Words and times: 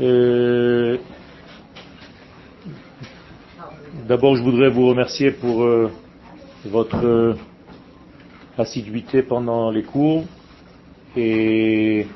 Euh, 0.00 0.96
D'abord, 4.06 4.36
je 4.36 4.42
voudrais 4.42 4.70
vous 4.70 4.86
remercier 4.86 5.32
pour 5.32 5.64
euh, 5.64 5.90
votre 6.64 7.04
euh, 7.04 7.34
assiduité 8.56 9.22
pendant 9.22 9.72
les 9.72 9.82
cours 9.82 10.24
et 11.16 12.06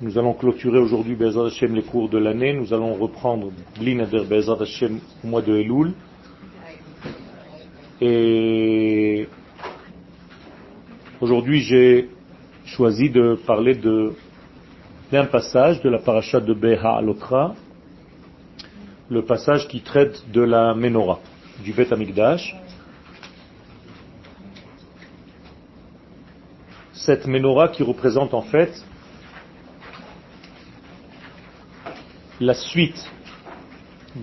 nous 0.00 0.16
allons 0.16 0.32
clôturer 0.32 0.78
aujourd'hui 0.78 1.16
Bezat 1.16 1.46
Hashem 1.46 1.74
les 1.74 1.82
cours 1.82 2.08
de 2.08 2.18
l'année. 2.18 2.52
Nous 2.52 2.72
allons 2.72 2.94
reprendre 2.94 3.50
l'Inader 3.80 4.24
Bezat 4.24 4.58
Hashem 4.60 5.00
au 5.24 5.26
mois 5.26 5.42
de 5.42 5.56
Elul. 5.56 5.92
Et 8.00 9.26
aujourd'hui, 11.20 11.62
j'ai 11.62 12.10
choisi 12.64 13.10
de 13.10 13.36
parler 13.44 13.74
de 13.74 14.12
passage 15.22 15.80
de 15.82 15.88
la 15.88 15.98
paracha 15.98 16.40
de 16.40 16.52
Beha 16.52 16.96
Alokra, 16.96 17.54
le 19.08 19.22
passage 19.22 19.68
qui 19.68 19.80
traite 19.80 20.28
de 20.32 20.40
la 20.40 20.74
menorah, 20.74 21.20
du 21.62 21.72
Bet 21.72 21.92
Amikdash. 21.92 22.56
Cette 26.92 27.26
menorah 27.28 27.68
qui 27.68 27.84
représente 27.84 28.34
en 28.34 28.42
fait 28.42 28.72
la 32.40 32.54
suite 32.54 33.08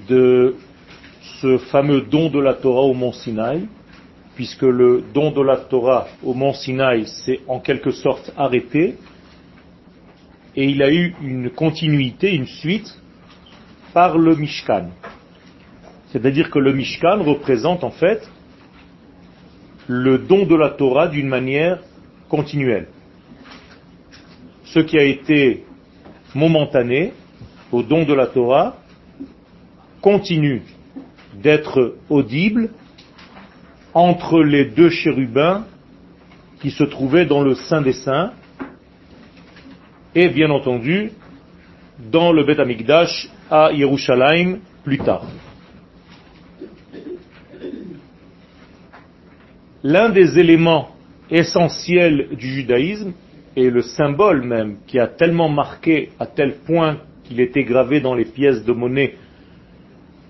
de 0.09 0.55
ce 1.39 1.58
fameux 1.58 2.02
don 2.02 2.30
de 2.30 2.39
la 2.39 2.53
Torah 2.53 2.81
au 2.81 2.94
mont 2.94 3.14
Sinaï, 3.14 3.67
puisque 4.36 4.64
le 4.64 5.03
don 5.14 5.31
de 5.31 5.42
la 5.42 5.58
Torah 5.58 6.08
au 6.23 6.34
mont 6.34 6.53
Sinaï 6.53 7.08
s'est 7.08 7.39
en 7.48 7.59
quelque 7.59 7.92
sorte 7.92 8.34
arrêté, 8.36 8.98
et 10.55 10.66
il 10.66 10.82
a 10.84 10.91
eu 10.91 11.16
une 11.22 11.50
continuité, 11.50 12.34
une 12.34 12.48
suite, 12.48 12.98
par 13.94 14.17
le 14.17 14.36
Mishkan. 14.36 14.89
C'est-à-dire 16.12 16.50
que 16.50 16.59
le 16.59 16.73
Mishkan 16.73 17.23
représente 17.23 17.84
en 17.84 17.92
fait 17.92 18.30
le 19.88 20.17
don 20.17 20.45
de 20.45 20.56
la 20.56 20.70
Torah 20.70 21.08
d'une 21.08 21.28
manière 21.28 21.80
continuelle. 22.30 22.88
Ce 24.66 24.80
qui 24.80 24.98
a 24.98 25.03
été 25.03 25.64
momentané 26.34 27.14
au 27.72 27.84
don 27.84 28.03
de 28.03 28.14
la 28.14 28.28
Torah 28.28 28.78
continue 30.02 30.64
d'être 31.42 31.95
audible 32.09 32.70
entre 33.94 34.42
les 34.42 34.66
deux 34.66 34.90
chérubins 34.90 35.66
qui 36.62 36.72
se 36.72 36.84
trouvaient 36.84 37.25
dans 37.25 37.42
le 37.42 37.56
Saint 37.56 37.81
des 37.81 37.94
Saints 37.94 38.34
et 40.16 40.30
bien 40.30 40.50
entendu 40.50 41.12
dans 42.12 42.31
le 42.31 42.44
Beth 42.44 42.59
Amikdash 42.59 43.30
à 43.50 43.72
Yerushalayim 43.72 44.59
plus 44.84 44.98
tard. 44.98 45.26
L'un 49.84 50.09
des 50.09 50.38
éléments 50.38 50.90
essentiels 51.30 52.30
du 52.36 52.48
judaïsme 52.48 53.14
et 53.56 53.70
le 53.70 53.81
symbole 53.81 54.44
même 54.44 54.78
qui 54.88 55.00
a 55.00 55.08
tellement 55.08 55.50
marqué 55.50 56.09
à 56.20 56.25
tel 56.25 56.56
point 56.66 56.98
qu'il 57.23 57.40
était 57.40 57.64
gravé 57.64 58.00
dans 58.00 58.14
les 58.14 58.25
pièces 58.25 58.64
de 58.64 58.73
monnaie 58.73 59.16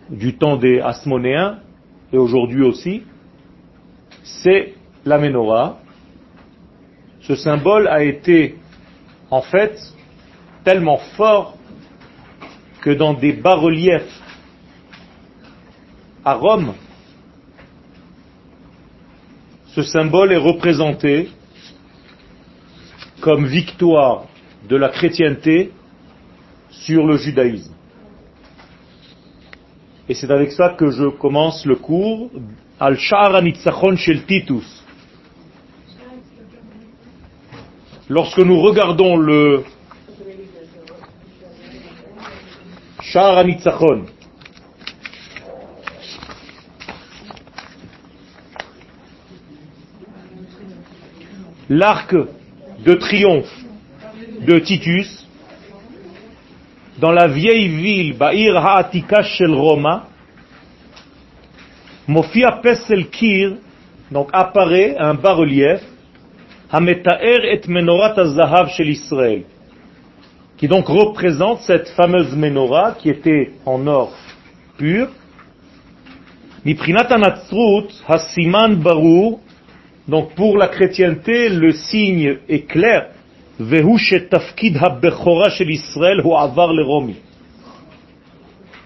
du 0.09 0.35
temps 0.35 0.57
des 0.57 0.79
Asmonéens 0.79 1.59
et 2.13 2.17
aujourd'hui 2.17 2.63
aussi, 2.63 3.03
c'est 4.23 4.73
la 5.05 5.17
menorah. 5.17 5.79
Ce 7.21 7.35
symbole 7.35 7.87
a 7.87 8.03
été 8.03 8.55
en 9.31 9.41
fait 9.41 9.79
tellement 10.63 10.97
fort 11.17 11.57
que 12.81 12.91
dans 12.91 13.13
des 13.13 13.31
bas-reliefs 13.33 14.19
à 16.23 16.33
Rome, 16.35 16.73
ce 19.67 19.81
symbole 19.83 20.33
est 20.33 20.37
représenté 20.37 21.29
comme 23.21 23.45
victoire 23.45 24.25
de 24.67 24.75
la 24.75 24.89
chrétienté 24.89 25.71
sur 26.69 27.05
le 27.05 27.17
judaïsme. 27.17 27.73
Et 30.09 30.13
c'est 30.13 30.29
avec 30.29 30.51
ça 30.51 30.69
que 30.77 30.91
je 30.91 31.05
commence 31.07 31.65
le 31.65 31.75
cours 31.75 32.29
al 32.79 32.97
Nitzachon 33.43 33.95
shel 33.95 34.25
Titus. 34.25 34.80
Lorsque 38.13 38.39
nous 38.39 38.59
regardons 38.59 39.15
le 39.15 39.63
Sha'ar 42.99 43.45
Nitzachon, 43.45 44.03
l'arc 51.69 52.13
de 52.83 52.95
triomphe 52.95 53.47
de 54.41 54.59
Titus, 54.59 55.25
dans 56.97 57.13
la 57.13 57.29
vieille 57.29 57.69
ville, 57.69 58.17
Ba'ir 58.17 58.57
Ha'atika 58.57 59.23
Shel 59.23 59.53
Roma, 59.53 60.07
Mofia 62.09 62.59
Pesel 62.61 63.09
Kir, 63.09 63.53
donc 64.11 64.27
apparaît 64.33 64.97
un 64.97 65.13
bas-relief, 65.13 65.81
Hametaer 66.71 67.45
et 67.45 67.61
Menorat 67.67 68.15
Zahav 68.15 68.69
Shel 68.69 68.89
Israël, 68.89 69.43
qui 70.57 70.67
donc 70.67 70.87
représente 70.87 71.61
cette 71.61 71.89
fameuse 71.89 72.35
menorah 72.35 72.95
qui 72.97 73.09
était 73.09 73.51
en 73.65 73.85
or 73.87 74.13
pur. 74.77 75.09
Hasiman 78.07 78.75
Barur, 78.75 79.39
donc 80.07 80.35
pour 80.35 80.57
la 80.57 80.67
chrétienté, 80.67 81.49
le 81.49 81.71
signe 81.71 82.37
est 82.47 82.67
clair 82.67 83.09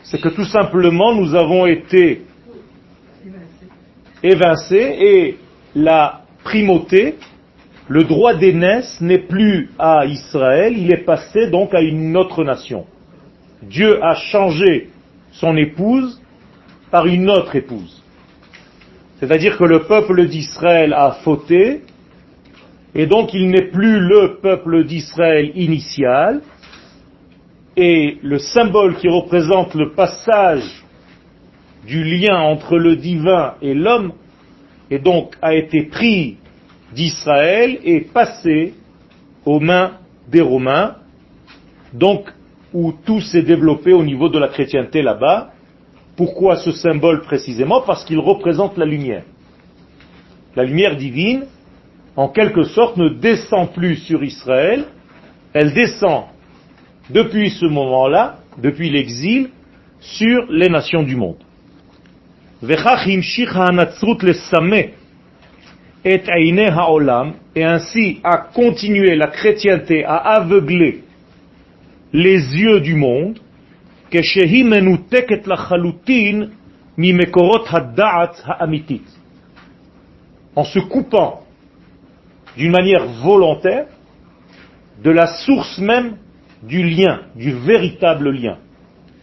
c'est 0.04 0.22
que 0.22 0.30
tout 0.30 0.46
simplement 0.46 1.16
nous 1.16 1.34
avons 1.34 1.66
été 1.66 2.24
évincés 4.22 4.98
et 5.00 5.38
la 5.76 6.24
primauté, 6.44 7.16
le 7.88 8.04
droit 8.04 8.34
d'aînesse 8.34 9.00
n'est 9.00 9.20
plus 9.20 9.70
à 9.78 10.06
Israël, 10.06 10.76
il 10.78 10.92
est 10.92 11.06
passé 11.06 11.50
donc 11.50 11.74
à 11.74 11.82
une 11.82 12.18
autre 12.18 12.44
nation. 12.44 12.86
Dieu 13.62 14.04
a 14.04 14.16
changé 14.16 14.90
son 15.32 15.56
épouse 15.56 16.22
par 16.90 17.06
une 17.06 17.30
autre 17.30 17.56
épouse. 17.56 18.04
C'est-à-dire 19.20 19.58
que 19.58 19.64
le 19.64 19.84
peuple 19.84 20.28
d'Israël 20.28 20.94
a 20.94 21.12
fauté, 21.24 21.82
et 22.94 23.06
donc 23.06 23.34
il 23.34 23.50
n'est 23.50 23.70
plus 23.70 24.00
le 24.00 24.40
peuple 24.42 24.84
d'Israël 24.84 25.52
initial, 25.56 26.42
et 27.78 28.18
le 28.22 28.40
symbole 28.40 28.96
qui 28.96 29.10
représente 29.10 29.76
le 29.76 29.92
passage 29.92 30.84
du 31.86 32.04
lien 32.04 32.40
entre 32.40 32.78
le 32.78 32.96
divin 32.96 33.56
et 33.62 33.74
l'homme, 33.74 34.14
et 34.90 35.00
donc 35.00 35.36
a 35.42 35.54
été 35.54 35.84
pris 35.84 36.38
d'Israël 36.96 37.80
et 37.84 38.02
passé 38.02 38.74
aux 39.46 39.60
mains 39.60 39.98
des 40.28 40.42
Romains, 40.42 40.96
donc 41.94 42.32
où 42.74 42.92
tout 43.06 43.22
s'est 43.22 43.44
développé 43.44 43.94
au 43.94 44.04
niveau 44.04 44.30
de 44.30 44.40
la 44.40 44.48
chrétienté 44.48 45.02
là-bas. 45.02 45.52
Pourquoi 46.16 46.56
ce 46.58 46.72
symbole 46.72 47.22
précisément? 47.22 47.82
Parce 47.82 48.04
qu'il 48.06 48.20
représente 48.20 48.78
la 48.78 48.86
lumière. 48.86 49.24
La 50.56 50.64
lumière 50.64 50.96
divine 50.96 51.44
en 52.16 52.30
quelque 52.30 52.64
sorte, 52.64 52.98
ne 52.98 53.10
descend 53.10 53.74
plus 53.74 53.98
sur 53.98 54.24
Israël, 54.24 54.86
elle 55.54 55.74
descend 55.74 56.26
depuis 57.10 57.50
ce 57.50 57.66
moment-là, 57.66 58.38
depuis 58.58 58.90
l'exil, 58.90 59.50
sur 60.00 60.46
les 60.50 60.70
nations 60.70 61.04
du 61.04 61.16
monde. 61.16 61.38
Et 66.06 67.64
ainsi 67.64 68.20
a 68.24 68.38
continué 68.38 69.16
la 69.16 69.28
chrétienté 69.28 70.06
à 70.06 70.18
aveugler 70.18 71.04
les 72.14 72.38
yeux 72.56 72.80
du 72.80 72.94
monde, 72.94 73.40
en 80.56 80.64
se 80.64 80.80
coupant 80.80 81.42
d'une 82.56 82.72
manière 82.72 83.06
volontaire 83.24 83.88
de 85.04 85.10
la 85.10 85.28
source 85.28 85.80
même 85.80 86.18
du 86.64 86.84
lien, 86.84 87.22
du 87.36 87.52
véritable 87.52 88.30
lien. 88.30 88.58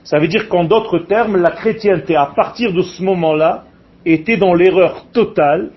Ça 0.05 0.19
veut 0.19 0.29
dire 0.29 0.49
qu'en 0.49 0.65
d'autres 0.65 0.99
termes, 0.99 1.37
la 1.37 1.53
chrétienté, 1.53 2.17
à 2.17 2.27
partir 2.27 2.73
de 2.73 2.83
ce 2.83 3.03
moment-là, 3.05 3.65
était 4.05 4.37
dans 4.37 4.53
l'erreur 4.53 5.07
totale, 5.13 5.71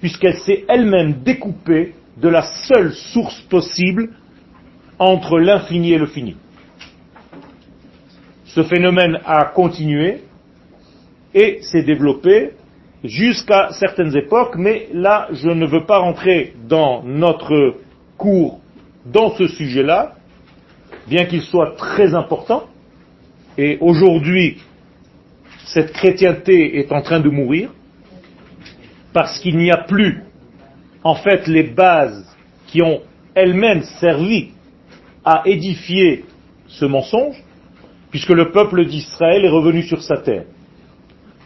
puisqu'elle 0.00 0.38
s'est 0.38 0.64
elle-même 0.68 1.22
découpée 1.22 1.94
de 2.16 2.28
la 2.28 2.42
seule 2.42 2.92
source 2.92 3.40
possible 3.42 4.10
entre 4.98 5.38
l'infini 5.38 5.92
et 5.92 5.98
le 5.98 6.06
fini. 6.06 6.36
ce 8.46 8.62
phénomène 8.62 9.18
a 9.26 9.44
continué 9.44 10.22
et 11.34 11.58
s'est 11.60 11.82
développé 11.82 12.52
jusqu'à 13.04 13.68
certaines 13.72 14.16
époques, 14.16 14.56
mais 14.56 14.88
là, 14.94 15.28
je 15.30 15.48
ne 15.48 15.66
veux 15.66 15.84
pas 15.84 15.98
rentrer 15.98 16.54
dans 16.66 17.02
notre 17.02 17.74
cours 18.16 18.60
dans 19.04 19.34
ce 19.36 19.46
sujet-là, 19.46 20.14
bien 21.06 21.26
qu'il 21.26 21.42
soit 21.42 21.76
très 21.76 22.14
important. 22.14 22.64
Et 23.58 23.76
aujourd'hui, 23.80 24.58
cette 25.66 25.92
chrétienté 25.92 26.78
est 26.78 26.92
en 26.92 27.02
train 27.02 27.20
de 27.20 27.28
mourir, 27.28 27.70
parce 29.16 29.38
qu'il 29.38 29.56
n'y 29.56 29.70
a 29.70 29.78
plus, 29.78 30.24
en 31.02 31.14
fait, 31.14 31.46
les 31.46 31.62
bases 31.62 32.36
qui 32.66 32.82
ont 32.82 33.00
elles-mêmes 33.34 33.82
servi 33.98 34.50
à 35.24 35.40
édifier 35.46 36.26
ce 36.66 36.84
mensonge, 36.84 37.42
puisque 38.10 38.28
le 38.28 38.50
peuple 38.52 38.84
d'Israël 38.84 39.42
est 39.42 39.48
revenu 39.48 39.84
sur 39.84 40.02
sa 40.02 40.18
terre. 40.18 40.44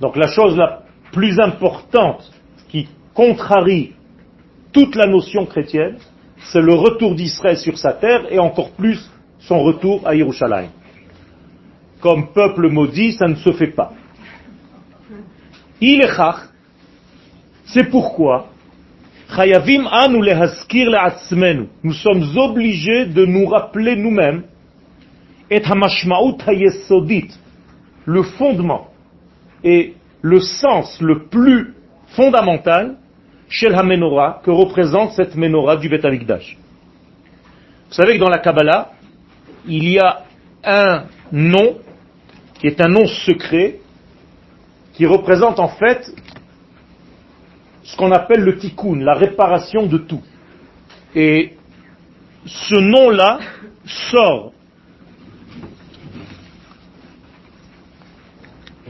Donc 0.00 0.16
la 0.16 0.26
chose 0.26 0.56
la 0.56 0.82
plus 1.12 1.38
importante 1.38 2.28
qui 2.70 2.88
contrarie 3.14 3.92
toute 4.72 4.96
la 4.96 5.06
notion 5.06 5.46
chrétienne, 5.46 5.98
c'est 6.50 6.60
le 6.60 6.74
retour 6.74 7.14
d'Israël 7.14 7.56
sur 7.56 7.78
sa 7.78 7.92
terre 7.92 8.32
et 8.32 8.40
encore 8.40 8.72
plus 8.72 9.08
son 9.38 9.60
retour 9.60 10.02
à 10.08 10.16
Yerushalayim. 10.16 10.70
Comme 12.00 12.32
peuple 12.32 12.68
maudit, 12.68 13.12
ça 13.12 13.28
ne 13.28 13.36
se 13.36 13.52
fait 13.52 13.70
pas. 13.70 13.92
Il 15.80 16.00
est 16.00 16.08
c'est 17.72 17.84
pourquoi 17.90 18.48
nous 21.84 21.92
sommes 21.92 22.36
obligés 22.36 23.06
de 23.06 23.24
nous 23.24 23.46
rappeler 23.46 23.94
nous-mêmes 23.96 24.42
et 25.50 25.62
le 28.06 28.22
fondement 28.22 28.88
et 29.62 29.94
le 30.22 30.40
sens 30.40 31.00
le 31.00 31.26
plus 31.28 31.74
fondamental 32.08 32.96
chez 33.48 33.68
la 33.68 33.82
menorah 33.82 34.40
que 34.44 34.50
représente 34.50 35.12
cette 35.12 35.36
menorah 35.36 35.76
du 35.76 35.88
Amikdash. 35.94 36.56
Vous 37.88 37.94
savez 37.94 38.14
que 38.14 38.20
dans 38.20 38.30
la 38.30 38.38
Kabbalah, 38.38 38.90
il 39.66 39.88
y 39.88 39.98
a 39.98 40.24
un 40.64 41.04
nom 41.30 41.76
qui 42.58 42.66
est 42.66 42.80
un 42.80 42.88
nom 42.88 43.06
secret 43.06 43.78
qui 44.94 45.06
représente 45.06 45.58
en 45.58 45.68
fait 45.68 46.12
ce 47.82 47.96
qu'on 47.96 48.12
appelle 48.12 48.40
le 48.40 48.56
tikkun, 48.56 49.00
la 49.00 49.14
réparation 49.14 49.86
de 49.86 49.98
tout. 49.98 50.22
Et 51.14 51.54
ce 52.46 52.76
nom-là 52.76 53.38
sort 53.84 54.52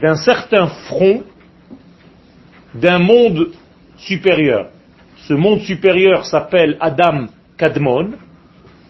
d'un 0.01 0.15
certain 0.15 0.67
front 0.67 1.23
d'un 2.73 2.99
monde 2.99 3.51
supérieur. 3.97 4.69
Ce 5.27 5.33
monde 5.33 5.59
supérieur 5.61 6.25
s'appelle 6.25 6.77
Adam 6.79 7.27
Kadmon, 7.57 8.11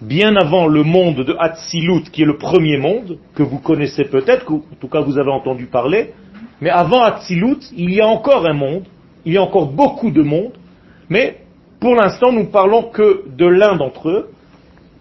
bien 0.01 0.36
avant 0.36 0.68
le 0.68 0.83
monde 0.83 1.24
de 1.25 1.36
Hatzilut, 1.38 2.03
qui 2.12 2.21
est 2.21 2.25
le 2.25 2.38
premier 2.38 2.77
monde, 2.77 3.18
que 3.36 3.44
vous 3.44 3.59
connaissez 3.59 4.06
peut-être, 4.06 4.51
en 4.51 4.62
tout 4.80 4.88
cas 4.88 5.01
vous 5.01 5.18
avez 5.18 5.31
entendu 5.31 5.65
parler, 5.65 6.13
mais 6.62 6.69
avant 6.69 7.01
Hatzilut, 7.01 7.59
il 7.75 7.92
y 7.92 8.01
a 8.01 8.07
encore 8.07 8.45
un 8.45 8.53
monde, 8.53 8.86
il 9.25 9.33
y 9.33 9.38
a 9.38 9.41
encore 9.41 9.68
beaucoup 9.68 10.12
de 10.12 10.21
mondes, 10.21 10.53
mais 11.09 11.38
pour 11.79 11.95
l'instant 11.95 12.31
nous 12.31 12.45
parlons 12.45 12.83
que 12.83 13.23
de 13.27 13.45
l'un 13.45 13.75
d'entre 13.75 14.09
eux, 14.09 14.29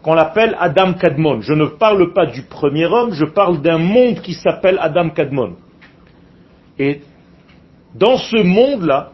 qu'on 0.03 0.17
appelle 0.17 0.57
Adam 0.59 0.95
Kadmon. 0.95 1.43
Je 1.43 1.53
ne 1.53 1.67
parle 1.67 2.13
pas 2.13 2.27
du 2.27 2.43
premier 2.43 2.87
homme, 2.87 3.13
je 3.13 3.27
parle 3.27 3.61
d'un 3.61 3.79
monde 3.79 4.21
qui 4.21 4.35
s'appelle 4.35 4.79
Adam 4.81 5.11
Kadmon. 5.11 5.57
Et 6.79 7.03
dans 7.95 8.17
ce 8.17 8.43
monde-là, 8.43 9.11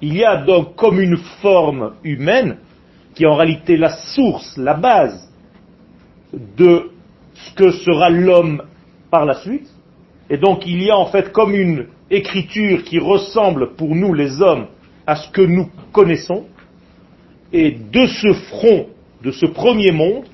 il 0.00 0.16
y 0.16 0.24
a 0.24 0.38
donc 0.38 0.76
comme 0.76 1.00
une 1.00 1.18
forme 1.42 1.92
humaine 2.04 2.56
qui 3.14 3.24
est 3.24 3.26
en 3.26 3.36
réalité 3.36 3.76
la 3.76 3.90
source, 3.90 4.56
la 4.56 4.74
base 4.74 5.30
de 6.32 6.90
ce 7.34 7.54
que 7.54 7.70
sera 7.72 8.08
l'homme 8.08 8.62
par 9.10 9.26
la 9.26 9.34
suite. 9.34 9.68
Et 10.30 10.38
donc 10.38 10.66
il 10.66 10.82
y 10.82 10.90
a 10.90 10.96
en 10.96 11.06
fait 11.06 11.32
comme 11.32 11.54
une 11.54 11.88
écriture 12.10 12.84
qui 12.84 12.98
ressemble 12.98 13.74
pour 13.74 13.94
nous 13.94 14.12
les 14.12 14.42
hommes 14.42 14.66
à 15.06 15.16
ce 15.16 15.30
que 15.30 15.42
nous 15.42 15.68
connaissons. 15.92 16.46
Et 17.52 17.72
de 17.72 18.06
ce 18.06 18.32
front, 18.32 18.86
de 19.22 19.30
ce 19.30 19.46
premier 19.46 19.92
monde, 19.92 20.24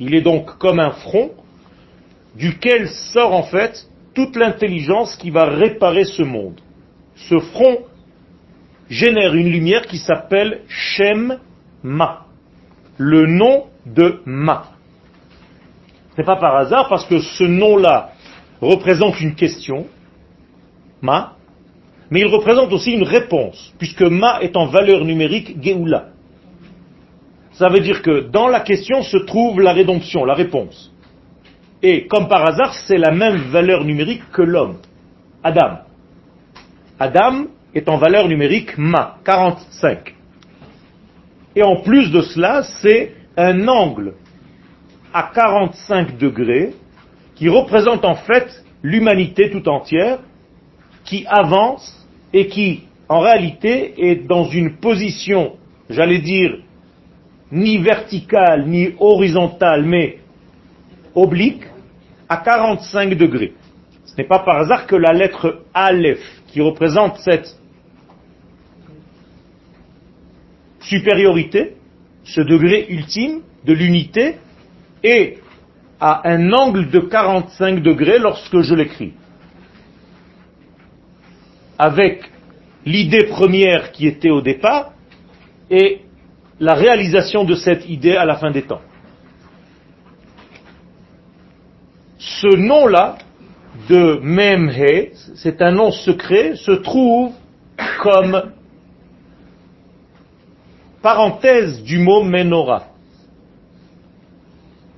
il 0.00 0.14
est 0.14 0.22
donc 0.22 0.58
comme 0.58 0.80
un 0.80 0.90
front 0.90 1.30
duquel 2.36 2.88
sort 2.88 3.34
en 3.34 3.42
fait 3.42 3.88
toute 4.14 4.36
l'intelligence 4.36 5.16
qui 5.16 5.30
va 5.30 5.44
réparer 5.44 6.04
ce 6.04 6.22
monde. 6.22 6.60
Ce 7.16 7.38
front 7.38 7.78
génère 8.88 9.34
une 9.34 9.50
lumière 9.50 9.86
qui 9.86 9.98
s'appelle 9.98 10.62
Shem 10.68 11.38
Ma, 11.82 12.26
le 12.96 13.26
nom 13.26 13.66
de 13.86 14.20
Ma. 14.24 14.72
Ce 16.12 16.20
n'est 16.20 16.26
pas 16.26 16.36
par 16.36 16.56
hasard 16.56 16.88
parce 16.88 17.06
que 17.06 17.20
ce 17.20 17.44
nom-là 17.44 18.12
représente 18.60 19.20
une 19.20 19.34
question, 19.34 19.86
Ma, 21.02 21.34
mais 22.10 22.20
il 22.20 22.26
représente 22.26 22.72
aussi 22.72 22.92
une 22.92 23.04
réponse, 23.04 23.74
puisque 23.78 24.02
Ma 24.02 24.40
est 24.40 24.56
en 24.56 24.66
valeur 24.66 25.04
numérique 25.04 25.62
Geoula. 25.62 26.08
Ça 27.52 27.68
veut 27.68 27.80
dire 27.80 28.02
que 28.02 28.20
dans 28.20 28.48
la 28.48 28.60
question 28.60 29.02
se 29.02 29.16
trouve 29.18 29.60
la 29.60 29.72
rédemption, 29.72 30.24
la 30.24 30.34
réponse. 30.34 30.92
Et 31.82 32.06
comme 32.06 32.28
par 32.28 32.44
hasard, 32.46 32.74
c'est 32.74 32.98
la 32.98 33.10
même 33.10 33.36
valeur 33.50 33.84
numérique 33.84 34.22
que 34.32 34.42
l'homme, 34.42 34.76
Adam. 35.42 35.78
Adam 36.98 37.46
est 37.74 37.88
en 37.88 37.96
valeur 37.96 38.28
numérique 38.28 38.76
Ma, 38.78 39.16
45. 39.24 40.14
Et 41.54 41.62
en 41.62 41.76
plus 41.76 42.10
de 42.10 42.22
cela, 42.22 42.62
c'est 42.62 43.14
un 43.36 43.66
angle 43.68 44.14
à 45.12 45.30
45 45.34 46.18
degrés 46.18 46.74
qui 47.34 47.48
représente 47.48 48.04
en 48.04 48.16
fait 48.16 48.64
l'humanité 48.82 49.50
tout 49.50 49.68
entière 49.68 50.18
qui 51.08 51.24
avance 51.26 52.06
et 52.34 52.48
qui, 52.48 52.82
en 53.08 53.20
réalité, 53.20 54.10
est 54.10 54.26
dans 54.26 54.44
une 54.44 54.76
position, 54.76 55.56
j'allais 55.88 56.18
dire, 56.18 56.58
ni 57.50 57.78
verticale 57.78 58.66
ni 58.66 58.90
horizontale, 59.00 59.84
mais 59.84 60.18
oblique 61.14 61.62
à 62.28 62.36
45 62.36 63.14
degrés. 63.14 63.54
Ce 64.04 64.14
n'est 64.18 64.28
pas 64.28 64.40
par 64.40 64.58
hasard 64.58 64.86
que 64.86 64.96
la 64.96 65.14
lettre 65.14 65.62
Aleph, 65.72 66.20
qui 66.48 66.60
représente 66.60 67.16
cette 67.20 67.56
supériorité, 70.80 71.76
ce 72.24 72.42
degré 72.42 72.84
ultime 72.90 73.40
de 73.64 73.72
l'unité, 73.72 74.36
est 75.02 75.38
à 76.00 76.28
un 76.28 76.52
angle 76.52 76.90
de 76.90 76.98
45 76.98 77.80
degrés 77.82 78.18
lorsque 78.18 78.60
je 78.60 78.74
l'écris. 78.74 79.14
Avec 81.78 82.30
l'idée 82.84 83.24
première 83.24 83.92
qui 83.92 84.06
était 84.06 84.30
au 84.30 84.40
départ 84.40 84.92
et 85.70 86.00
la 86.58 86.74
réalisation 86.74 87.44
de 87.44 87.54
cette 87.54 87.88
idée 87.88 88.16
à 88.16 88.24
la 88.24 88.36
fin 88.36 88.50
des 88.50 88.62
temps. 88.62 88.80
ce 92.18 92.56
nom-là 92.56 93.18
de 93.88 94.18
Memhe, 94.22 95.12
c'est 95.36 95.62
un 95.62 95.72
nom 95.72 95.90
secret, 95.90 96.56
se 96.56 96.72
trouve 96.72 97.32
comme 98.02 98.52
parenthèse 101.02 101.82
du 101.82 101.98
mot 101.98 102.22
Menorah. 102.22 102.86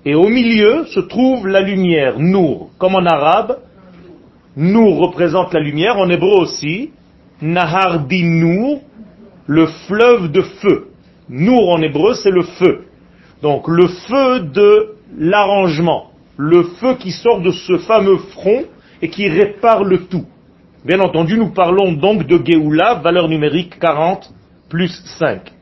Et 0.05 0.15
au 0.15 0.29
milieu 0.29 0.87
se 0.87 1.01
trouve 1.01 1.47
la 1.47 1.61
lumière, 1.61 2.19
Nour. 2.19 2.71
Comme 2.79 2.95
en 2.95 3.05
arabe, 3.05 3.59
Nour 4.57 4.99
représente 4.99 5.54
la 5.54 5.61
lumière, 5.61 5.99
en 5.99 6.09
hébreu 6.09 6.40
aussi, 6.40 6.90
Nahar 7.40 8.07
Nour, 8.11 8.83
le 9.47 9.66
fleuve 9.87 10.30
de 10.30 10.42
feu. 10.42 10.88
Nour 11.28 11.71
en 11.71 11.83
hébreu, 11.83 12.14
c'est 12.14 12.30
le 12.30 12.42
feu. 12.42 12.87
Donc 13.42 13.69
le 13.69 13.88
feu 13.88 14.40
de 14.40 14.95
l'arrangement 15.16 16.11
le 16.40 16.62
feu 16.62 16.95
qui 16.95 17.12
sort 17.12 17.42
de 17.42 17.50
ce 17.50 17.76
fameux 17.78 18.16
front 18.16 18.64
et 19.02 19.11
qui 19.11 19.28
répare 19.28 19.85
le 19.85 20.07
tout. 20.07 20.25
Bien 20.87 20.99
entendu, 21.00 21.37
nous 21.37 21.50
parlons 21.50 21.92
donc 21.92 22.26
de 22.26 22.40
Géoula, 22.42 22.95
valeur 22.95 23.28
numérique 23.28 23.78
40 23.78 24.33
plus 24.71 24.90
5, 25.19 25.52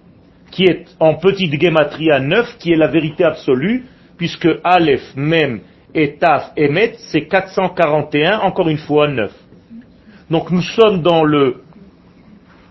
qui 0.52 0.64
est 0.64 0.84
en 1.00 1.14
petite 1.14 1.60
gematria 1.60 2.20
9, 2.20 2.58
qui 2.58 2.70
est 2.70 2.76
la 2.76 2.86
vérité 2.86 3.24
absolue, 3.24 3.86
puisque 4.16 4.48
Aleph, 4.62 5.02
Mem 5.16 5.60
et 5.94 6.16
Taf 6.16 6.52
et 6.56 6.68
c'est 7.10 7.26
441, 7.26 8.40
encore 8.40 8.68
une 8.68 8.78
fois 8.78 9.08
9. 9.08 9.32
Donc 10.30 10.50
nous 10.50 10.62
sommes 10.62 11.02
dans 11.02 11.24
le 11.24 11.62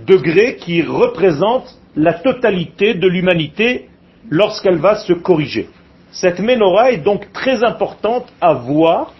degré 0.05 0.57
qui 0.57 0.81
représente 0.83 1.75
la 1.95 2.13
totalité 2.13 2.93
de 2.93 3.07
l'humanité 3.07 3.89
lorsqu'elle 4.29 4.77
va 4.77 4.95
se 4.95 5.13
corriger. 5.13 5.69
Cette 6.11 6.39
menorah 6.39 6.91
est 6.91 7.03
donc 7.03 7.31
très 7.33 7.63
importante 7.63 8.31
à 8.39 8.53
voir 8.53 9.13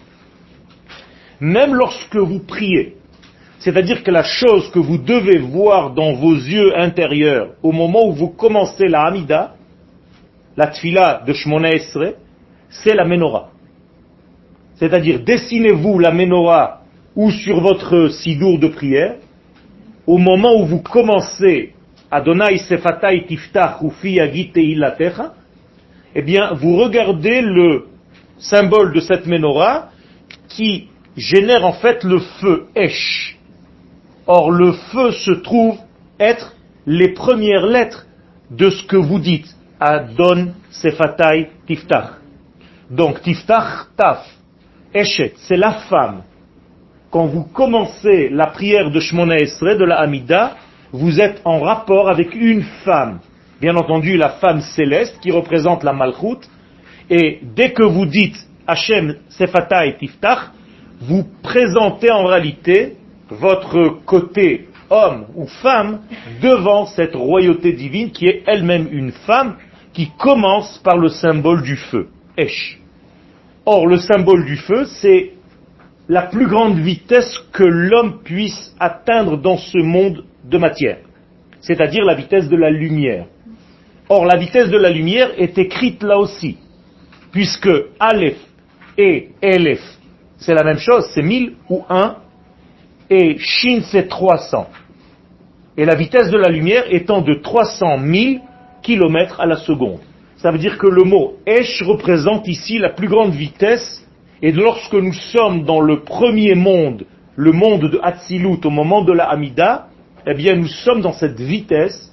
même 1.39 1.75
lorsque 1.75 2.15
vous 2.15 2.39
priez. 2.39 2.95
C'est-à-dire 3.59 4.03
que 4.03 4.11
la 4.11 4.23
chose 4.23 4.69
que 4.71 4.79
vous 4.79 4.97
devez 4.97 5.39
voir 5.39 5.91
dans 5.91 6.13
vos 6.13 6.33
yeux 6.33 6.77
intérieurs 6.77 7.49
au 7.63 7.71
moment 7.71 8.07
où 8.07 8.13
vous 8.13 8.29
commencez 8.29 8.87
la 8.87 9.03
Hamida, 9.03 9.55
la 10.55 10.67
Tfila 10.67 11.23
de 11.25 11.33
Shmona 11.33 11.71
Esre, 11.71 12.15
c'est 12.69 12.93
la 12.93 13.05
menorah. 13.05 13.49
C'est-à-dire, 14.77 15.19
dessinez-vous 15.21 15.99
la 15.99 16.11
menorah 16.11 16.81
ou 17.15 17.31
sur 17.31 17.59
votre 17.61 18.09
sidour 18.09 18.59
de 18.59 18.67
prière, 18.67 19.15
au 20.05 20.17
moment 20.17 20.55
où 20.61 20.65
vous 20.65 20.81
commencez 20.81 21.73
Adonai 22.11 22.59
Sefatai 22.59 23.25
Tiftach 23.25 23.81
Ufi 23.81 24.19
Ilatecha, 24.55 25.33
eh 26.15 26.21
bien, 26.21 26.53
vous 26.53 26.77
regardez 26.77 27.41
le 27.41 27.87
symbole 28.37 28.93
de 28.93 28.99
cette 28.99 29.25
menorah 29.25 29.89
qui 30.47 30.87
génère 31.15 31.65
en 31.65 31.73
fait 31.73 32.03
le 32.03 32.19
feu 32.19 32.67
Esh. 32.75 33.37
Or, 34.27 34.51
le 34.51 34.73
feu 34.73 35.11
se 35.11 35.31
trouve 35.31 35.77
être 36.19 36.55
les 36.85 37.13
premières 37.13 37.65
lettres 37.65 38.05
de 38.51 38.69
ce 38.69 38.83
que 38.83 38.95
vous 38.95 39.19
dites. 39.19 39.47
Adon 39.79 40.53
Sefatai 40.69 41.49
Tiftach. 41.65 42.19
Donc, 42.89 43.21
Tiftach 43.21 43.87
Taf. 43.95 44.36
Eshet, 44.93 45.33
c'est 45.37 45.57
la 45.57 45.73
femme. 45.73 46.23
Quand 47.11 47.25
vous 47.25 47.43
commencez 47.43 48.29
la 48.29 48.47
prière 48.47 48.91
de 48.91 48.99
Shmona 48.99 49.37
Esre, 49.37 49.77
de 49.77 49.85
la 49.85 49.99
Hamida, 49.99 50.55
vous 50.91 51.19
êtes 51.19 51.41
en 51.45 51.59
rapport 51.59 52.09
avec 52.09 52.33
une 52.35 52.63
femme. 52.83 53.19
Bien 53.59 53.75
entendu, 53.75 54.17
la 54.17 54.29
femme 54.29 54.61
céleste 54.61 55.19
qui 55.21 55.31
représente 55.31 55.83
la 55.83 55.93
Malchut. 55.93 56.47
Et 57.09 57.39
dès 57.55 57.71
que 57.71 57.83
vous 57.83 58.05
dites 58.05 58.37
Hachem 58.67 59.15
Sefata 59.29 59.85
et 59.85 59.97
Tiftach, 59.97 60.51
vous 61.01 61.25
présentez 61.41 62.11
en 62.11 62.25
réalité 62.25 62.97
votre 63.29 63.99
côté 64.05 64.67
homme 64.89 65.25
ou 65.35 65.47
femme 65.47 66.01
devant 66.41 66.85
cette 66.85 67.15
royauté 67.15 67.73
divine 67.73 68.11
qui 68.11 68.27
est 68.27 68.43
elle-même 68.45 68.87
une 68.91 69.11
femme 69.11 69.55
qui 69.93 70.11
commence 70.17 70.79
par 70.79 70.97
le 70.97 71.09
symbole 71.09 71.63
du 71.63 71.75
feu, 71.75 72.09
Esh. 72.37 72.79
Or, 73.69 73.85
le 73.85 73.97
symbole 73.97 74.45
du 74.45 74.55
feu, 74.55 74.85
c'est 74.85 75.33
la 76.07 76.21
plus 76.21 76.47
grande 76.47 76.79
vitesse 76.79 77.37
que 77.51 77.65
l'homme 77.65 78.21
puisse 78.23 78.73
atteindre 78.79 79.35
dans 79.35 79.57
ce 79.57 79.79
monde 79.79 80.23
de 80.45 80.57
matière, 80.57 80.99
c'est-à-dire 81.59 82.05
la 82.05 82.15
vitesse 82.15 82.47
de 82.47 82.55
la 82.55 82.69
lumière. 82.71 83.25
Or, 84.07 84.25
la 84.25 84.37
vitesse 84.37 84.69
de 84.69 84.77
la 84.77 84.89
lumière 84.89 85.31
est 85.37 85.57
écrite 85.57 86.01
là 86.01 86.17
aussi, 86.17 86.57
puisque 87.33 87.69
Aleph 87.99 88.37
et 88.97 89.31
Elef, 89.41 89.81
c'est 90.37 90.53
la 90.53 90.63
même 90.63 90.79
chose, 90.79 91.05
c'est 91.13 91.21
1000 91.21 91.55
ou 91.69 91.83
1, 91.89 92.15
et 93.09 93.35
Shin 93.37 93.81
c'est 93.91 94.07
300. 94.07 94.69
Et 95.75 95.83
la 95.83 95.95
vitesse 95.95 96.31
de 96.31 96.37
la 96.37 96.47
lumière 96.47 96.85
étant 96.89 97.19
de 97.19 97.33
300 97.33 97.97
000 97.99 98.45
km 98.81 99.41
à 99.41 99.45
la 99.45 99.57
seconde. 99.57 99.99
Ça 100.37 100.51
veut 100.51 100.59
dire 100.59 100.77
que 100.77 100.87
le 100.87 101.03
mot 101.03 101.37
Esh 101.45 101.81
représente 101.81 102.47
ici 102.47 102.77
la 102.77 102.89
plus 102.89 103.07
grande 103.07 103.33
vitesse, 103.33 104.05
et 104.41 104.51
lorsque 104.51 104.93
nous 104.93 105.13
sommes 105.13 105.63
dans 105.63 105.81
le 105.81 106.01
premier 106.01 106.53
monde, 106.53 107.05
le 107.35 107.51
monde 107.51 107.89
de 107.89 107.99
Hatzilut, 108.03 108.59
au 108.63 108.69
moment 108.69 109.03
de 109.03 109.13
la 109.13 109.25
Hamida, 109.25 109.87
eh 110.27 110.33
bien 110.35 110.55
nous 110.55 110.67
sommes 110.67 111.01
dans 111.01 111.13
cette 111.13 111.39
vitesse, 111.39 112.11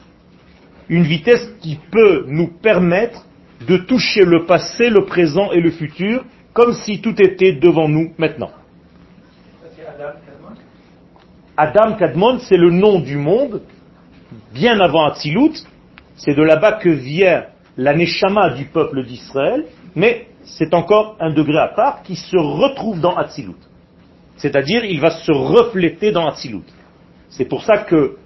une 0.88 1.04
vitesse 1.04 1.46
qui 1.60 1.78
peut 1.90 2.24
nous 2.26 2.48
permettre 2.48 3.26
de 3.66 3.76
toucher 3.76 4.24
le 4.24 4.46
passé, 4.46 4.88
le 4.88 5.04
présent 5.04 5.52
et 5.52 5.60
le 5.60 5.70
futur, 5.70 6.24
comme 6.54 6.72
si 6.72 7.00
tout 7.00 7.20
était 7.20 7.52
devant 7.52 7.88
nous 7.88 8.12
maintenant. 8.16 8.50
Adam 11.56 11.94
Kadmon, 11.94 12.38
c'est 12.40 12.56
le 12.56 12.70
nom 12.70 13.00
du 13.00 13.16
monde, 13.16 13.62
bien 14.54 14.80
avant 14.80 15.06
Hatzilut, 15.06 15.52
c'est 16.16 16.34
de 16.34 16.42
là-bas 16.42 16.72
que 16.72 16.88
vient 16.88 17.44
la 17.76 17.94
Neshama 17.94 18.50
du 18.50 18.66
peuple 18.66 19.04
d'Israël, 19.04 19.64
mais 19.94 20.26
c'est 20.44 20.74
encore 20.74 21.16
un 21.20 21.32
degré 21.32 21.58
à 21.58 21.68
part 21.68 22.02
qui 22.02 22.16
se 22.16 22.36
retrouve 22.36 23.00
dans 23.00 23.16
Hatzilut. 23.16 23.56
C'est-à-dire, 24.36 24.84
il 24.84 25.00
va 25.00 25.10
se 25.10 25.32
refléter 25.32 26.12
dans 26.12 26.26
Hatzilut. 26.28 26.64
C'est 27.30 27.46
pour 27.46 27.64
ça 27.64 27.78
que 27.78 28.16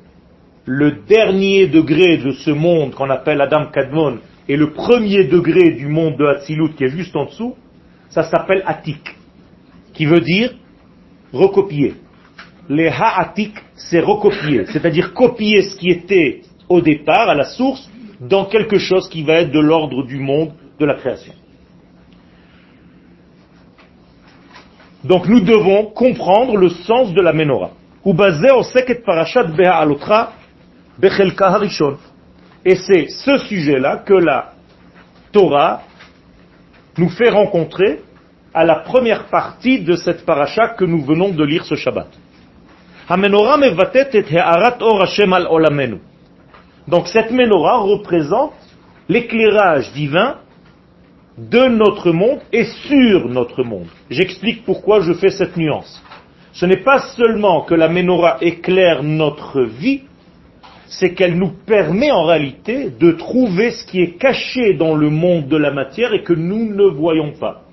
le 0.64 0.92
dernier 1.08 1.66
degré 1.66 2.18
de 2.18 2.32
ce 2.32 2.50
monde 2.50 2.94
qu'on 2.94 3.08
appelle 3.08 3.40
Adam 3.40 3.66
Kadmon 3.72 4.18
et 4.48 4.56
le 4.56 4.72
premier 4.72 5.24
degré 5.24 5.70
du 5.70 5.88
monde 5.88 6.16
de 6.16 6.26
Hatzilut 6.26 6.74
qui 6.74 6.84
est 6.84 6.90
juste 6.90 7.16
en 7.16 7.26
dessous, 7.26 7.54
ça 8.10 8.22
s'appelle 8.22 8.62
Atik, 8.66 9.16
qui 9.94 10.06
veut 10.06 10.20
dire 10.20 10.52
recopier. 11.32 11.94
Les 12.68 12.88
Ha'atik, 12.88 13.54
c'est 13.76 14.00
recopier, 14.00 14.66
c'est-à-dire 14.66 15.14
copier 15.14 15.62
ce 15.62 15.76
qui 15.76 15.88
était 15.88 16.42
au 16.68 16.80
départ, 16.80 17.30
à 17.30 17.34
la 17.34 17.44
source, 17.44 17.90
dans 18.20 18.46
quelque 18.46 18.78
chose 18.78 19.08
qui 19.08 19.22
va 19.22 19.34
être 19.34 19.52
de 19.52 19.60
l'ordre 19.60 20.04
du 20.04 20.18
monde 20.18 20.52
de 20.78 20.84
la 20.84 20.94
création. 20.94 21.34
Donc 25.04 25.28
nous 25.28 25.40
devons 25.40 25.84
comprendre 25.86 26.56
le 26.56 26.70
sens 26.70 27.12
de 27.12 27.20
la 27.20 27.32
menorah. 27.32 27.70
Et 32.64 32.74
c'est 32.76 33.08
ce 33.08 33.38
sujet-là 33.38 33.98
que 33.98 34.14
la 34.14 34.52
Torah 35.32 35.82
nous 36.96 37.08
fait 37.08 37.30
rencontrer 37.30 38.00
à 38.52 38.64
la 38.64 38.76
première 38.76 39.26
partie 39.26 39.80
de 39.80 39.94
cette 39.94 40.24
paracha 40.26 40.70
que 40.70 40.84
nous 40.84 41.04
venons 41.04 41.28
de 41.30 41.44
lire 41.44 41.64
ce 41.64 41.76
Shabbat. 41.76 42.08
Donc 46.88 47.06
cette 47.08 47.30
menorah 47.30 47.78
représente 47.78 48.54
l'éclairage 49.08 49.92
divin 49.92 50.38
de 51.36 51.66
notre 51.68 52.10
monde 52.12 52.40
et 52.52 52.64
sur 52.64 53.28
notre 53.28 53.62
monde. 53.62 53.88
J'explique 54.10 54.64
pourquoi 54.64 55.00
je 55.00 55.12
fais 55.12 55.30
cette 55.30 55.56
nuance. 55.56 56.02
Ce 56.52 56.66
n'est 56.66 56.82
pas 56.82 56.98
seulement 57.16 57.60
que 57.62 57.74
la 57.74 57.88
menorah 57.88 58.38
éclaire 58.40 59.02
notre 59.02 59.62
vie, 59.62 60.02
c'est 60.86 61.12
qu'elle 61.12 61.38
nous 61.38 61.52
permet 61.66 62.10
en 62.10 62.24
réalité 62.24 62.88
de 62.88 63.12
trouver 63.12 63.70
ce 63.70 63.84
qui 63.84 64.00
est 64.00 64.18
caché 64.18 64.72
dans 64.72 64.94
le 64.94 65.10
monde 65.10 65.46
de 65.46 65.56
la 65.56 65.70
matière 65.70 66.14
et 66.14 66.22
que 66.22 66.32
nous 66.32 66.74
ne 66.74 66.84
voyons 66.84 67.32
pas. 67.38 67.64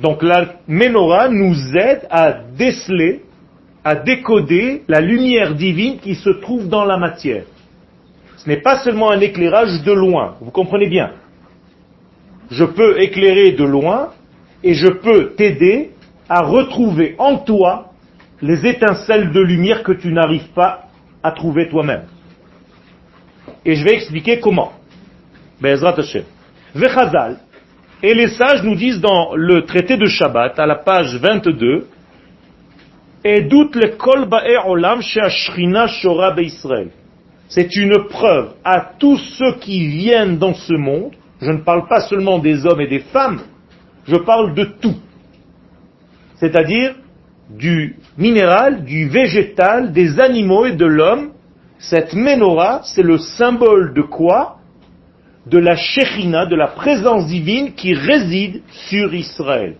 Donc 0.00 0.22
la 0.22 0.56
menorah 0.66 1.28
nous 1.28 1.54
aide 1.76 2.06
à 2.10 2.32
déceler, 2.32 3.22
à 3.84 3.94
décoder 3.94 4.82
la 4.88 5.00
lumière 5.00 5.54
divine 5.54 5.98
qui 5.98 6.16
se 6.16 6.30
trouve 6.30 6.68
dans 6.68 6.84
la 6.84 6.96
matière. 6.96 7.44
Ce 8.42 8.48
n'est 8.48 8.62
pas 8.62 8.78
seulement 8.78 9.10
un 9.10 9.20
éclairage 9.20 9.82
de 9.82 9.92
loin, 9.92 10.36
vous 10.40 10.50
comprenez 10.50 10.88
bien. 10.88 11.10
Je 12.50 12.64
peux 12.64 12.98
éclairer 12.98 13.52
de 13.52 13.64
loin 13.64 14.14
et 14.64 14.72
je 14.72 14.88
peux 14.88 15.34
t'aider 15.34 15.90
à 16.26 16.40
retrouver 16.40 17.16
en 17.18 17.36
toi 17.36 17.90
les 18.40 18.66
étincelles 18.66 19.30
de 19.32 19.40
lumière 19.40 19.82
que 19.82 19.92
tu 19.92 20.10
n'arrives 20.10 20.48
pas 20.54 20.86
à 21.22 21.32
trouver 21.32 21.68
toi-même. 21.68 22.04
Et 23.66 23.74
je 23.74 23.84
vais 23.84 23.92
expliquer 23.92 24.40
comment. 24.40 24.72
Hashem. 25.62 26.24
Vechazal, 26.74 27.40
et 28.02 28.14
les 28.14 28.28
sages 28.28 28.62
nous 28.62 28.74
disent 28.74 29.02
dans 29.02 29.34
le 29.34 29.66
traité 29.66 29.98
de 29.98 30.06
Shabbat, 30.06 30.58
à 30.58 30.64
la 30.64 30.76
page 30.76 31.14
22, 31.16 31.88
et 33.22 33.42
doute 33.42 33.76
le 33.76 33.96
kol 33.98 34.26
olam 34.64 35.02
shora 35.02 36.40
Israël. 36.40 36.88
C'est 37.50 37.74
une 37.74 38.04
preuve 38.08 38.54
à 38.64 38.92
tous 38.96 39.18
ceux 39.36 39.54
qui 39.58 39.88
viennent 39.88 40.38
dans 40.38 40.54
ce 40.54 40.72
monde, 40.72 41.10
je 41.42 41.50
ne 41.50 41.58
parle 41.58 41.88
pas 41.88 42.00
seulement 42.02 42.38
des 42.38 42.64
hommes 42.64 42.80
et 42.80 42.86
des 42.86 43.00
femmes, 43.00 43.40
je 44.06 44.14
parle 44.16 44.54
de 44.54 44.64
tout. 44.64 44.94
C'est-à-dire 46.36 46.94
du 47.50 47.96
minéral, 48.16 48.84
du 48.84 49.08
végétal, 49.08 49.92
des 49.92 50.20
animaux 50.20 50.66
et 50.66 50.76
de 50.76 50.86
l'homme, 50.86 51.32
cette 51.78 52.14
menorah, 52.14 52.82
c'est 52.84 53.02
le 53.02 53.18
symbole 53.18 53.94
de 53.94 54.02
quoi? 54.02 54.58
De 55.46 55.58
la 55.58 55.74
Shechina, 55.74 56.46
de 56.46 56.54
la 56.54 56.68
présence 56.68 57.26
divine 57.26 57.72
qui 57.72 57.94
réside 57.94 58.62
sur 58.88 59.12
Israël. 59.12 59.74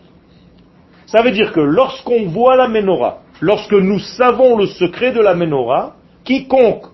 Ça 1.06 1.22
veut 1.22 1.30
dire 1.30 1.52
que 1.52 1.60
lorsqu'on 1.60 2.26
voit 2.26 2.56
la 2.56 2.66
menorah, 2.66 3.20
lorsque 3.40 3.74
nous 3.74 4.00
savons 4.00 4.56
le 4.56 4.66
secret 4.66 5.12
de 5.12 5.20
la 5.20 5.34
menorah, 5.34 5.94
quiconque 6.24 6.86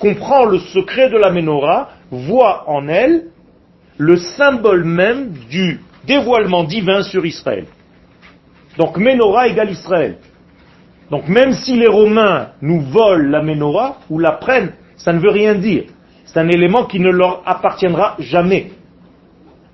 comprend 0.00 0.46
le 0.46 0.58
secret 0.58 1.10
de 1.10 1.18
la 1.18 1.30
menorah 1.30 1.90
voit 2.10 2.64
en 2.68 2.88
elle 2.88 3.26
le 3.98 4.16
symbole 4.16 4.84
même 4.84 5.34
du 5.48 5.80
dévoilement 6.06 6.64
divin 6.64 7.02
sur 7.02 7.24
Israël. 7.24 7.66
Donc 8.78 8.96
Menorah 8.96 9.48
égale 9.48 9.70
Israël. 9.70 10.16
Donc 11.10 11.28
même 11.28 11.52
si 11.52 11.76
les 11.76 11.86
Romains 11.86 12.48
nous 12.62 12.80
volent 12.80 13.28
la 13.30 13.42
Menorah 13.42 13.98
ou 14.08 14.18
la 14.18 14.32
prennent, 14.32 14.72
ça 14.96 15.12
ne 15.12 15.20
veut 15.20 15.30
rien 15.30 15.54
dire. 15.54 15.84
C'est 16.24 16.38
un 16.38 16.48
élément 16.48 16.84
qui 16.84 16.98
ne 16.98 17.10
leur 17.10 17.42
appartiendra 17.44 18.16
jamais. 18.18 18.70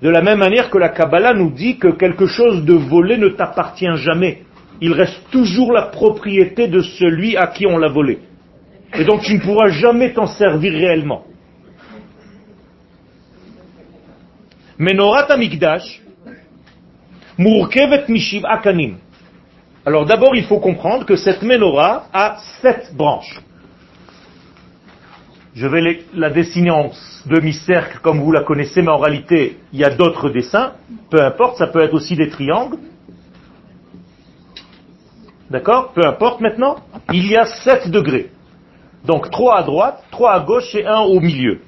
De 0.01 0.09
la 0.09 0.21
même 0.21 0.39
manière 0.39 0.69
que 0.69 0.77
la 0.77 0.89
Kabbalah 0.89 1.33
nous 1.33 1.51
dit 1.51 1.77
que 1.77 1.87
quelque 1.87 2.25
chose 2.25 2.65
de 2.65 2.73
volé 2.73 3.17
ne 3.17 3.29
t'appartient 3.29 3.95
jamais. 3.95 4.43
il 4.79 4.93
reste 4.93 5.21
toujours 5.31 5.71
la 5.71 5.83
propriété 5.83 6.67
de 6.67 6.81
celui 6.81 7.35
à 7.35 7.47
qui 7.47 7.65
on 7.65 7.79
l'a 7.79 7.87
volé. 7.87 8.19
Et 8.93 9.03
donc 9.03 9.21
tu 9.21 9.33
ne 9.33 9.39
pourras 9.39 9.67
jamais 9.67 10.13
t'en 10.13 10.27
servir 10.27 10.73
réellement. 10.73 11.23
Menorat 14.77 15.31
Amikdash, 15.31 16.01
Murkevet 17.37 18.05
Mishiv 18.07 18.45
Akanim. 18.45 18.97
Alors 19.85 20.05
d'abord, 20.05 20.35
il 20.35 20.43
faut 20.43 20.59
comprendre 20.59 21.05
que 21.05 21.15
cette 21.15 21.41
menorah 21.41 22.07
a 22.13 22.37
sept 22.61 22.93
branches. 22.95 23.39
Je 25.55 25.65
vais 25.65 26.03
la 26.13 26.29
dessiner 26.29 26.69
en 26.69 26.91
demi-cercle 27.25 27.99
comme 28.03 28.21
vous 28.21 28.31
la 28.31 28.43
connaissez, 28.43 28.81
mais 28.83 28.91
en 28.91 28.99
réalité, 28.99 29.57
il 29.73 29.79
y 29.79 29.83
a 29.83 29.89
d'autres 29.89 30.29
dessins. 30.29 30.73
Peu 31.09 31.23
importe, 31.23 31.57
ça 31.57 31.67
peut 31.67 31.81
être 31.81 31.95
aussi 31.95 32.15
des 32.15 32.29
triangles. 32.29 32.77
D'accord? 35.49 35.93
Peu 35.93 36.05
importe 36.05 36.41
maintenant. 36.41 36.75
Il 37.11 37.25
y 37.27 37.35
a 37.35 37.45
sept 37.45 37.89
degrés. 37.89 38.29
Donc 39.07 39.31
trois 39.31 39.59
à 39.59 39.63
droite, 39.63 40.03
trois 40.11 40.33
à 40.33 40.39
gauche 40.41 40.75
et 40.75 40.85
un 40.85 40.99
au 40.99 41.21
milieu. 41.21 41.61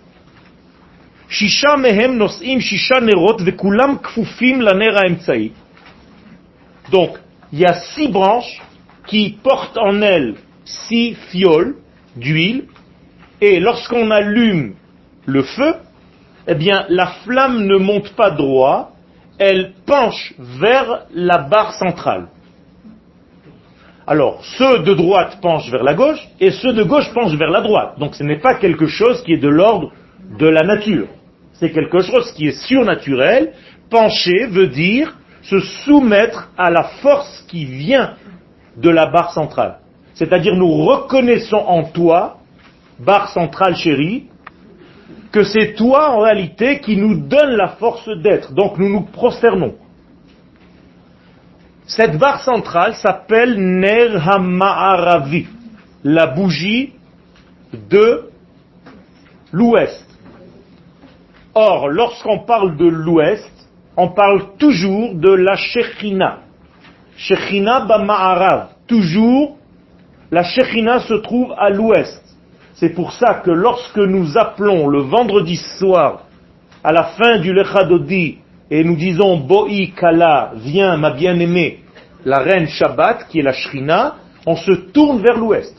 Donc, 6.91 7.17
il 7.53 7.60
y 7.60 7.65
a 7.65 7.75
six 7.96 8.10
branches 8.10 8.62
qui 9.08 9.38
portent 9.41 9.77
en 9.77 10.01
elles 10.01 10.36
six 10.65 11.15
fioles 11.31 11.75
d'huile, 12.15 12.65
et 13.41 13.60
lorsqu'on 13.60 14.12
allume 14.12 14.74
le 15.25 15.43
feu, 15.43 15.75
eh 16.48 16.55
bien, 16.55 16.86
la 16.89 17.08
flamme 17.24 17.65
ne 17.65 17.77
monte 17.77 18.12
pas 18.15 18.31
droit, 18.31 18.91
elle 19.38 19.74
penche 19.86 20.34
vers 20.39 21.05
la 21.13 21.38
barre 21.38 21.74
centrale. 21.74 22.27
Alors, 24.09 24.43
ceux 24.57 24.79
de 24.79 24.95
droite 24.95 25.37
penchent 25.39 25.69
vers 25.69 25.83
la 25.83 25.93
gauche 25.93 26.27
et 26.39 26.49
ceux 26.49 26.73
de 26.73 26.81
gauche 26.81 27.13
penchent 27.13 27.35
vers 27.35 27.51
la 27.51 27.61
droite. 27.61 27.99
Donc 27.99 28.15
ce 28.15 28.23
n'est 28.23 28.39
pas 28.39 28.55
quelque 28.55 28.87
chose 28.87 29.21
qui 29.21 29.33
est 29.33 29.37
de 29.37 29.47
l'ordre 29.47 29.91
de 30.39 30.47
la 30.47 30.63
nature. 30.63 31.05
C'est 31.53 31.69
quelque 31.69 32.01
chose 32.01 32.31
qui 32.31 32.47
est 32.47 32.59
surnaturel. 32.67 33.53
Pencher 33.91 34.47
veut 34.47 34.65
dire 34.65 35.15
se 35.43 35.59
soumettre 35.59 36.49
à 36.57 36.71
la 36.71 36.85
force 37.03 37.45
qui 37.49 37.65
vient 37.65 38.15
de 38.77 38.89
la 38.89 39.11
barre 39.11 39.31
centrale. 39.31 39.77
C'est-à-dire 40.15 40.55
nous 40.55 40.85
reconnaissons 40.85 41.63
en 41.67 41.83
toi, 41.83 42.37
barre 42.97 43.29
centrale 43.29 43.75
chérie, 43.75 44.23
que 45.31 45.43
c'est 45.43 45.75
toi 45.75 46.09
en 46.09 46.21
réalité 46.21 46.79
qui 46.79 46.97
nous 46.97 47.27
donne 47.27 47.51
la 47.51 47.67
force 47.67 48.09
d'être. 48.23 48.55
Donc 48.55 48.79
nous 48.79 48.89
nous 48.89 49.01
prosternons. 49.03 49.75
Cette 51.89 52.19
barre 52.19 52.43
centrale 52.43 52.93
s'appelle 52.93 53.60
Ner 53.60 54.15
HaMa'aravi, 54.24 55.48
la 56.03 56.27
bougie 56.27 56.93
de 57.74 58.29
l'ouest. 59.51 60.08
Or, 61.55 61.89
lorsqu'on 61.89 62.46
parle 62.46 62.77
de 62.77 62.86
l'ouest, 62.86 63.51
on 63.98 64.10
parle 64.10 64.55
toujours 64.60 65.15
de 65.15 65.31
la 65.31 65.55
Shechina. 65.55 66.41
Shechina 67.17 67.79
Ba'ma'arav. 67.79 68.67
Toujours, 68.86 69.58
la 70.29 70.43
Shechina 70.43 71.00
se 71.00 71.15
trouve 71.15 71.55
à 71.58 71.72
l'ouest. 71.72 72.24
C'est 72.75 72.89
pour 72.93 73.13
ça 73.13 73.41
que 73.43 73.50
lorsque 73.50 73.98
nous 73.98 74.38
appelons 74.38 74.88
le 74.89 75.01
vendredi 75.01 75.55
soir, 75.79 76.25
à 76.84 76.91
la 76.91 77.05
fin 77.05 77.39
du 77.39 77.51
Lechadodi, 77.51 78.38
et 78.71 78.83
nous 78.83 78.95
disons 78.95 79.38
Bo'i 79.38 79.91
Kala, 79.91 80.53
viens 80.55 80.97
ma 80.97 81.11
bien-aimée, 81.11 81.79
la 82.25 82.39
reine 82.39 82.67
Shabbat, 82.67 83.27
qui 83.29 83.39
est 83.39 83.44
la 83.44 83.53
Shrina, 83.53 84.15
on 84.46 84.55
se 84.55 84.72
tourne 84.72 85.22
vers 85.22 85.37
l'ouest. 85.37 85.75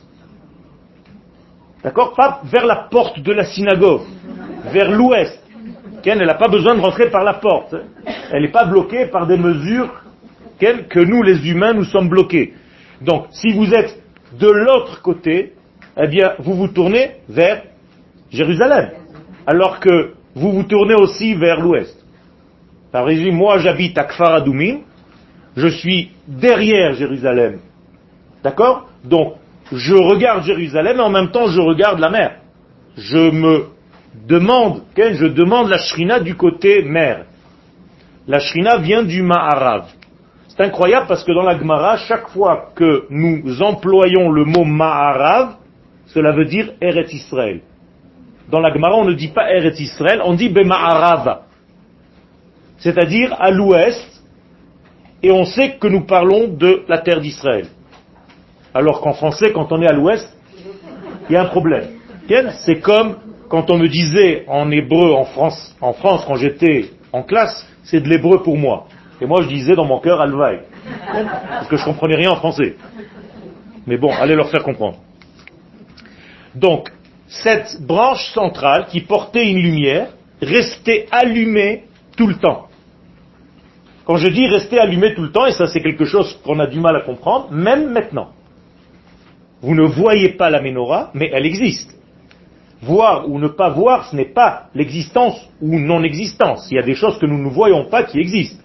D'accord? 1.82 2.14
Pas 2.14 2.40
vers 2.44 2.66
la 2.66 2.88
porte 2.90 3.20
de 3.20 3.32
la 3.32 3.44
synagogue, 3.44 4.02
vers 4.72 4.90
l'ouest. 4.90 5.38
Elle 6.04 6.24
n'a 6.24 6.34
pas 6.34 6.48
besoin 6.48 6.74
de 6.74 6.80
rentrer 6.80 7.10
par 7.10 7.24
la 7.24 7.34
porte. 7.34 7.74
Elle 8.32 8.42
n'est 8.42 8.50
pas 8.50 8.64
bloquée 8.64 9.06
par 9.06 9.26
des 9.26 9.36
mesures 9.36 10.02
que 10.58 11.00
nous, 11.00 11.22
les 11.22 11.48
humains, 11.48 11.72
nous 11.72 11.84
sommes 11.84 12.08
bloqués. 12.08 12.54
Donc, 13.00 13.26
si 13.30 13.52
vous 13.52 13.72
êtes 13.72 14.02
de 14.38 14.48
l'autre 14.48 15.00
côté, 15.02 15.52
eh 15.96 16.06
bien, 16.06 16.32
vous 16.38 16.54
vous 16.54 16.68
tournez 16.68 17.12
vers 17.28 17.62
Jérusalem. 18.30 18.90
Alors 19.46 19.80
que 19.80 20.14
vous 20.34 20.52
vous 20.52 20.62
tournez 20.64 20.94
aussi 20.94 21.34
vers 21.34 21.60
l'ouest. 21.60 21.99
Par 22.92 23.08
exemple, 23.08 23.32
moi 23.32 23.58
j'habite 23.58 23.96
à 23.98 24.04
Kfar 24.04 24.44
je 25.56 25.66
suis 25.68 26.10
derrière 26.26 26.94
Jérusalem. 26.94 27.58
D'accord? 28.42 28.88
Donc, 29.04 29.34
je 29.72 29.94
regarde 29.94 30.44
Jérusalem 30.44 30.98
et 30.98 31.00
en 31.00 31.10
même 31.10 31.30
temps 31.30 31.48
je 31.48 31.60
regarde 31.60 31.98
la 31.98 32.10
mer. 32.10 32.36
Je 32.96 33.30
me 33.30 33.66
demande, 34.26 34.82
je 34.96 35.26
demande 35.26 35.68
la 35.68 35.78
shrina 35.78 36.20
du 36.20 36.36
côté 36.36 36.82
mer. 36.82 37.24
La 38.26 38.38
shrina 38.38 38.78
vient 38.78 39.02
du 39.02 39.22
Ma'arav. 39.22 39.86
C'est 40.48 40.62
incroyable 40.62 41.06
parce 41.06 41.24
que 41.24 41.32
dans 41.32 41.42
la 41.42 41.58
Gemara, 41.58 41.96
chaque 41.96 42.28
fois 42.28 42.70
que 42.74 43.06
nous 43.10 43.62
employons 43.62 44.30
le 44.30 44.44
mot 44.44 44.64
Ma'arav, 44.64 45.54
cela 46.06 46.32
veut 46.32 46.44
dire 46.44 46.72
Eret 46.80 47.06
Israël. 47.12 47.60
Dans 48.50 48.60
la 48.60 48.72
Gemara, 48.72 48.96
on 48.96 49.04
ne 49.04 49.12
dit 49.12 49.28
pas 49.28 49.50
Eret 49.50 49.74
Israël, 49.78 50.20
on 50.24 50.34
dit 50.34 50.48
Bema'arav. 50.48 51.42
C'est-à-dire 52.80 53.34
à 53.38 53.50
l'ouest, 53.50 54.22
et 55.22 55.30
on 55.30 55.44
sait 55.44 55.76
que 55.78 55.86
nous 55.86 56.06
parlons 56.06 56.48
de 56.48 56.84
la 56.88 56.98
terre 56.98 57.20
d'Israël. 57.20 57.66
Alors 58.74 59.00
qu'en 59.00 59.12
français, 59.12 59.52
quand 59.52 59.70
on 59.72 59.82
est 59.82 59.88
à 59.88 59.92
l'ouest, 59.92 60.28
il 61.28 61.34
y 61.34 61.36
a 61.36 61.42
un 61.42 61.46
problème. 61.46 61.88
C'est 62.64 62.80
comme 62.80 63.16
quand 63.48 63.70
on 63.70 63.78
me 63.78 63.88
disait 63.88 64.44
en 64.46 64.70
hébreu 64.70 65.12
en 65.12 65.24
France, 65.24 65.76
en 65.80 65.92
France 65.92 66.24
quand 66.26 66.36
j'étais 66.36 66.90
en 67.12 67.22
classe, 67.22 67.66
c'est 67.82 68.00
de 68.00 68.08
l'hébreu 68.08 68.42
pour 68.42 68.56
moi. 68.56 68.86
Et 69.20 69.26
moi 69.26 69.42
je 69.42 69.48
disais 69.48 69.74
dans 69.74 69.84
mon 69.84 69.98
cœur 69.98 70.20
Alvaï. 70.20 70.60
Parce 71.48 71.68
que 71.68 71.76
je 71.76 71.84
comprenais 71.84 72.14
rien 72.14 72.30
en 72.30 72.36
français. 72.36 72.76
Mais 73.86 73.96
bon, 73.96 74.10
allez 74.12 74.36
leur 74.36 74.50
faire 74.50 74.62
comprendre. 74.62 74.98
Donc, 76.54 76.90
cette 77.26 77.80
branche 77.80 78.32
centrale 78.32 78.86
qui 78.86 79.00
portait 79.00 79.48
une 79.48 79.58
lumière 79.58 80.08
restait 80.40 81.06
allumée 81.10 81.84
tout 82.16 82.26
le 82.26 82.36
temps. 82.36 82.69
Quand 84.10 84.16
je 84.16 84.26
dis 84.26 84.48
rester 84.48 84.80
allumé 84.80 85.14
tout 85.14 85.22
le 85.22 85.30
temps, 85.30 85.46
et 85.46 85.52
ça 85.52 85.68
c'est 85.68 85.80
quelque 85.80 86.04
chose 86.04 86.36
qu'on 86.42 86.58
a 86.58 86.66
du 86.66 86.80
mal 86.80 86.96
à 86.96 87.02
comprendre, 87.02 87.52
même 87.52 87.92
maintenant. 87.92 88.30
Vous 89.62 89.72
ne 89.72 89.84
voyez 89.84 90.30
pas 90.30 90.50
la 90.50 90.60
menorah, 90.60 91.12
mais 91.14 91.30
elle 91.32 91.46
existe. 91.46 91.96
Voir 92.82 93.30
ou 93.30 93.38
ne 93.38 93.46
pas 93.46 93.68
voir, 93.68 94.06
ce 94.10 94.16
n'est 94.16 94.32
pas 94.32 94.64
l'existence 94.74 95.40
ou 95.62 95.78
non-existence. 95.78 96.66
Il 96.72 96.74
y 96.74 96.80
a 96.80 96.82
des 96.82 96.96
choses 96.96 97.20
que 97.20 97.26
nous 97.26 97.38
ne 97.38 97.50
voyons 97.50 97.84
pas 97.84 98.02
qui 98.02 98.18
existent. 98.18 98.60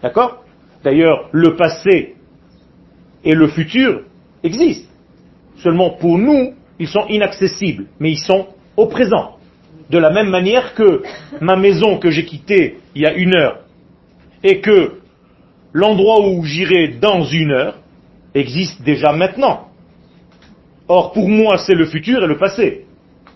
D'accord? 0.00 0.44
D'ailleurs, 0.84 1.28
le 1.32 1.56
passé 1.56 2.14
et 3.24 3.34
le 3.34 3.48
futur 3.48 4.02
existent. 4.44 4.92
Seulement 5.56 5.90
pour 5.90 6.18
nous, 6.18 6.54
ils 6.78 6.86
sont 6.86 7.08
inaccessibles, 7.08 7.86
mais 7.98 8.12
ils 8.12 8.24
sont 8.24 8.46
au 8.76 8.86
présent. 8.86 9.38
De 9.90 9.98
la 9.98 10.10
même 10.10 10.30
manière 10.30 10.76
que 10.76 11.02
ma 11.40 11.56
maison 11.56 11.98
que 11.98 12.12
j'ai 12.12 12.24
quittée 12.24 12.78
il 12.94 13.02
y 13.02 13.06
a 13.06 13.14
une 13.14 13.34
heure 13.34 13.64
et 14.42 14.60
que 14.60 15.00
l'endroit 15.72 16.26
où 16.26 16.44
j'irai 16.44 16.88
dans 17.00 17.24
une 17.24 17.52
heure 17.52 17.78
existe 18.34 18.82
déjà 18.82 19.12
maintenant. 19.12 19.68
Or, 20.88 21.12
pour 21.12 21.28
moi, 21.28 21.58
c'est 21.58 21.74
le 21.74 21.86
futur 21.86 22.22
et 22.22 22.26
le 22.26 22.38
passé. 22.38 22.86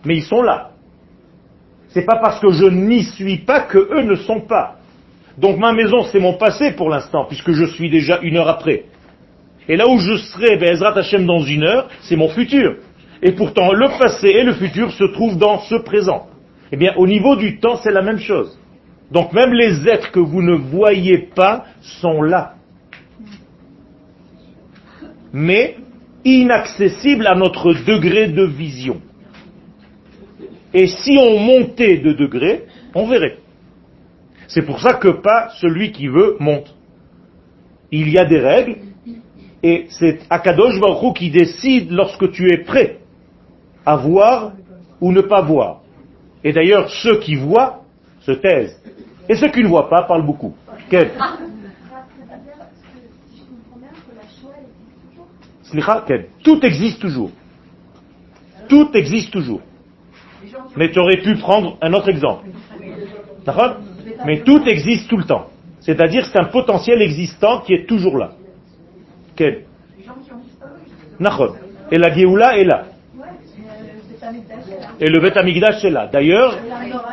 Mais 0.05 0.17
ils 0.17 0.25
sont 0.25 0.43
là. 0.43 0.71
C'est 1.89 2.07
pas 2.07 2.17
parce 2.17 2.41
que 2.41 2.51
je 2.51 2.65
n'y 2.65 3.05
suis 3.05 3.39
pas 3.39 3.61
que 3.61 3.79
eux 3.79 4.03
ne 4.03 4.17
sont 4.17 4.41
pas. 4.41 4.77
Donc 5.37 5.59
ma 5.59 5.73
maison, 5.73 6.05
c'est 6.05 6.19
mon 6.19 6.35
passé 6.35 6.73
pour 6.73 6.89
l'instant, 6.89 7.27
puisque 7.27 7.53
je 7.53 7.65
suis 7.65 7.91
déjà 7.91 8.19
une 8.23 8.37
heure 8.37 8.49
après. 8.49 8.85
Et 9.69 9.77
là 9.77 9.87
où 9.89 9.99
je 9.99 10.17
serai, 10.17 10.55
Ezrat 10.63 10.99
Hashem, 10.99 11.27
dans 11.27 11.41
une 11.41 11.65
heure, 11.65 11.89
c'est 12.03 12.17
mon 12.17 12.29
futur. 12.29 12.77
Et 13.23 13.33
pourtant, 13.33 13.73
le 13.73 13.89
passé 13.99 14.29
et 14.29 14.43
le 14.43 14.55
futur 14.55 14.91
se 14.93 15.05
trouvent 15.05 15.39
dans 15.39 15.61
ce 15.61 15.77
présent. 15.77 16.27
Eh 16.73 16.77
bien, 16.77 16.95
au 16.97 17.07
niveau 17.07 17.37
du 17.37 17.61
temps, 17.61 17.77
c'est 17.77 17.93
la 17.93 18.03
même 18.03 18.19
chose. 18.19 18.59
Donc 19.13 19.33
même 19.35 19.53
les 19.53 19.87
êtres 19.89 20.11
que 20.11 20.21
vous 20.21 20.43
ne 20.43 20.55
voyez 20.55 21.19
pas 21.19 21.67
sont 21.81 22.23
là. 22.23 22.55
Mais 25.33 25.77
inaccessibles 26.25 27.27
à 27.27 27.35
notre 27.35 27.73
degré 27.73 28.29
de 28.29 28.45
vision. 28.45 29.01
Et 30.73 30.87
si 30.87 31.19
on 31.21 31.39
montait 31.39 31.99
de 31.99 32.13
degré, 32.13 32.65
on 32.95 33.07
verrait. 33.07 33.39
C'est 34.49 34.63
pour 34.63 34.81
ça 34.81 34.95
que 34.95 35.09
pas 35.09 35.51
celui 35.61 35.93
qui 35.93 36.09
veut 36.09 36.37
monte. 36.41 36.75
Il 37.91 38.09
y 38.09 38.19
a 38.19 38.25
des 38.25 38.41
règles, 38.41 38.77
et 39.63 39.87
c'est 39.91 40.21
Akadosh 40.31 40.81
Baruch 40.81 41.17
qui 41.17 41.31
décide 41.31 41.91
lorsque 41.91 42.31
tu 42.33 42.51
es 42.51 42.59
prêt 42.59 42.99
à 43.85 43.97
voir 43.97 44.53
ou 45.01 45.13
ne 45.13 45.21
pas 45.21 45.43
voir. 45.43 45.83
Et 46.43 46.53
d'ailleurs, 46.53 46.89
ceux 46.89 47.19
qui 47.19 47.35
voient 47.35 47.83
se 48.21 48.33
taisent. 48.33 48.82
Et 49.29 49.35
ceux 49.35 49.49
qui 49.49 49.63
ne 49.63 49.69
voient 49.69 49.89
pas 49.89 50.03
parlent 50.03 50.27
beaucoup. 50.27 50.55
Quel 50.89 51.13
Slicha, 55.63 56.05
Ken. 56.07 56.25
Tout 56.43 56.61
existe 56.65 57.01
toujours. 57.01 57.31
Tout 58.69 58.91
existe 58.95 59.33
toujours. 59.33 59.61
Mais 60.77 60.91
tu 60.91 60.99
aurais 60.99 61.19
pu 61.19 61.37
prendre 61.37 61.79
un 61.81 61.93
autre 61.93 62.09
exemple. 62.09 62.47
D'accord? 63.45 63.77
Mais 64.27 64.41
tout 64.41 64.63
existe 64.67 65.09
tout 65.09 65.17
le 65.17 65.25
temps. 65.25 65.47
C'est-à-dire 65.81 66.27
c'est 66.27 66.39
un 66.39 66.45
potentiel 66.45 67.01
existant 67.03 67.61
qui 67.61 67.75
est 67.75 67.87
toujours 67.87 68.19
là. 68.19 68.33
Nachon. 71.19 71.55
Et 71.91 71.99
la 71.99 72.15
Géoula 72.15 72.59
est 72.59 72.65
là. 72.65 72.85
Et 75.01 75.09
le 75.09 75.21
Bet 75.21 75.37
Amigdash 75.39 75.85
est 75.85 75.91
là. 75.91 76.07
D'ailleurs, 76.07 76.59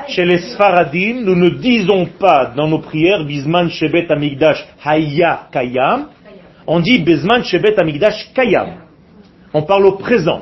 chez 0.08 0.26
les 0.26 0.40
Sfaradim, 0.40 1.22
nous 1.24 1.36
ne 1.36 1.50
disons 1.50 2.06
pas 2.06 2.52
dans 2.56 2.68
nos 2.68 2.80
prières 2.80 3.26
Bisman 3.26 3.70
Shebet 3.70 4.12
Amigdash 4.12 4.66
Haya 4.84 5.48
Kayam. 5.52 6.08
On 6.68 6.80
dit 6.80 7.00
Bisman 7.00 7.44
Shebet 7.44 7.80
Amigdash 7.80 8.32
Kayam. 8.34 8.82
On 9.54 9.64
parle 9.64 9.86
au 9.86 9.94
présent. 9.94 10.42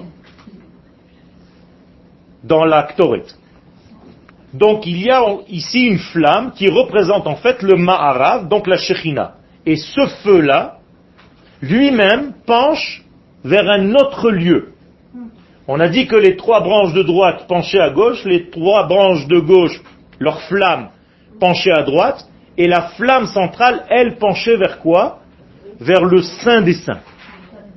Dans 2.44 2.66
la 2.66 2.84
Ktoret. 2.84 3.26
Donc 4.54 4.86
il 4.86 5.02
y 5.02 5.10
a 5.10 5.22
ici 5.50 5.88
une 5.88 6.00
flamme 6.00 6.52
qui 6.52 6.70
représente 6.70 7.28
en 7.28 7.36
fait 7.36 7.62
le 7.62 7.76
Ma'arav, 7.76 8.48
donc 8.48 8.68
la 8.68 8.78
Shechina. 8.78 9.36
Et 9.66 9.76
ce 9.76 10.08
feu-là, 10.24 10.78
lui-même, 11.62 12.34
penche 12.46 13.04
vers 13.44 13.70
un 13.70 13.94
autre 13.96 14.32
lieu. 14.32 14.74
On 15.68 15.80
a 15.80 15.90
dit 15.90 16.08
que 16.08 16.16
les 16.16 16.38
trois 16.38 16.62
branches 16.62 16.94
de 16.94 17.04
droite 17.04 17.46
penchaient 17.48 17.82
à 17.82 17.90
gauche, 17.90 18.24
les 18.24 18.50
trois 18.50 18.88
branches 18.88 19.28
de 19.28 19.40
gauche, 19.40 19.82
leur 20.20 20.42
flamme, 20.44 20.90
penchaient 21.40 21.74
à 21.74 21.84
droite, 21.84 22.26
et 22.58 22.68
la 22.68 22.90
flamme 22.98 23.28
centrale, 23.28 23.84
elle, 23.90 24.16
penchait 24.16 24.56
vers 24.56 24.80
quoi? 24.80 25.20
Vers 25.80 26.06
le 26.06 26.22
sein 26.22 26.62
des 26.62 26.74
saints. 26.74 27.02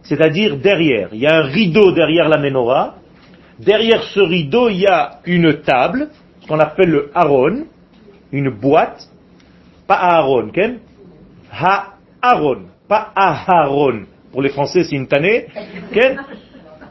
C'est-à-dire 0.05 0.57
derrière. 0.57 1.09
Il 1.13 1.21
y 1.21 1.27
a 1.27 1.37
un 1.37 1.43
rideau 1.43 1.93
derrière 1.93 2.29
la 2.29 2.39
menorah. 2.39 2.95
Derrière 3.59 4.05
ce 4.05 4.21
rideau, 4.21 4.69
il 4.71 4.79
y 4.79 4.87
a 4.87 5.19
une 5.27 5.61
table, 5.61 6.09
ce 6.41 6.47
qu'on 6.47 6.59
appelle 6.61 6.91
le 6.91 7.11
haron, 7.15 7.67
une 8.33 8.51
boîte. 8.51 9.09
Pas 9.87 9.97
Aaron, 9.97 10.51
Ken? 10.51 10.79
Ha-Aaron, 11.53 12.63
pas 12.89 13.11
Aharon. 13.15 14.05
Pour 14.33 14.41
les 14.41 14.51
Français, 14.51 14.85
c'est 14.85 14.97
une 14.97 15.09
tannée. 15.09 15.47
Ken? 15.93 16.21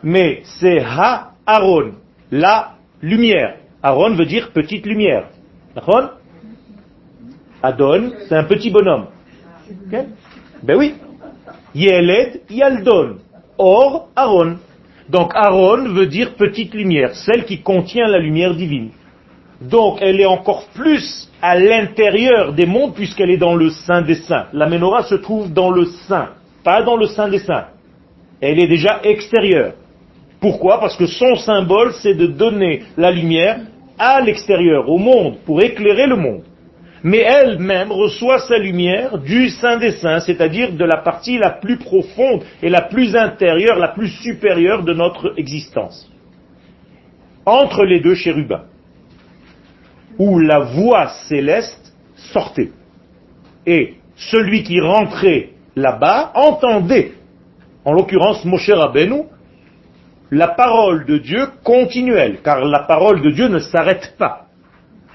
Mais 0.03 0.41
c'est 0.59 0.79
Ha-Aaron, 0.79 1.93
la 2.31 2.73
lumière. 3.01 3.57
Aaron 3.81 4.15
veut 4.15 4.25
dire 4.25 4.51
petite 4.51 4.85
lumière. 4.85 5.27
D'accord 5.75 6.11
Adon, 7.61 8.11
c'est 8.27 8.35
un 8.35 8.43
petit 8.43 8.69
bonhomme. 8.69 9.07
Ben 10.63 10.77
oui. 10.77 10.95
Yeled, 11.75 12.41
Yaldon. 12.49 13.17
Or, 13.57 14.09
Aaron. 14.15 14.57
Donc 15.09 15.31
Aaron 15.35 15.89
veut 15.89 16.05
dire 16.05 16.35
petite 16.35 16.73
lumière, 16.73 17.15
celle 17.15 17.45
qui 17.45 17.61
contient 17.61 18.07
la 18.07 18.19
lumière 18.19 18.55
divine. 18.55 18.91
Donc 19.61 19.97
elle 20.01 20.21
est 20.21 20.25
encore 20.25 20.67
plus 20.73 21.29
à 21.41 21.57
l'intérieur 21.57 22.53
des 22.53 22.65
mondes 22.65 22.93
puisqu'elle 22.93 23.31
est 23.31 23.37
dans 23.37 23.55
le 23.55 23.69
sein 23.71 24.01
des 24.01 24.15
saints. 24.15 24.47
La 24.53 24.67
menorah 24.67 25.03
se 25.03 25.15
trouve 25.15 25.51
dans 25.51 25.71
le 25.71 25.85
sein, 25.85 26.29
pas 26.63 26.83
dans 26.83 26.95
le 26.95 27.07
sein 27.07 27.27
des 27.27 27.39
saints. 27.39 27.67
Elle 28.39 28.59
est 28.59 28.67
déjà 28.67 29.01
extérieure. 29.03 29.73
Pourquoi? 30.39 30.79
Parce 30.79 30.95
que 30.95 31.05
son 31.05 31.35
symbole, 31.35 31.93
c'est 32.01 32.15
de 32.15 32.27
donner 32.27 32.83
la 32.97 33.11
lumière 33.11 33.59
à 33.97 34.21
l'extérieur, 34.21 34.89
au 34.89 34.97
monde, 34.97 35.39
pour 35.45 35.61
éclairer 35.61 36.07
le 36.07 36.15
monde. 36.15 36.43
Mais 37.03 37.19
elle-même 37.19 37.91
reçoit 37.91 38.39
sa 38.39 38.57
lumière 38.57 39.17
du 39.17 39.49
Saint 39.49 39.77
des 39.77 39.91
Saints, 39.91 40.19
c'est-à-dire 40.21 40.73
de 40.73 40.85
la 40.85 40.97
partie 40.97 41.37
la 41.37 41.51
plus 41.51 41.77
profonde 41.77 42.43
et 42.61 42.69
la 42.69 42.81
plus 42.81 43.15
intérieure, 43.15 43.77
la 43.77 43.89
plus 43.89 44.09
supérieure 44.09 44.83
de 44.83 44.93
notre 44.93 45.33
existence. 45.37 46.09
Entre 47.45 47.85
les 47.85 47.99
deux 47.99 48.15
chérubins, 48.15 48.65
où 50.17 50.39
la 50.39 50.59
voix 50.59 51.07
céleste 51.27 51.93
sortait. 52.33 52.71
Et 53.65 53.95
celui 54.15 54.63
qui 54.63 54.81
rentrait 54.81 55.51
là-bas 55.75 56.31
entendait, 56.35 57.13
en 57.85 57.93
l'occurrence 57.93 58.43
Moshe 58.43 58.69
Rabbeinu, 58.69 59.23
la 60.31 60.47
parole 60.47 61.05
de 61.05 61.17
Dieu 61.17 61.47
continuelle, 61.63 62.39
car 62.43 62.63
la 62.63 62.79
parole 62.79 63.21
de 63.21 63.31
Dieu 63.31 63.47
ne 63.47 63.59
s'arrête 63.59 64.15
pas. 64.17 64.45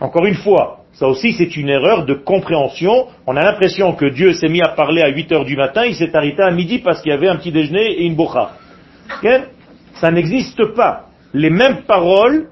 Encore 0.01 0.27
une 0.27 0.35
fois, 0.35 0.81
ça 0.93 1.07
aussi 1.07 1.33
c'est 1.33 1.57
une 1.57 1.69
erreur 1.69 2.05
de 2.05 2.15
compréhension. 2.15 3.07
On 3.27 3.37
a 3.37 3.45
l'impression 3.45 3.93
que 3.95 4.07
Dieu 4.07 4.33
s'est 4.33 4.49
mis 4.49 4.63
à 4.63 4.69
parler 4.69 5.03
à 5.03 5.09
8 5.09 5.33
heures 5.33 5.45
du 5.45 5.57
matin, 5.57 5.85
il 5.85 5.95
s'est 5.95 6.15
arrêté 6.15 6.43
à 6.43 6.51
midi 6.51 6.79
parce 6.79 7.01
qu'il 7.01 7.11
y 7.11 7.15
avait 7.15 7.29
un 7.29 7.37
petit 7.37 7.53
déjeuner 7.53 8.01
et 8.01 8.05
une 8.05 8.17
bocha. 8.17 8.53
Ça 9.95 10.11
n'existe 10.11 10.75
pas. 10.75 11.07
Les 11.33 11.51
mêmes 11.51 11.83
paroles 11.87 12.49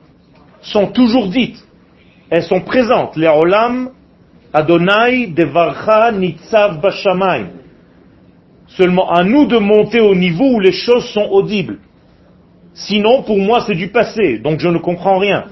sont 0.61 0.89
toujours 0.89 1.29
dites. 1.29 1.59
Elles 2.31 2.45
sont 2.45 2.61
présentes. 2.61 3.17
Les 3.17 3.29
olam, 3.29 3.91
Adonai, 4.53 5.27
Devarcha, 5.29 6.13
Nitzav, 6.13 6.81
Bashamayim. 6.81 7.49
Seulement 8.69 9.11
à 9.11 9.23
nous 9.25 9.47
de 9.47 9.59
monter 9.59 10.01
au 10.01 10.15
niveau 10.15 10.55
où 10.55 10.61
les 10.61 10.73
choses 10.73 11.07
sont 11.11 11.29
audibles. 11.31 11.79
Sinon, 12.75 13.23
pour 13.23 13.39
moi, 13.39 13.65
c'est 13.67 13.75
du 13.75 13.89
passé, 13.89 14.39
donc 14.39 14.61
je 14.61 14.69
ne 14.69 14.79
comprends 14.79 15.19
rien. 15.19 15.45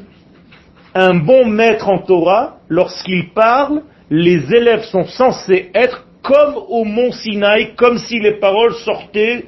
Un 0.94 1.14
bon 1.14 1.46
maître 1.46 1.88
en 1.88 1.98
Torah, 1.98 2.58
lorsqu'il 2.68 3.30
parle, 3.30 3.82
les 4.10 4.52
élèves 4.54 4.84
sont 4.84 5.04
censés 5.04 5.70
être 5.74 6.06
comme 6.22 6.54
au 6.68 6.84
mont 6.84 7.12
Sinaï, 7.12 7.74
comme 7.76 7.98
si 7.98 8.18
les 8.18 8.38
paroles 8.38 8.74
sortaient 8.74 9.44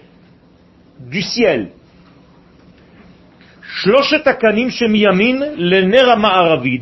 du 1.01 1.23
ciel. 1.23 1.71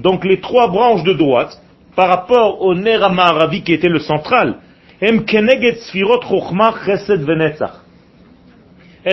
Donc 0.03 0.25
les 0.25 0.41
trois 0.41 0.69
branches 0.69 1.05
de 1.05 1.13
droite, 1.13 1.61
par 1.97 2.09
rapport 2.09 2.63
au 2.63 2.75
Ner 2.75 2.99
Aravi 3.03 3.63
qui 3.63 3.73
était 3.73 3.89
le 3.89 4.01
central, 4.01 4.57
elles 5.01 5.19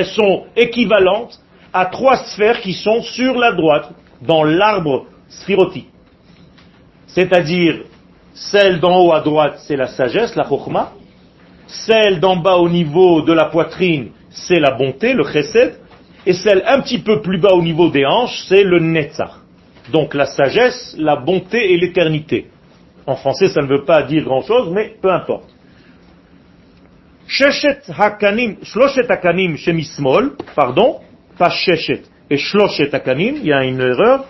sont 0.06 0.46
équivalentes 0.56 1.40
à 1.74 1.86
trois 1.86 2.18
sphères 2.18 2.62
qui 2.62 2.74
sont 2.74 3.02
sur 3.02 3.38
la 3.38 3.52
droite, 3.52 3.92
dans 4.22 4.44
l'arbre 4.44 5.06
sphirotique. 5.30 5.90
C'est-à-dire, 7.08 7.84
celle 8.34 8.80
d'en 8.80 9.00
haut 9.00 9.14
à 9.14 9.22
droite, 9.22 9.60
c'est 9.66 9.76
la 9.76 9.88
sagesse, 9.88 10.36
la 10.36 10.48
chokhmah. 10.48 10.92
Celle 11.68 12.20
d'en 12.20 12.38
bas 12.38 12.56
au 12.58 12.70
niveau 12.70 13.22
de 13.22 13.34
la 13.34 13.46
poitrine, 13.46 14.12
c'est 14.30 14.60
la 14.60 14.72
bonté, 14.72 15.14
le 15.14 15.24
chesed. 15.26 15.80
Et 16.26 16.34
celle 16.34 16.64
un 16.66 16.82
petit 16.82 17.00
peu 17.00 17.22
plus 17.22 17.40
bas 17.40 17.54
au 17.54 17.62
niveau 17.62 17.90
des 17.90 18.06
hanches, 18.06 18.46
c'est 18.48 18.64
le 18.64 18.80
netzach. 18.80 19.32
Donc 19.92 20.14
la 20.14 20.26
sagesse, 20.26 20.96
la 20.98 21.16
bonté 21.16 21.74
et 21.74 21.78
l'éternité. 21.78 22.48
En 23.06 23.16
français, 23.16 23.48
ça 23.48 23.62
ne 23.62 23.68
veut 23.68 23.86
pas 23.86 24.04
dire 24.04 24.24
grand-chose, 24.24 24.70
mais 24.72 24.96
peu 25.02 25.12
importe. 25.12 25.50
Sheshet 27.28 27.82
hakanim, 27.98 28.58
hakanim 29.10 29.58
shemismol, 29.58 30.36
pardon, 30.56 31.00
pas 31.38 31.50
Sheshet 31.50 32.04
et 32.30 32.38
Shloshet 32.38 32.94
Akanim, 32.94 33.36
il 33.38 33.48
y 33.48 33.54
a 33.54 33.64
une 33.64 33.82
erreur. 33.82 34.26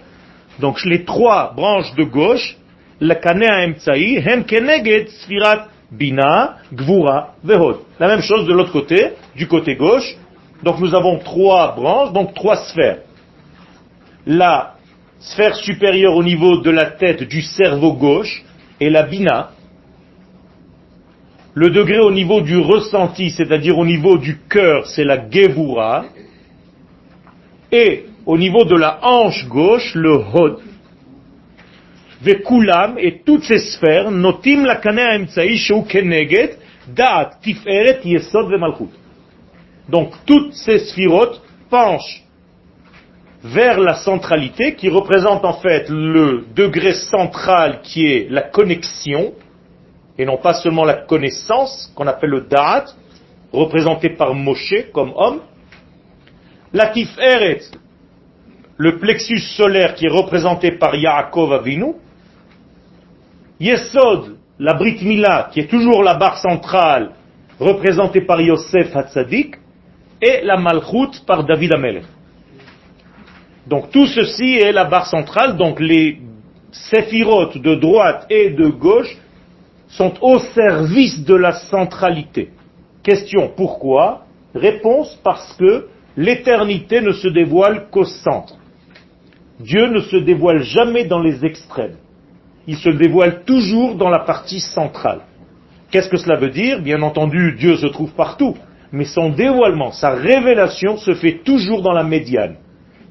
Donc 0.59 0.83
les 0.85 1.03
trois 1.03 1.53
branches 1.55 1.93
de 1.95 2.03
gauche, 2.03 2.57
la 2.99 3.15
Kanea 3.15 3.67
Emtsai, 3.67 4.23
Hem 4.25 4.43
Keneged 4.45 5.09
Sfirat 5.09 5.67
Bina, 5.91 6.57
Gvura, 6.73 7.35
Vehod. 7.43 7.77
La 7.99 8.07
même 8.07 8.21
chose 8.21 8.45
de 8.47 8.53
l'autre 8.53 8.71
côté, 8.71 9.13
du 9.35 9.47
côté 9.47 9.75
gauche. 9.75 10.15
Donc 10.63 10.79
nous 10.79 10.95
avons 10.95 11.19
trois 11.19 11.75
branches, 11.75 12.11
donc 12.13 12.33
trois 12.33 12.57
sphères. 12.57 12.99
La 14.25 14.73
sphère 15.19 15.55
supérieure 15.55 16.15
au 16.15 16.23
niveau 16.23 16.61
de 16.61 16.69
la 16.69 16.87
tête 16.87 17.23
du 17.23 17.41
cerveau 17.41 17.93
gauche 17.93 18.43
est 18.79 18.89
la 18.89 19.03
Bina. 19.03 19.51
Le 21.53 21.69
degré 21.69 21.99
au 21.99 22.11
niveau 22.11 22.41
du 22.41 22.57
ressenti, 22.57 23.31
c'est-à-dire 23.31 23.77
au 23.77 23.85
niveau 23.85 24.17
du 24.17 24.37
cœur, 24.47 24.85
c'est 24.87 25.03
la 25.03 25.27
Gevura 25.29 26.05
et 27.71 28.05
au 28.25 28.37
niveau 28.37 28.65
de 28.65 28.75
la 28.75 28.99
hanche 29.01 29.47
gauche, 29.47 29.93
le 29.95 30.13
hod. 30.13 30.59
Vekulam 32.21 32.97
et 32.97 33.21
toutes 33.25 33.43
ces 33.43 33.59
sphères, 33.59 34.09
notim 34.11 34.65
la 34.65 34.77
kanea 34.77 35.25
shou 35.55 35.83
keneged, 35.83 36.57
da'at 36.87 37.39
tiferet 37.41 38.01
yesod 38.03 38.49
vemalchut. 38.49 38.89
Donc 39.87 40.13
toutes 40.25 40.53
ces 40.53 40.79
sphirotes 40.79 41.41
penchent 41.69 42.23
vers 43.43 43.79
la 43.79 43.95
centralité 43.95 44.75
qui 44.75 44.89
représente 44.89 45.45
en 45.45 45.53
fait 45.53 45.87
le 45.89 46.45
degré 46.55 46.93
central 46.93 47.81
qui 47.83 48.05
est 48.05 48.27
la 48.29 48.41
connexion, 48.41 49.33
et 50.17 50.25
non 50.25 50.37
pas 50.37 50.55
seulement 50.55 50.85
la 50.85 50.95
connaissance, 50.95 51.91
qu'on 51.95 52.07
appelle 52.07 52.31
le 52.31 52.41
da'at, 52.41 52.85
représenté 53.53 54.09
par 54.09 54.33
Moshe 54.33 54.73
comme 54.91 55.13
homme, 55.15 55.41
la 56.77 56.89
Tiferet, 56.89 57.61
le 58.77 58.99
plexus 58.99 59.39
solaire 59.57 59.95
qui 59.95 60.05
est 60.05 60.11
représenté 60.11 60.71
par 60.71 60.95
Yaakov 60.95 61.51
Avinu. 61.53 61.93
Yesod, 63.59 64.37
la 64.59 64.75
Brit 64.75 64.99
Mila, 65.01 65.49
qui 65.51 65.61
est 65.61 65.67
toujours 65.67 66.03
la 66.03 66.13
barre 66.13 66.37
centrale, 66.37 67.13
représentée 67.59 68.21
par 68.21 68.39
Yosef 68.39 68.95
Hatzadik. 68.95 69.55
et 70.21 70.41
la 70.43 70.57
Malchut 70.57 71.23
par 71.25 71.43
David 71.43 71.73
Amelech. 71.73 72.05
Donc 73.67 73.91
tout 73.91 74.07
ceci 74.07 74.57
est 74.57 74.71
la 74.71 74.85
barre 74.85 75.07
centrale, 75.07 75.57
donc 75.57 75.79
les 75.79 76.19
séphirotes 76.71 77.57
de 77.57 77.75
droite 77.75 78.25
et 78.29 78.51
de 78.51 78.67
gauche 78.67 79.15
sont 79.89 80.13
au 80.21 80.39
service 80.39 81.23
de 81.23 81.35
la 81.35 81.53
centralité. 81.53 82.49
Question, 83.03 83.51
pourquoi? 83.55 84.25
Réponse, 84.55 85.19
parce 85.23 85.53
que 85.53 85.87
l'éternité 86.17 86.99
ne 86.99 87.11
se 87.11 87.27
dévoile 87.27 87.85
qu'au 87.91 88.03
centre. 88.03 88.57
Dieu 89.59 89.87
ne 89.87 90.01
se 90.01 90.17
dévoile 90.17 90.63
jamais 90.63 91.05
dans 91.05 91.21
les 91.21 91.45
extrêmes. 91.45 91.95
Il 92.65 92.75
se 92.75 92.89
dévoile 92.89 93.43
toujours 93.45 93.95
dans 93.95 94.09
la 94.09 94.19
partie 94.19 94.59
centrale. 94.59 95.21
Qu'est-ce 95.89 96.09
que 96.09 96.17
cela 96.17 96.35
veut 96.35 96.49
dire? 96.49 96.81
Bien 96.81 97.01
entendu, 97.01 97.55
Dieu 97.57 97.77
se 97.77 97.87
trouve 97.87 98.11
partout, 98.11 98.55
mais 98.91 99.05
son 99.05 99.29
dévoilement, 99.29 99.91
sa 99.91 100.09
révélation 100.09 100.97
se 100.97 101.13
fait 101.13 101.39
toujours 101.45 101.81
dans 101.81 101.93
la 101.93 102.03
médiane. 102.03 102.55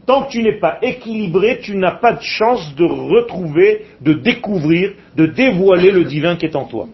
Tant 0.05 0.25
que 0.25 0.33
tu 0.33 0.43
n'es 0.43 0.59
pas 0.59 0.79
équilibré, 0.83 1.61
tu 1.61 1.77
n'as 1.77 1.99
pas 1.99 2.13
de 2.13 2.23
chance 2.23 2.75
de 2.77 2.85
retrouver, 2.85 3.87
de 4.01 4.13
découvrir, 4.13 4.93
de 5.17 5.27
dévoiler 5.27 5.91
le 5.91 6.05
divin 6.05 6.37
qui 6.37 6.47
est 6.47 6.55
en 6.55 6.67
toi. 6.67 6.87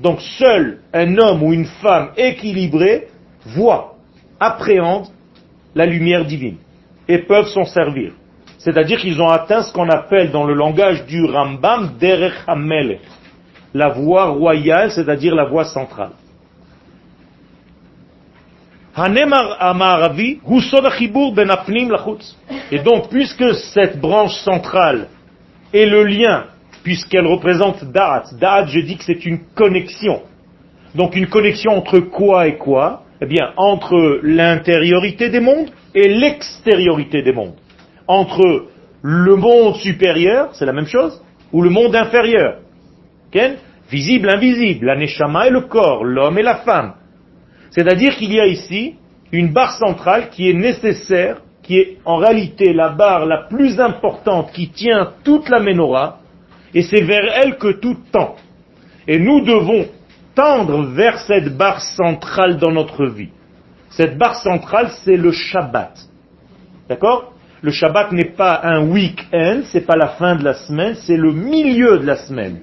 Donc 0.00 0.20
seul 0.20 0.80
un 0.92 1.16
homme 1.16 1.42
ou 1.42 1.52
une 1.52 1.64
femme 1.64 2.10
équilibré 2.16 3.08
voit, 3.46 3.94
appréhende 4.40 5.06
la 5.74 5.86
lumière 5.86 6.24
divine 6.24 6.56
et 7.08 7.18
peuvent 7.18 7.48
s'en 7.48 7.64
servir. 7.64 8.12
C'est-à-dire 8.58 8.98
qu'ils 8.98 9.20
ont 9.20 9.28
atteint 9.28 9.62
ce 9.62 9.72
qu'on 9.72 9.88
appelle 9.88 10.30
dans 10.30 10.44
le 10.44 10.54
langage 10.54 11.04
du 11.06 11.24
Rambam 11.24 11.96
Derech 11.98 12.46
la 13.74 13.88
voie 13.88 14.26
royale, 14.26 14.90
c'est-à-dire 14.92 15.34
la 15.34 15.44
voie 15.44 15.64
centrale. 15.64 16.12
Ben 18.96 19.12
Et 22.70 22.78
donc, 22.78 23.10
puisque 23.10 23.54
cette 23.54 24.00
branche 24.00 24.34
centrale 24.36 25.08
est 25.72 25.86
le 25.86 26.04
lien, 26.04 26.44
puisqu'elle 26.84 27.26
représente 27.26 27.84
Da'at, 27.84 28.26
Da'at, 28.40 28.66
je 28.66 28.80
dis 28.80 28.96
que 28.96 29.04
c'est 29.04 29.26
une 29.26 29.40
connexion. 29.54 30.22
Donc 30.94 31.16
une 31.16 31.26
connexion 31.26 31.72
entre 31.72 31.98
quoi 31.98 32.46
et 32.46 32.56
quoi? 32.56 33.03
Eh 33.24 33.26
bien, 33.26 33.54
entre 33.56 34.20
l'intériorité 34.22 35.30
des 35.30 35.40
mondes 35.40 35.70
et 35.94 36.08
l'extériorité 36.08 37.22
des 37.22 37.32
mondes. 37.32 37.54
Entre 38.06 38.66
le 39.00 39.36
monde 39.36 39.76
supérieur, 39.76 40.50
c'est 40.52 40.66
la 40.66 40.74
même 40.74 40.84
chose, 40.84 41.22
ou 41.50 41.62
le 41.62 41.70
monde 41.70 41.96
inférieur. 41.96 42.58
Visible, 43.90 44.28
invisible, 44.28 44.84
la 44.84 44.96
neshama 44.96 45.46
et 45.46 45.50
le 45.50 45.62
corps, 45.62 46.04
l'homme 46.04 46.38
et 46.38 46.42
la 46.42 46.56
femme. 46.56 46.96
C'est-à-dire 47.70 48.14
qu'il 48.16 48.30
y 48.30 48.40
a 48.40 48.46
ici 48.46 48.96
une 49.32 49.54
barre 49.54 49.78
centrale 49.78 50.28
qui 50.28 50.50
est 50.50 50.54
nécessaire, 50.54 51.38
qui 51.62 51.78
est 51.78 51.96
en 52.04 52.16
réalité 52.16 52.74
la 52.74 52.90
barre 52.90 53.24
la 53.24 53.46
plus 53.48 53.80
importante 53.80 54.52
qui 54.52 54.68
tient 54.68 55.12
toute 55.24 55.48
la 55.48 55.60
menorah, 55.60 56.20
et 56.74 56.82
c'est 56.82 57.00
vers 57.00 57.24
elle 57.42 57.56
que 57.56 57.72
tout 57.72 57.96
tend. 58.12 58.36
Et 59.08 59.18
nous 59.18 59.40
devons 59.40 59.86
tendre 60.34 60.84
vers 60.86 61.18
cette 61.20 61.56
barre 61.56 61.80
centrale 61.80 62.56
dans 62.56 62.72
notre 62.72 63.06
vie. 63.06 63.30
Cette 63.90 64.18
barre 64.18 64.36
centrale, 64.36 64.90
c'est 65.04 65.16
le 65.16 65.32
Shabbat. 65.32 65.98
D'accord? 66.88 67.32
Le 67.62 67.70
Shabbat 67.70 68.12
n'est 68.12 68.32
pas 68.36 68.60
un 68.62 68.88
week-end, 68.88 69.62
c'est 69.66 69.86
pas 69.86 69.96
la 69.96 70.08
fin 70.08 70.36
de 70.36 70.44
la 70.44 70.54
semaine, 70.54 70.96
c'est 70.96 71.16
le 71.16 71.32
milieu 71.32 71.98
de 71.98 72.06
la 72.06 72.16
semaine. 72.16 72.60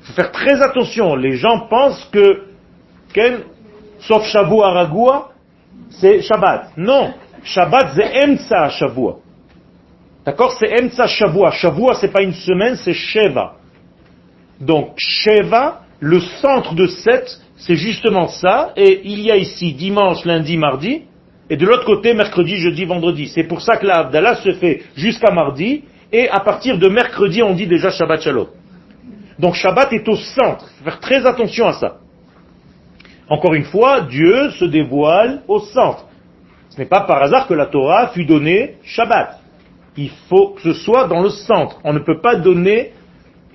Il 0.00 0.06
faut 0.06 0.12
faire 0.12 0.30
très 0.30 0.62
attention. 0.62 1.16
Les 1.16 1.36
gens 1.36 1.66
pensent 1.68 2.08
que 2.12 2.44
sauf 4.00 4.24
Shavu 4.26 4.62
Aragua, 4.62 5.30
c'est 5.88 6.20
Shabbat. 6.20 6.76
Non, 6.76 7.14
Shabbat 7.42 7.92
c'est 7.94 8.24
Emsa 8.24 8.68
Shavua. 8.68 9.16
D'accord? 10.24 10.52
C'est 10.58 10.70
Emsa 10.80 11.06
Shavua. 11.06 11.50
Shavua 11.50 11.94
c'est 11.94 12.12
pas 12.12 12.22
une 12.22 12.34
semaine, 12.34 12.76
c'est 12.76 12.92
Sheva. 12.92 13.54
Donc 14.60 14.92
Sheva, 14.96 15.80
le 16.00 16.20
centre 16.20 16.74
de 16.74 16.86
sept, 16.86 17.40
c'est 17.56 17.76
justement 17.76 18.28
ça. 18.28 18.72
Et 18.76 19.00
il 19.04 19.20
y 19.20 19.30
a 19.30 19.36
ici 19.36 19.72
dimanche, 19.72 20.24
lundi, 20.24 20.56
mardi. 20.56 21.02
Et 21.48 21.56
de 21.56 21.64
l'autre 21.64 21.84
côté, 21.84 22.12
mercredi, 22.12 22.56
jeudi, 22.56 22.84
vendredi. 22.84 23.28
C'est 23.28 23.44
pour 23.44 23.62
ça 23.62 23.76
que 23.76 23.86
la 23.86 24.34
se 24.36 24.52
fait 24.52 24.82
jusqu'à 24.96 25.30
mardi. 25.30 25.84
Et 26.12 26.28
à 26.28 26.40
partir 26.40 26.78
de 26.78 26.88
mercredi, 26.88 27.42
on 27.42 27.54
dit 27.54 27.66
déjà 27.66 27.90
Shabbat 27.90 28.22
Shalom. 28.22 28.48
Donc 29.38 29.54
Shabbat 29.54 29.92
est 29.92 30.08
au 30.08 30.16
centre. 30.16 30.66
Il 30.68 30.78
faut 30.78 30.84
faire 30.84 31.00
très 31.00 31.26
attention 31.26 31.66
à 31.66 31.72
ça. 31.74 31.96
Encore 33.28 33.54
une 33.54 33.64
fois, 33.64 34.02
Dieu 34.02 34.50
se 34.50 34.64
dévoile 34.64 35.42
au 35.48 35.60
centre. 35.60 36.06
Ce 36.70 36.78
n'est 36.78 36.86
pas 36.86 37.02
par 37.02 37.22
hasard 37.22 37.46
que 37.46 37.54
la 37.54 37.66
Torah 37.66 38.08
fut 38.08 38.24
donnée 38.24 38.76
Shabbat. 38.84 39.40
Il 39.96 40.10
faut 40.28 40.50
que 40.50 40.62
ce 40.62 40.74
soit 40.74 41.08
dans 41.08 41.22
le 41.22 41.30
centre. 41.30 41.78
On 41.84 41.92
ne 41.92 41.98
peut 42.00 42.20
pas 42.20 42.36
donner 42.36 42.92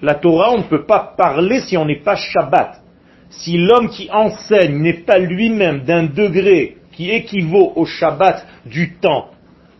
la 0.01 0.15
Torah, 0.15 0.51
on 0.51 0.59
ne 0.59 0.63
peut 0.63 0.85
pas 0.85 1.13
parler 1.17 1.61
si 1.61 1.77
on 1.77 1.85
n'est 1.85 2.01
pas 2.01 2.15
Shabbat. 2.15 2.81
Si 3.29 3.57
l'homme 3.57 3.89
qui 3.89 4.09
enseigne 4.11 4.81
n'est 4.81 5.01
pas 5.05 5.17
lui-même 5.17 5.83
d'un 5.83 6.03
degré 6.03 6.77
qui 6.91 7.11
équivaut 7.11 7.71
au 7.75 7.85
Shabbat 7.85 8.45
du 8.65 8.95
temps 8.95 9.29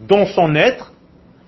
dans 0.07 0.25
son 0.25 0.55
être, 0.55 0.93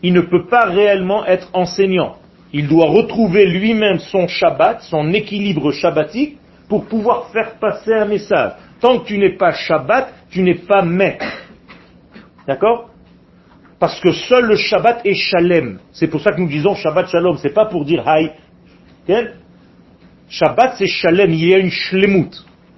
il 0.01 0.13
ne 0.13 0.21
peut 0.21 0.47
pas 0.47 0.65
réellement 0.65 1.25
être 1.25 1.49
enseignant. 1.53 2.17
Il 2.51 2.67
doit 2.67 2.89
retrouver 2.89 3.45
lui-même 3.45 3.99
son 3.99 4.27
Shabbat, 4.27 4.81
son 4.81 5.13
équilibre 5.13 5.71
shabbatique, 5.71 6.37
pour 6.67 6.85
pouvoir 6.85 7.29
faire 7.29 7.55
passer 7.55 7.93
un 7.93 8.05
message. 8.05 8.53
Tant 8.79 8.99
que 8.99 9.07
tu 9.07 9.17
n'es 9.17 9.37
pas 9.37 9.53
Shabbat, 9.53 10.13
tu 10.29 10.43
n'es 10.43 10.55
pas 10.55 10.81
maître. 10.81 11.25
D'accord? 12.47 12.89
Parce 13.79 13.99
que 13.99 14.11
seul 14.11 14.45
le 14.45 14.55
Shabbat 14.55 15.05
est 15.05 15.15
Shalem. 15.15 15.79
C'est 15.91 16.07
pour 16.07 16.21
ça 16.21 16.31
que 16.31 16.41
nous 16.41 16.47
disons 16.47 16.75
Shabbat 16.75 17.07
Shalom. 17.07 17.37
C'est 17.37 17.53
pas 17.53 17.65
pour 17.65 17.85
dire 17.85 18.07
Haï. 18.07 18.31
Shabbat 20.29 20.75
c'est 20.77 20.87
Shalem. 20.87 21.31
Il 21.31 21.45
y 21.45 21.53
a 21.53 21.57
une 21.57 21.71
shlemut. 21.71 22.31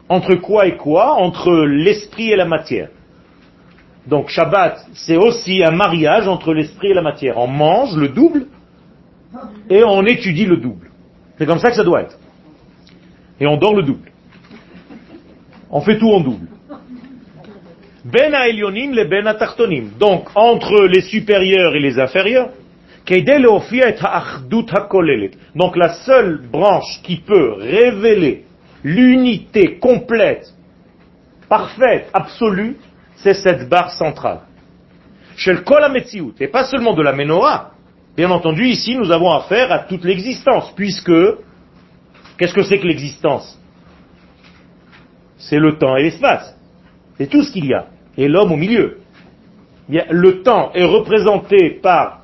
Entre 0.07 0.35
quoi 0.35 0.67
et 0.67 0.77
quoi? 0.77 1.13
Entre 1.13 1.65
l'esprit 1.65 2.31
et 2.31 2.35
la 2.35 2.45
matière. 2.45 2.89
Donc 4.07 4.29
Shabbat, 4.29 4.85
c'est 4.93 5.17
aussi 5.17 5.63
un 5.63 5.71
mariage 5.71 6.27
entre 6.27 6.53
l'esprit 6.53 6.89
et 6.89 6.93
la 6.93 7.01
matière. 7.01 7.37
On 7.37 7.47
mange 7.47 7.95
le 7.95 8.09
double 8.09 8.47
et 9.69 9.83
on 9.83 10.03
étudie 10.05 10.45
le 10.45 10.57
double. 10.57 10.91
C'est 11.37 11.45
comme 11.45 11.59
ça 11.59 11.69
que 11.69 11.75
ça 11.75 11.83
doit 11.83 12.01
être 12.01 12.17
et 13.39 13.47
on 13.47 13.57
dort 13.57 13.75
le 13.75 13.83
double. 13.83 14.11
On 15.69 15.81
fait 15.81 15.97
tout 15.97 16.11
en 16.11 16.21
double. 16.21 16.47
Ben 18.05 18.33
Elionim 18.33 18.93
le 18.93 19.05
Ben 19.05 19.25
Tartonim. 19.37 19.89
Donc, 19.99 20.29
entre 20.35 20.85
les 20.85 21.01
supérieurs 21.01 21.75
et 21.75 21.79
les 21.79 21.99
inférieurs, 21.99 22.49
donc 25.55 25.77
la 25.77 25.93
seule 25.93 26.41
branche 26.51 27.01
qui 27.03 27.17
peut 27.17 27.53
révéler 27.53 28.45
l'unité 28.83 29.77
complète, 29.77 30.53
parfaite, 31.47 32.09
absolue, 32.13 32.77
c'est 33.17 33.33
cette 33.33 33.69
barre 33.69 33.91
centrale. 33.91 34.41
Et 36.39 36.47
pas 36.47 36.65
seulement 36.65 36.93
de 36.93 37.03
la 37.03 37.13
Menorah. 37.13 37.71
Bien 38.15 38.31
entendu, 38.31 38.65
ici, 38.67 38.95
nous 38.97 39.11
avons 39.11 39.31
affaire 39.31 39.71
à 39.71 39.79
toute 39.79 40.03
l'existence, 40.05 40.71
puisque 40.75 41.11
Qu'est-ce 42.37 42.53
que 42.53 42.63
c'est 42.63 42.79
que 42.79 42.87
l'existence? 42.87 43.57
C'est 45.37 45.59
le 45.59 45.77
temps 45.77 45.95
et 45.95 46.03
l'espace. 46.03 46.55
C'est 47.17 47.27
tout 47.27 47.43
ce 47.43 47.51
qu'il 47.51 47.65
y 47.65 47.73
a. 47.73 47.87
Et 48.17 48.27
l'homme 48.27 48.51
au 48.51 48.57
milieu. 48.57 48.99
le 49.87 50.41
temps 50.43 50.71
est 50.73 50.85
représenté 50.85 51.79
par 51.81 52.23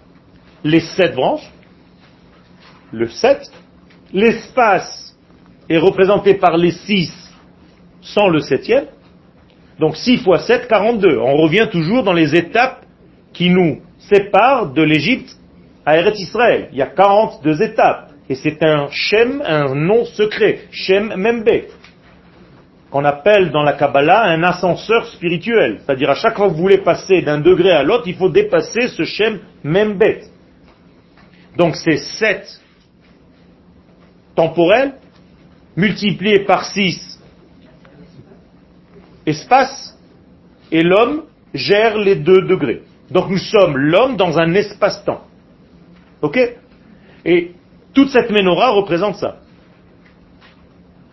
les 0.64 0.80
sept 0.80 1.16
branches, 1.16 1.50
le 2.92 3.08
sept. 3.08 3.52
L'espace 4.14 5.16
est 5.70 5.78
représenté 5.78 6.36
par 6.36 6.58
les 6.58 6.72
six 6.72 7.12
sans 8.02 8.28
le 8.28 8.40
septième. 8.40 8.86
Donc 9.80 9.96
6 9.96 10.18
fois 10.18 10.40
7, 10.40 10.68
42. 10.68 11.18
On 11.18 11.38
revient 11.38 11.68
toujours 11.72 12.04
dans 12.04 12.14
les 12.14 12.36
étapes 12.36 12.86
qui 13.34 13.50
nous 13.50 13.82
séparent 13.98 14.72
de 14.74 14.82
l'Égypte 14.82 15.36
à 15.86 15.98
Eretz 15.98 16.20
Israël. 16.20 16.70
Il 16.72 16.78
y 16.78 16.82
a 16.82 16.88
42 16.88 17.62
étapes. 17.62 18.10
Et 18.30 18.36
c'est 18.36 18.64
un 18.64 18.88
Shem, 18.92 19.42
un 19.46 19.74
nom 19.74 20.06
secret, 20.06 20.62
Shem 20.72 21.14
Membe, 21.18 21.64
qu'on 22.90 23.04
appelle 23.04 23.52
dans 23.52 23.64
la 23.64 23.74
Kabbalah 23.74 24.24
un 24.24 24.44
ascenseur 24.44 25.06
spirituel. 25.08 25.80
C'est-à-dire 25.80 26.10
à 26.10 26.16
chaque 26.16 26.38
fois 26.38 26.48
que 26.48 26.54
vous 26.54 26.62
voulez 26.62 26.80
passer 26.80 27.22
d'un 27.22 27.40
degré 27.40 27.72
à 27.72 27.84
l'autre, 27.84 28.04
il 28.06 28.16
faut 28.16 28.30
dépasser 28.30 28.88
ce 28.90 29.04
Shem 29.04 29.40
Membet. 29.64 30.31
Donc 31.58 31.76
c'est 31.76 31.98
7 31.98 32.62
temporel 34.36 34.94
multiplié 35.76 36.46
par 36.46 36.66
6 36.66 37.20
espace 39.26 39.98
et 40.72 40.84
l'homme 40.84 41.24
gère 41.54 41.98
les 41.98 42.16
deux 42.16 42.44
degrés. 42.44 42.84
Donc 43.10 43.30
nous 43.30 43.38
sommes 43.38 43.78
l'homme 43.78 44.16
dans 44.16 44.38
un 44.40 44.54
espace-temps. 44.54 45.22
Ok? 46.22 46.40
Et 47.26 47.52
toute 47.94 48.10
cette 48.10 48.32
menorah 48.32 48.70
représente 48.70 49.16
ça. 49.16 49.38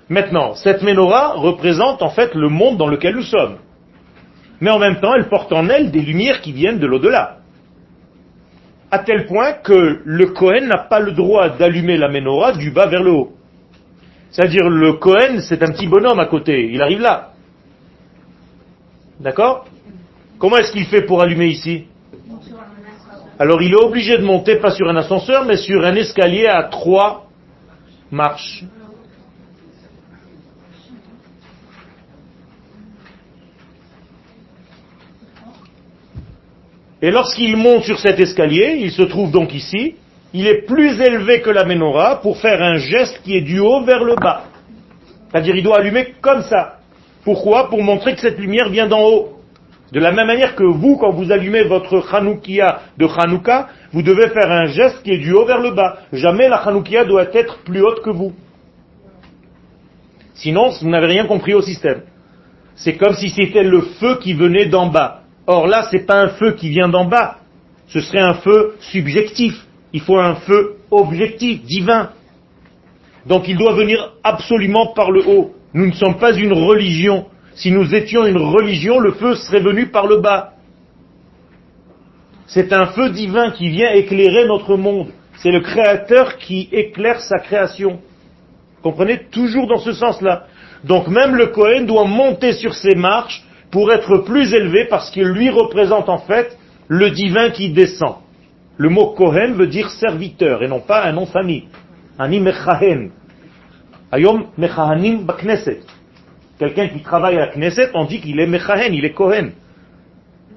Maintenant, 0.08 0.54
cette 0.54 0.82
menorah 0.82 1.34
représente 1.34 2.02
en 2.02 2.10
fait 2.10 2.34
le 2.34 2.48
monde 2.48 2.78
dans 2.78 2.86
lequel 2.86 3.16
nous 3.16 3.22
sommes. 3.22 3.58
mais 4.60 4.70
en 4.70 4.78
même 4.78 5.00
temps, 5.00 5.14
elle 5.14 5.28
porte 5.28 5.52
en 5.52 5.68
elle 5.68 5.90
des 5.90 6.00
lumières 6.00 6.40
qui 6.40 6.52
viennent 6.52 6.78
de 6.78 6.86
l'au-delà. 6.86 7.37
À 8.90 9.00
tel 9.00 9.26
point 9.26 9.52
que 9.52 10.00
le 10.04 10.26
Kohen 10.28 10.66
n'a 10.66 10.78
pas 10.78 11.00
le 11.00 11.12
droit 11.12 11.50
d'allumer 11.50 11.96
la 11.98 12.08
menorah 12.08 12.52
du 12.52 12.70
bas 12.70 12.86
vers 12.86 13.02
le 13.02 13.10
haut. 13.10 13.32
C'est-à-dire, 14.30 14.68
le 14.68 14.94
Kohen, 14.94 15.40
c'est 15.40 15.62
un 15.62 15.72
petit 15.72 15.86
bonhomme 15.86 16.18
à 16.20 16.26
côté, 16.26 16.70
il 16.72 16.80
arrive 16.80 17.00
là. 17.00 17.32
D'accord? 19.20 19.66
Comment 20.38 20.58
est-ce 20.58 20.72
qu'il 20.72 20.86
fait 20.86 21.02
pour 21.02 21.20
allumer 21.20 21.48
ici? 21.48 21.84
Alors 23.38 23.62
il 23.62 23.72
est 23.72 23.84
obligé 23.84 24.18
de 24.18 24.24
monter 24.24 24.56
pas 24.56 24.70
sur 24.70 24.88
un 24.88 24.96
ascenseur, 24.96 25.44
mais 25.44 25.56
sur 25.56 25.84
un 25.84 25.94
escalier 25.94 26.46
à 26.46 26.64
trois 26.64 27.28
marches. 28.10 28.64
Et 37.00 37.10
lorsqu'il 37.10 37.56
monte 37.56 37.84
sur 37.84 37.98
cet 37.98 38.18
escalier, 38.18 38.78
il 38.80 38.90
se 38.90 39.02
trouve 39.02 39.30
donc 39.30 39.54
ici, 39.54 39.94
il 40.34 40.46
est 40.46 40.66
plus 40.66 41.00
élevé 41.00 41.40
que 41.40 41.50
la 41.50 41.64
menorah 41.64 42.20
pour 42.20 42.38
faire 42.38 42.62
un 42.62 42.76
geste 42.76 43.20
qui 43.22 43.36
est 43.36 43.40
du 43.40 43.60
haut 43.60 43.84
vers 43.84 44.04
le 44.04 44.16
bas. 44.16 44.44
C'est-à-dire 45.30 45.56
il 45.56 45.62
doit 45.62 45.78
allumer 45.78 46.14
comme 46.20 46.42
ça. 46.42 46.78
Pourquoi? 47.24 47.68
Pour 47.68 47.82
montrer 47.82 48.14
que 48.14 48.20
cette 48.20 48.38
lumière 48.38 48.68
vient 48.68 48.86
d'en 48.86 49.02
haut. 49.02 49.28
De 49.92 50.00
la 50.00 50.12
même 50.12 50.26
manière 50.26 50.54
que 50.54 50.64
vous, 50.64 50.96
quand 50.96 51.12
vous 51.12 51.32
allumez 51.32 51.62
votre 51.62 52.14
Hanoukia 52.14 52.80
de 52.98 53.06
Hanouka, 53.06 53.68
vous 53.92 54.02
devez 54.02 54.28
faire 54.28 54.50
un 54.50 54.66
geste 54.66 55.02
qui 55.02 55.12
est 55.12 55.18
du 55.18 55.32
haut 55.32 55.46
vers 55.46 55.60
le 55.60 55.70
bas. 55.70 55.98
Jamais 56.12 56.48
la 56.48 56.56
Hanoukia 56.56 57.04
doit 57.04 57.26
être 57.32 57.58
plus 57.64 57.80
haute 57.80 58.02
que 58.02 58.10
vous. 58.10 58.32
Sinon, 60.34 60.70
vous 60.80 60.88
n'avez 60.88 61.06
rien 61.06 61.26
compris 61.26 61.54
au 61.54 61.62
système. 61.62 62.02
C'est 62.76 62.96
comme 62.96 63.14
si 63.14 63.30
c'était 63.30 63.62
le 63.62 63.80
feu 63.80 64.18
qui 64.20 64.34
venait 64.34 64.66
d'en 64.66 64.86
bas. 64.88 65.22
Or 65.48 65.66
là, 65.66 65.88
c'est 65.90 66.04
pas 66.04 66.20
un 66.20 66.28
feu 66.28 66.52
qui 66.52 66.68
vient 66.68 66.90
d'en 66.90 67.06
bas. 67.06 67.38
Ce 67.88 68.00
serait 68.00 68.20
un 68.20 68.34
feu 68.34 68.76
subjectif. 68.80 69.54
Il 69.94 70.02
faut 70.02 70.18
un 70.18 70.34
feu 70.34 70.76
objectif, 70.90 71.62
divin. 71.62 72.10
Donc 73.24 73.48
il 73.48 73.56
doit 73.56 73.72
venir 73.72 74.12
absolument 74.22 74.88
par 74.88 75.10
le 75.10 75.26
haut. 75.26 75.54
Nous 75.72 75.86
ne 75.86 75.92
sommes 75.92 76.18
pas 76.18 76.34
une 76.36 76.52
religion. 76.52 77.26
Si 77.54 77.70
nous 77.70 77.94
étions 77.94 78.26
une 78.26 78.36
religion, 78.36 79.00
le 79.00 79.12
feu 79.12 79.36
serait 79.36 79.60
venu 79.60 79.86
par 79.86 80.06
le 80.06 80.18
bas. 80.18 80.52
C'est 82.46 82.70
un 82.74 82.88
feu 82.88 83.08
divin 83.08 83.50
qui 83.52 83.70
vient 83.70 83.90
éclairer 83.92 84.46
notre 84.46 84.76
monde. 84.76 85.08
C'est 85.36 85.50
le 85.50 85.60
Créateur 85.60 86.36
qui 86.36 86.68
éclaire 86.72 87.20
sa 87.20 87.38
création. 87.38 88.00
Comprenez? 88.82 89.20
Toujours 89.30 89.66
dans 89.66 89.78
ce 89.78 89.92
sens-là. 89.92 90.46
Donc 90.84 91.08
même 91.08 91.34
le 91.36 91.46
Cohen 91.46 91.84
doit 91.84 92.04
monter 92.04 92.52
sur 92.52 92.74
ses 92.74 92.94
marches 92.94 93.42
pour 93.70 93.92
être 93.92 94.18
plus 94.18 94.54
élevé 94.54 94.86
parce 94.88 95.10
qu'il 95.10 95.28
lui 95.28 95.50
représente 95.50 96.08
en 96.08 96.18
fait 96.18 96.56
le 96.88 97.10
divin 97.10 97.50
qui 97.50 97.70
descend. 97.70 98.16
Le 98.76 98.88
mot 98.88 99.08
Kohen 99.08 99.54
veut 99.54 99.66
dire 99.66 99.90
serviteur 99.90 100.62
et 100.62 100.68
non 100.68 100.80
pas 100.80 101.04
un 101.04 101.12
nom 101.12 101.24
de 101.24 101.30
famille. 101.30 101.64
Ani 102.18 102.40
mechahen. 102.40 103.10
Ayom 104.12 104.46
mechahanim 104.56 105.24
bakneset. 105.24 105.80
Quelqu'un 106.58 106.88
qui 106.88 107.00
travaille 107.02 107.36
à 107.36 107.46
la 107.46 107.52
Knesset, 107.52 107.90
on 107.94 108.04
dit 108.04 108.20
qu'il 108.20 108.40
est 108.40 108.46
mechahen, 108.46 108.92
il 108.94 109.04
est 109.04 109.12
Kohen. 109.12 109.52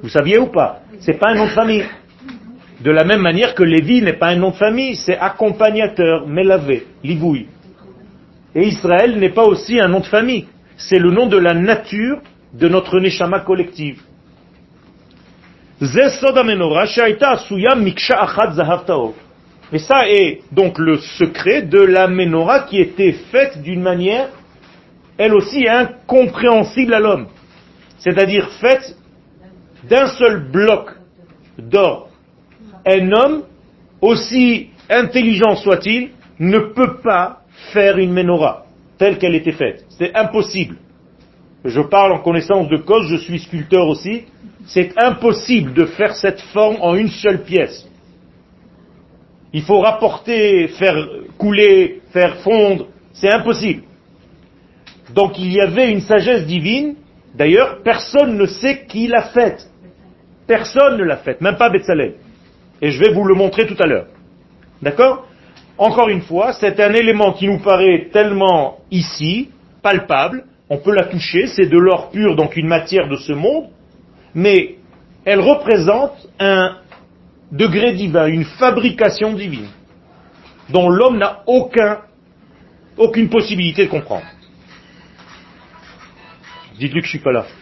Vous 0.01 0.09
saviez 0.09 0.39
ou 0.39 0.47
pas? 0.47 0.79
C'est 0.99 1.19
pas 1.19 1.29
un 1.29 1.35
nom 1.35 1.45
de 1.45 1.51
famille. 1.51 1.85
De 2.79 2.89
la 2.89 3.03
même 3.03 3.21
manière 3.21 3.53
que 3.53 3.61
Lévi 3.61 4.01
n'est 4.01 4.13
pas 4.13 4.29
un 4.29 4.37
nom 4.37 4.49
de 4.49 4.55
famille, 4.55 4.95
c'est 4.95 5.17
accompagnateur, 5.17 6.27
mélavé, 6.27 6.87
livouille. 7.03 7.47
Et 8.55 8.67
Israël 8.67 9.19
n'est 9.19 9.29
pas 9.29 9.43
aussi 9.43 9.79
un 9.79 9.87
nom 9.87 9.99
de 9.99 10.05
famille. 10.05 10.47
C'est 10.77 10.97
le 10.97 11.11
nom 11.11 11.27
de 11.27 11.37
la 11.37 11.53
nature 11.53 12.21
de 12.53 12.67
notre 12.67 12.99
neshama 12.99 13.39
collective. 13.41 14.01
Et 15.81 15.87
ça 19.79 20.09
est 20.09 20.41
donc 20.51 20.77
le 20.77 20.97
secret 20.97 21.61
de 21.63 21.79
la 21.79 22.07
menorah 22.07 22.61
qui 22.61 22.79
était 22.79 23.13
faite 23.31 23.61
d'une 23.61 23.81
manière, 23.81 24.29
elle 25.17 25.33
aussi 25.33 25.67
incompréhensible 25.67 26.93
à 26.93 26.99
l'homme. 26.99 27.27
C'est-à-dire 27.99 28.49
faite 28.59 28.95
d'un 29.89 30.07
seul 30.07 30.51
bloc 30.51 30.91
d'or. 31.57 32.09
Un 32.85 33.11
homme, 33.11 33.43
aussi 34.01 34.69
intelligent 34.89 35.55
soit-il, 35.55 36.11
ne 36.39 36.59
peut 36.59 36.97
pas 37.01 37.41
faire 37.71 37.97
une 37.97 38.13
menorah 38.13 38.65
telle 38.97 39.17
qu'elle 39.17 39.35
était 39.35 39.51
faite. 39.51 39.85
C'est 39.89 40.15
impossible 40.15 40.77
je 41.63 41.81
parle 41.81 42.13
en 42.13 42.19
connaissance 42.19 42.67
de 42.69 42.77
cause, 42.77 43.07
je 43.07 43.17
suis 43.17 43.39
sculpteur 43.39 43.87
aussi, 43.87 44.23
c'est 44.65 44.93
impossible 44.97 45.73
de 45.73 45.85
faire 45.85 46.15
cette 46.15 46.41
forme 46.41 46.77
en 46.81 46.95
une 46.95 47.09
seule 47.09 47.43
pièce. 47.43 47.87
Il 49.53 49.61
faut 49.63 49.79
rapporter, 49.79 50.67
faire 50.69 51.07
couler, 51.37 52.01
faire 52.11 52.37
fondre, 52.37 52.87
c'est 53.13 53.31
impossible. 53.31 53.83
Donc 55.13 55.37
il 55.37 55.51
y 55.51 55.59
avait 55.59 55.91
une 55.91 56.01
sagesse 56.01 56.45
divine, 56.45 56.95
d'ailleurs 57.35 57.81
personne 57.83 58.37
ne 58.37 58.45
sait 58.45 58.85
qui 58.87 59.07
l'a 59.07 59.23
faite. 59.23 59.69
Personne 60.47 60.97
ne 60.97 61.03
l'a 61.03 61.17
faite, 61.17 61.41
même 61.41 61.57
pas 61.57 61.69
Betzalel. 61.69 62.15
Et 62.81 62.91
je 62.91 62.99
vais 62.99 63.13
vous 63.13 63.23
le 63.23 63.35
montrer 63.35 63.67
tout 63.67 63.77
à 63.79 63.85
l'heure. 63.85 64.07
D'accord? 64.81 65.27
Encore 65.77 66.09
une 66.09 66.21
fois, 66.21 66.53
c'est 66.53 66.79
un 66.79 66.93
élément 66.93 67.33
qui 67.33 67.47
nous 67.47 67.59
paraît 67.59 68.09
tellement 68.11 68.77
ici, 68.89 69.49
palpable, 69.81 70.45
on 70.71 70.77
peut 70.77 70.95
la 70.95 71.03
toucher, 71.03 71.47
c'est 71.47 71.65
de 71.65 71.77
l'or 71.77 72.11
pur, 72.11 72.37
donc 72.37 72.55
une 72.55 72.67
matière 72.67 73.09
de 73.09 73.17
ce 73.17 73.33
monde, 73.33 73.65
mais 74.33 74.77
elle 75.25 75.41
représente 75.41 76.29
un 76.39 76.77
degré 77.51 77.91
divin, 77.91 78.27
une 78.27 78.45
fabrication 78.45 79.33
divine, 79.33 79.67
dont 80.69 80.87
l'homme 80.87 81.17
n'a 81.17 81.43
aucun, 81.45 81.97
aucune 82.95 83.27
possibilité 83.27 83.87
de 83.87 83.91
comprendre. 83.91 84.23
Dites-lui 86.79 87.01
que 87.01 87.05
je 87.05 87.11
suis 87.11 87.19
pas 87.19 87.33
là. 87.33 87.45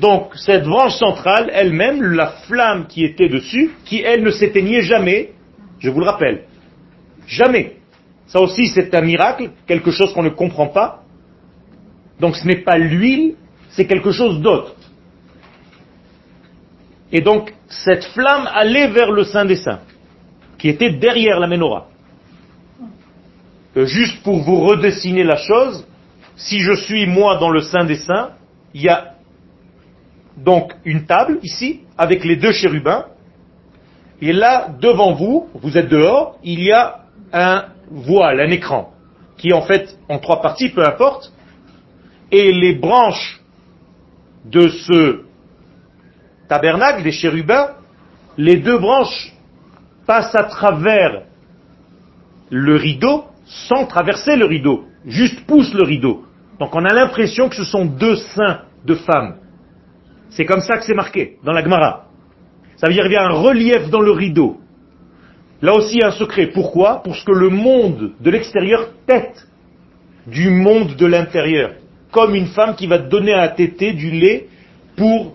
Donc, 0.00 0.32
cette 0.36 0.64
branche 0.64 0.94
centrale, 0.94 1.50
elle-même, 1.52 2.00
la 2.00 2.28
flamme 2.48 2.86
qui 2.86 3.04
était 3.04 3.28
dessus, 3.28 3.72
qui 3.84 4.00
elle 4.00 4.22
ne 4.22 4.30
s'éteignait 4.30 4.80
jamais, 4.80 5.34
je 5.78 5.90
vous 5.90 6.00
le 6.00 6.06
rappelle. 6.06 6.44
Jamais. 7.26 7.76
Ça 8.26 8.40
aussi, 8.40 8.68
c'est 8.68 8.94
un 8.94 9.02
miracle, 9.02 9.50
quelque 9.66 9.90
chose 9.90 10.12
qu'on 10.12 10.22
ne 10.22 10.30
comprend 10.30 10.68
pas. 10.68 11.02
Donc 12.20 12.36
ce 12.36 12.46
n'est 12.46 12.62
pas 12.62 12.78
l'huile, 12.78 13.34
c'est 13.70 13.86
quelque 13.86 14.10
chose 14.10 14.40
d'autre. 14.40 14.74
Et 17.12 17.20
donc, 17.20 17.54
cette 17.68 18.04
flamme 18.06 18.48
allait 18.52 18.88
vers 18.88 19.12
le 19.12 19.24
Saint 19.24 19.44
des 19.44 19.56
Saints, 19.56 19.80
qui 20.58 20.68
était 20.68 20.90
derrière 20.90 21.38
la 21.38 21.46
menorah. 21.46 21.86
Euh, 23.76 23.86
juste 23.86 24.22
pour 24.22 24.42
vous 24.42 24.60
redessiner 24.60 25.22
la 25.22 25.36
chose, 25.36 25.86
si 26.36 26.58
je 26.60 26.74
suis 26.74 27.06
moi 27.06 27.38
dans 27.38 27.50
le 27.50 27.60
Saint 27.60 27.84
des 27.84 27.96
Saints, 27.96 28.30
il 28.74 28.82
y 28.82 28.88
a 28.88 29.14
donc 30.36 30.74
une 30.84 31.06
table 31.06 31.38
ici, 31.42 31.80
avec 31.96 32.24
les 32.24 32.36
deux 32.36 32.52
chérubins, 32.52 33.06
et 34.20 34.32
là, 34.32 34.68
devant 34.80 35.12
vous, 35.12 35.48
vous 35.54 35.76
êtes 35.76 35.88
dehors, 35.88 36.38
il 36.42 36.62
y 36.62 36.72
a 36.72 37.00
un 37.32 37.66
voile, 37.90 38.40
un 38.40 38.50
écran, 38.50 38.92
qui 39.36 39.52
en 39.52 39.62
fait 39.62 39.98
en 40.08 40.18
trois 40.18 40.40
parties, 40.40 40.70
peu 40.70 40.84
importe, 40.84 41.32
et 42.32 42.52
les 42.52 42.74
branches 42.74 43.40
de 44.44 44.68
ce 44.68 45.20
tabernacle, 46.48 47.02
des 47.02 47.12
chérubins, 47.12 47.70
les 48.38 48.56
deux 48.56 48.78
branches 48.78 49.32
passent 50.06 50.34
à 50.34 50.44
travers 50.44 51.22
le 52.50 52.76
rideau 52.76 53.24
sans 53.44 53.86
traverser 53.86 54.36
le 54.36 54.46
rideau, 54.46 54.84
juste 55.04 55.46
poussent 55.46 55.74
le 55.74 55.82
rideau. 55.82 56.24
Donc 56.58 56.74
on 56.74 56.84
a 56.84 56.92
l'impression 56.92 57.48
que 57.48 57.56
ce 57.56 57.64
sont 57.64 57.84
deux 57.84 58.16
seins 58.16 58.62
de 58.84 58.94
femmes. 58.94 59.36
C'est 60.30 60.44
comme 60.44 60.60
ça 60.60 60.78
que 60.78 60.84
c'est 60.84 60.94
marqué 60.94 61.38
dans 61.44 61.52
la 61.52 61.62
Gemara. 61.62 62.05
Ça 62.76 62.86
veut 62.86 62.92
dire 62.92 63.04
qu'il 63.04 63.12
y 63.12 63.16
a 63.16 63.26
un 63.26 63.32
relief 63.32 63.88
dans 63.90 64.00
le 64.00 64.10
rideau. 64.10 64.60
Là 65.62 65.74
aussi, 65.74 66.02
un 66.02 66.10
secret. 66.10 66.48
Pourquoi? 66.48 67.02
Parce 67.02 67.24
que 67.24 67.32
le 67.32 67.48
monde 67.48 68.12
de 68.20 68.30
l'extérieur 68.30 68.90
tête 69.06 69.46
du 70.26 70.50
monde 70.50 70.96
de 70.96 71.06
l'intérieur. 71.06 71.72
Comme 72.10 72.34
une 72.34 72.46
femme 72.46 72.76
qui 72.76 72.86
va 72.86 72.98
donner 72.98 73.32
à 73.32 73.48
téter 73.48 73.92
du 73.92 74.10
lait 74.10 74.48
pour 74.96 75.34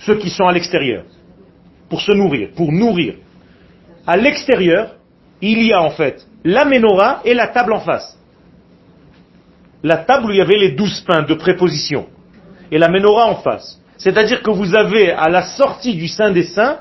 ceux 0.00 0.16
qui 0.16 0.28
sont 0.28 0.46
à 0.46 0.52
l'extérieur. 0.52 1.04
Pour 1.88 2.00
se 2.00 2.12
nourrir, 2.12 2.50
pour 2.54 2.72
nourrir. 2.72 3.14
À 4.06 4.16
l'extérieur, 4.16 4.96
il 5.40 5.62
y 5.62 5.72
a 5.72 5.82
en 5.82 5.90
fait 5.90 6.26
la 6.44 6.64
menorah 6.64 7.22
et 7.24 7.34
la 7.34 7.48
table 7.48 7.72
en 7.72 7.80
face. 7.80 8.18
La 9.82 9.98
table 9.98 10.26
où 10.26 10.30
il 10.30 10.36
y 10.36 10.40
avait 10.40 10.58
les 10.58 10.72
douze 10.72 11.00
pains 11.06 11.22
de 11.22 11.34
préposition. 11.34 12.06
Et 12.70 12.78
la 12.78 12.88
menorah 12.88 13.28
en 13.28 13.36
face. 13.36 13.80
C'est-à-dire 13.98 14.42
que 14.42 14.50
vous 14.50 14.74
avez 14.74 15.10
à 15.10 15.28
la 15.28 15.42
sortie 15.42 15.94
du 15.94 16.08
Saint 16.08 16.30
des 16.30 16.44
Saints 16.44 16.78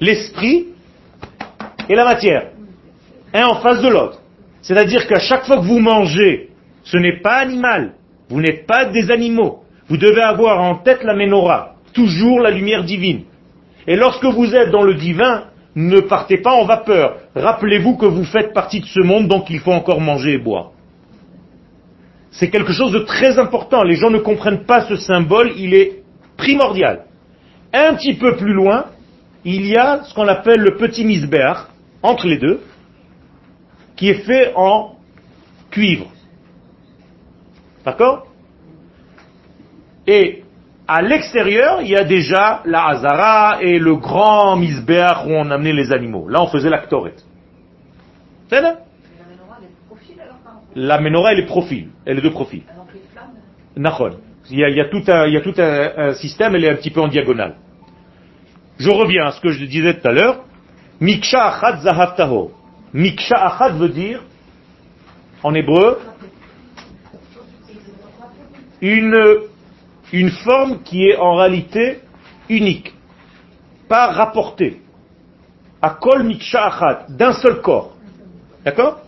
l'esprit 0.00 0.68
et 1.88 1.94
la 1.94 2.04
matière, 2.04 2.50
un 3.34 3.46
en 3.46 3.56
face 3.56 3.82
de 3.82 3.88
l'autre. 3.88 4.20
C'est-à-dire 4.62 5.06
qu'à 5.06 5.18
chaque 5.18 5.44
fois 5.44 5.56
que 5.56 5.66
vous 5.66 5.78
mangez, 5.78 6.50
ce 6.84 6.96
n'est 6.96 7.20
pas 7.20 7.36
animal, 7.36 7.94
vous 8.28 8.40
n'êtes 8.40 8.66
pas 8.66 8.86
des 8.86 9.10
animaux. 9.10 9.64
Vous 9.88 9.96
devez 9.96 10.22
avoir 10.22 10.60
en 10.60 10.76
tête 10.76 11.02
la 11.02 11.14
menorah, 11.14 11.74
toujours 11.92 12.40
la 12.40 12.50
lumière 12.50 12.84
divine. 12.84 13.24
Et 13.86 13.96
lorsque 13.96 14.24
vous 14.24 14.54
êtes 14.54 14.70
dans 14.70 14.82
le 14.82 14.94
divin, 14.94 15.44
ne 15.74 16.00
partez 16.00 16.38
pas 16.38 16.52
en 16.52 16.64
vapeur. 16.64 17.16
Rappelez-vous 17.34 17.96
que 17.96 18.06
vous 18.06 18.24
faites 18.24 18.52
partie 18.52 18.80
de 18.80 18.86
ce 18.86 19.00
monde, 19.00 19.28
donc 19.28 19.50
il 19.50 19.60
faut 19.60 19.72
encore 19.72 20.00
manger 20.00 20.34
et 20.34 20.38
boire. 20.38 20.72
C'est 22.30 22.50
quelque 22.50 22.72
chose 22.72 22.92
de 22.92 23.00
très 23.00 23.38
important. 23.38 23.82
Les 23.82 23.96
gens 23.96 24.10
ne 24.10 24.18
comprennent 24.18 24.64
pas 24.64 24.86
ce 24.86 24.96
symbole, 24.96 25.52
il 25.56 25.74
est 25.74 26.02
primordial. 26.36 27.04
Un 27.72 27.94
petit 27.94 28.14
peu 28.14 28.36
plus 28.36 28.52
loin, 28.52 28.86
il 29.44 29.66
y 29.66 29.76
a 29.76 30.04
ce 30.04 30.14
qu'on 30.14 30.28
appelle 30.28 30.60
le 30.60 30.76
petit 30.76 31.04
misbéach, 31.04 31.68
entre 32.02 32.26
les 32.26 32.38
deux, 32.38 32.60
qui 33.96 34.08
est 34.08 34.22
fait 34.24 34.52
en 34.54 34.96
cuivre. 35.70 36.06
D'accord? 37.84 38.26
Et 40.06 40.42
à 40.88 41.02
l'extérieur, 41.02 41.82
il 41.82 41.88
y 41.88 41.96
a 41.96 42.04
déjà 42.04 42.62
la 42.64 42.86
Hazara 42.86 43.62
et 43.62 43.78
le 43.78 43.96
grand 43.96 44.56
misbéach 44.56 45.24
où 45.26 45.30
on 45.30 45.50
amenait 45.50 45.72
les 45.72 45.92
animaux. 45.92 46.28
Là, 46.28 46.42
on 46.42 46.48
faisait 46.48 46.70
la 46.70 46.78
ktoret. 46.78 47.14
C'est 48.48 48.60
là 48.60 48.78
La 50.74 51.00
menorah, 51.00 51.32
elle 51.32 51.40
est 51.40 51.46
profil. 51.46 51.88
Elle 52.04 52.18
est 52.18 52.22
de 52.22 52.28
profil. 52.28 52.62
Nachon. 53.76 54.18
Il 54.50 54.58
y, 54.58 54.64
a, 54.64 54.68
il 54.68 54.76
y 54.76 54.80
a 54.80 54.86
tout, 54.86 55.02
un, 55.06 55.26
il 55.26 55.34
y 55.34 55.36
a 55.36 55.40
tout 55.42 55.54
un, 55.58 55.92
un 55.96 56.14
système, 56.14 56.56
elle 56.56 56.64
est 56.64 56.70
un 56.70 56.74
petit 56.74 56.90
peu 56.90 57.00
en 57.00 57.08
diagonale. 57.08 57.56
Je 58.78 58.90
reviens 58.90 59.26
à 59.26 59.32
ce 59.32 59.40
que 59.40 59.50
je 59.50 59.64
disais 59.64 59.94
tout 59.94 60.08
à 60.08 60.12
l'heure. 60.12 60.44
Miksha 61.00 61.46
achad 61.46 61.82
zahav 61.82 62.16
tahor. 62.16 62.50
Miksha 62.92 63.36
achad 63.36 63.76
veut 63.76 63.90
dire, 63.90 64.22
en 65.42 65.54
hébreu, 65.54 66.00
une, 68.80 69.16
une 70.12 70.30
forme 70.30 70.82
qui 70.82 71.06
est 71.06 71.16
en 71.16 71.36
réalité 71.36 72.00
unique, 72.48 72.92
pas 73.88 74.10
rapportée. 74.10 74.80
À 75.80 75.90
kol 75.90 76.24
miksha 76.24 76.66
achad, 76.66 77.16
d'un 77.16 77.32
seul 77.34 77.60
corps. 77.60 77.94
D'accord? 78.64 79.02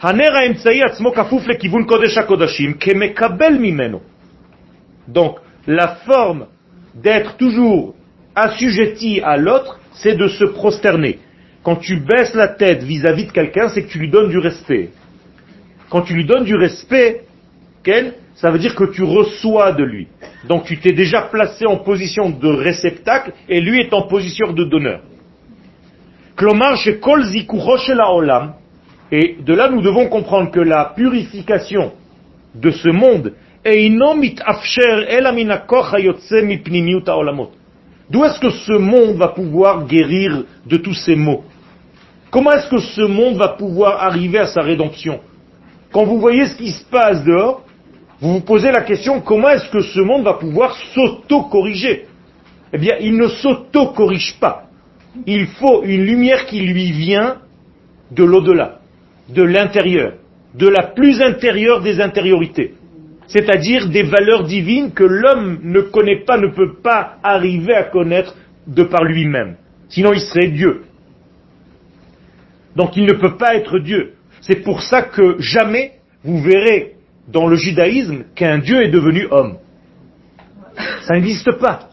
הנר 0.00 0.36
האמצעי 0.36 0.82
עצמו 0.82 1.12
כפוף 1.12 1.46
לכיוון 1.46 1.84
קודש 1.84 2.18
הקודשים 2.18 2.72
כמקבל 2.74 3.58
ממנו. 3.60 4.00
Donc, 5.08 5.38
la 5.66 5.88
forme 6.06 6.46
d'être 6.94 7.36
toujours 7.36 7.94
assujetti 8.34 9.20
à 9.20 9.36
l'autre, 9.36 9.80
c'est 9.92 10.16
de 10.16 10.28
se 10.28 10.44
prosterner. 10.44 11.18
Quand 11.62 11.76
tu 11.76 11.96
baisses 11.96 12.34
la 12.34 12.48
tête 12.48 12.82
vis-à-vis 12.82 13.26
de 13.26 13.32
quelqu'un, 13.32 13.68
c'est 13.68 13.82
que 13.84 13.90
tu 13.90 13.98
lui 13.98 14.10
donnes 14.10 14.30
du 14.30 14.38
respect. 14.38 14.90
Quand 15.90 16.02
tu 16.02 16.14
lui 16.14 16.24
donnes 16.24 16.44
du 16.44 16.54
respect, 16.54 17.22
Ken, 17.84 18.12
ça 18.34 18.50
veut 18.50 18.58
dire 18.58 18.74
que 18.74 18.84
tu 18.84 19.02
reçois 19.02 19.72
de 19.72 19.84
lui. 19.84 20.08
Donc 20.48 20.64
tu 20.64 20.78
t'es 20.78 20.92
déjà 20.92 21.22
placé 21.22 21.66
en 21.66 21.76
position 21.76 22.30
de 22.30 22.48
réceptacle 22.48 23.32
et 23.48 23.60
lui 23.60 23.80
est 23.80 23.92
en 23.92 24.02
position 24.02 24.52
de 24.52 24.64
donneur. 24.64 25.00
Et 29.11 29.37
de 29.39 29.53
là, 29.53 29.69
nous 29.69 29.81
devons 29.81 30.07
comprendre 30.07 30.51
que 30.51 30.59
la 30.59 30.93
purification 30.95 31.93
de 32.55 32.71
ce 32.71 32.89
monde 32.89 33.33
D'où 38.09 38.23
est-ce 38.23 38.39
que 38.39 38.49
ce 38.49 38.73
monde 38.73 39.17
va 39.17 39.27
pouvoir 39.29 39.85
guérir 39.85 40.43
de 40.65 40.77
tous 40.77 40.93
ces 40.93 41.15
maux? 41.15 41.43
Comment 42.29 42.51
est-ce 42.53 42.69
que 42.69 42.79
ce 42.79 43.01
monde 43.01 43.35
va 43.35 43.49
pouvoir 43.49 44.03
arriver 44.03 44.39
à 44.39 44.47
sa 44.47 44.61
rédemption? 44.61 45.19
Quand 45.91 46.05
vous 46.05 46.19
voyez 46.19 46.45
ce 46.45 46.55
qui 46.55 46.71
se 46.71 46.85
passe 46.85 47.23
dehors, 47.23 47.63
vous 48.21 48.35
vous 48.35 48.41
posez 48.41 48.71
la 48.71 48.81
question 48.81 49.21
comment 49.21 49.49
est-ce 49.49 49.69
que 49.69 49.81
ce 49.81 49.99
monde 49.99 50.23
va 50.23 50.33
pouvoir 50.33 50.75
s'auto-corriger? 50.93 52.05
Eh 52.73 52.77
bien, 52.77 52.95
il 52.99 53.17
ne 53.17 53.27
s'auto-corrige 53.27 54.37
pas. 54.39 54.63
Il 55.25 55.47
faut 55.47 55.83
une 55.83 56.03
lumière 56.03 56.45
qui 56.45 56.61
lui 56.61 56.91
vient 56.91 57.37
de 58.11 58.23
l'au-delà 58.23 58.76
de 59.29 59.43
l'intérieur, 59.43 60.13
de 60.55 60.67
la 60.67 60.83
plus 60.83 61.21
intérieure 61.21 61.81
des 61.81 62.01
intériorités, 62.01 62.73
c'est-à-dire 63.27 63.89
des 63.89 64.03
valeurs 64.03 64.43
divines 64.43 64.91
que 64.91 65.03
l'homme 65.03 65.59
ne 65.63 65.81
connaît 65.81 66.23
pas, 66.23 66.37
ne 66.37 66.47
peut 66.47 66.75
pas 66.81 67.17
arriver 67.23 67.73
à 67.73 67.83
connaître 67.83 68.35
de 68.67 68.83
par 68.83 69.03
lui-même. 69.03 69.57
Sinon 69.89 70.13
il 70.13 70.21
serait 70.21 70.49
Dieu. 70.49 70.83
Donc 72.75 72.95
il 72.95 73.05
ne 73.05 73.13
peut 73.13 73.37
pas 73.37 73.55
être 73.55 73.79
Dieu. 73.79 74.13
C'est 74.41 74.63
pour 74.63 74.81
ça 74.81 75.01
que 75.01 75.35
jamais 75.39 75.93
vous 76.23 76.41
verrez 76.41 76.95
dans 77.27 77.47
le 77.47 77.55
judaïsme 77.55 78.23
qu'un 78.35 78.59
Dieu 78.59 78.83
est 78.83 78.89
devenu 78.89 79.27
homme. 79.31 79.57
Ça 81.01 81.15
n'existe 81.15 81.51
pas. 81.59 81.89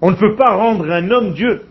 On 0.00 0.10
ne 0.10 0.16
peut 0.16 0.36
pas 0.36 0.54
rendre 0.54 0.90
un 0.90 1.10
homme 1.10 1.34
Dieu. 1.34 1.62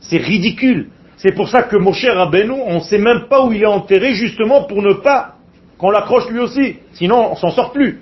C'est 0.00 0.18
ridicule. 0.18 0.88
C'est 1.18 1.32
pour 1.32 1.48
ça 1.48 1.64
que 1.64 1.76
Moshe 1.76 2.04
Rabbeinu, 2.04 2.52
on 2.52 2.76
ne 2.76 2.80
sait 2.80 2.98
même 2.98 3.26
pas 3.28 3.44
où 3.44 3.52
il 3.52 3.62
est 3.62 3.66
enterré, 3.66 4.14
justement 4.14 4.64
pour 4.64 4.82
ne 4.82 4.94
pas 4.94 5.34
qu'on 5.76 5.90
l'accroche 5.90 6.28
lui 6.28 6.38
aussi. 6.38 6.76
Sinon, 6.92 7.32
on 7.32 7.36
s'en 7.36 7.50
sort 7.50 7.72
plus. 7.72 8.00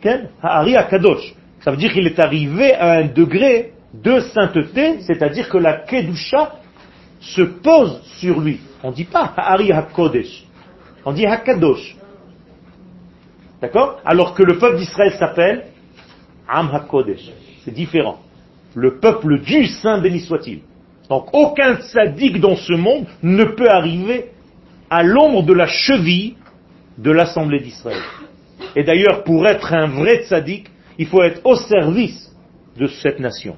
Quel 0.00 0.30
Hari 0.42 0.76
Akadosh. 0.76 1.34
Ça 1.60 1.70
veut 1.70 1.76
dire 1.76 1.92
qu'il 1.92 2.06
est 2.06 2.18
arrivé 2.18 2.74
à 2.74 2.92
un 2.92 3.04
degré 3.04 3.72
de 3.94 4.20
sainteté, 4.20 5.00
c'est-à-dire 5.00 5.48
que 5.48 5.58
la 5.58 5.74
Kedusha 5.74 6.54
se 7.20 7.42
pose 7.42 8.00
sur 8.18 8.40
lui. 8.40 8.60
On 8.82 8.90
ne 8.90 8.94
dit 8.94 9.04
pas 9.04 9.32
Hari 9.36 9.72
HaKodesh. 9.72 10.44
On 11.04 11.12
dit 11.12 11.26
Hakadosh. 11.26 11.96
D'accord? 13.60 14.00
Alors 14.04 14.34
que 14.34 14.42
le 14.42 14.58
peuple 14.58 14.78
d'Israël 14.78 15.12
s'appelle 15.18 15.66
Am 16.48 16.70
HaKodesh. 16.72 17.30
C'est 17.64 17.74
différent. 17.74 18.18
Le 18.74 18.98
peuple 18.98 19.40
du 19.40 19.66
Saint 19.66 19.98
béni 19.98 20.20
soit-il. 20.20 20.62
Donc 21.08 21.28
aucun 21.32 21.76
tzaddik 21.76 22.40
dans 22.40 22.56
ce 22.56 22.72
monde 22.72 23.06
ne 23.22 23.44
peut 23.44 23.68
arriver 23.68 24.30
à 24.90 25.02
l'ombre 25.02 25.42
de 25.42 25.52
la 25.52 25.66
cheville 25.66 26.36
de 26.98 27.10
l'Assemblée 27.10 27.60
d'Israël. 27.60 28.02
Et 28.76 28.84
d'ailleurs, 28.84 29.24
pour 29.24 29.46
être 29.46 29.72
un 29.72 29.86
vrai 29.86 30.24
tzaddik, 30.24 30.68
il 30.98 31.06
faut 31.06 31.22
être 31.22 31.40
au 31.44 31.56
service 31.56 32.30
de 32.76 32.86
cette 32.86 33.18
nation. 33.18 33.56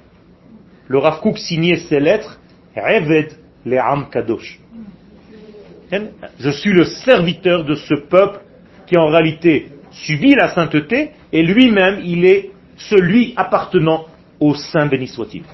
Le 0.88 0.98
Rav 0.98 1.20
Kook 1.20 1.38
signait 1.38 1.76
ces 1.76 2.00
lettres, 2.00 2.40
Reved 2.76 3.32
Le'am 3.64 4.08
Kadosh. 4.10 4.58
Je 6.38 6.50
suis 6.50 6.72
le 6.72 6.84
serviteur 6.84 7.64
de 7.64 7.74
ce 7.74 7.94
peuple 7.94 8.40
qui 8.86 8.96
en 8.96 9.06
réalité 9.06 9.68
subit 9.90 10.34
la 10.34 10.48
sainteté 10.48 11.10
et 11.32 11.42
lui-même 11.42 12.00
il 12.04 12.24
est 12.24 12.50
celui 12.76 13.32
appartenant 13.36 14.06
au 14.40 14.54
Saint 14.54 14.86
béni 14.86 15.06
soit-il. 15.06 15.44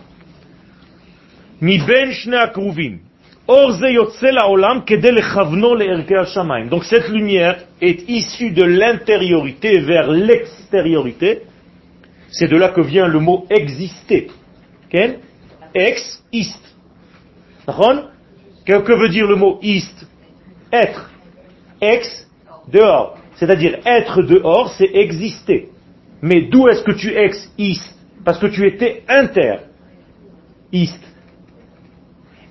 Donc 6.69 6.85
cette 6.85 7.09
lumière 7.09 7.65
est 7.81 8.09
issue 8.09 8.51
de 8.51 8.63
l'intériorité 8.63 9.81
vers 9.81 10.11
l'extériorité. 10.11 11.43
C'est 12.31 12.49
de 12.49 12.57
là 12.57 12.69
que 12.69 12.81
vient 12.81 13.09
le 13.09 13.19
mot 13.19 13.47
exister. 13.51 14.29
Quel 14.89 15.19
Ex, 15.75 16.23
ist. 16.33 16.59
Que, 18.67 19.01
veut 19.01 19.09
dire 19.09 19.27
le 19.27 19.37
mot 19.37 19.59
ist 19.63 20.07
Être. 20.73 21.11
Ex, 21.81 22.27
dehors. 22.73 23.19
C'est-à-dire 23.37 23.79
être 23.85 24.23
dehors, 24.23 24.73
c'est 24.77 24.91
exister. 24.95 25.69
Mais 26.23 26.43
d'où 26.43 26.69
est-ce 26.69 26.83
que 26.83 26.93
tu 26.93 27.13
ex, 27.17 27.51
ist? 27.59 27.95
Parce 28.25 28.39
que 28.39 28.47
tu 28.47 28.67
étais 28.67 29.03
inter. 29.09 29.57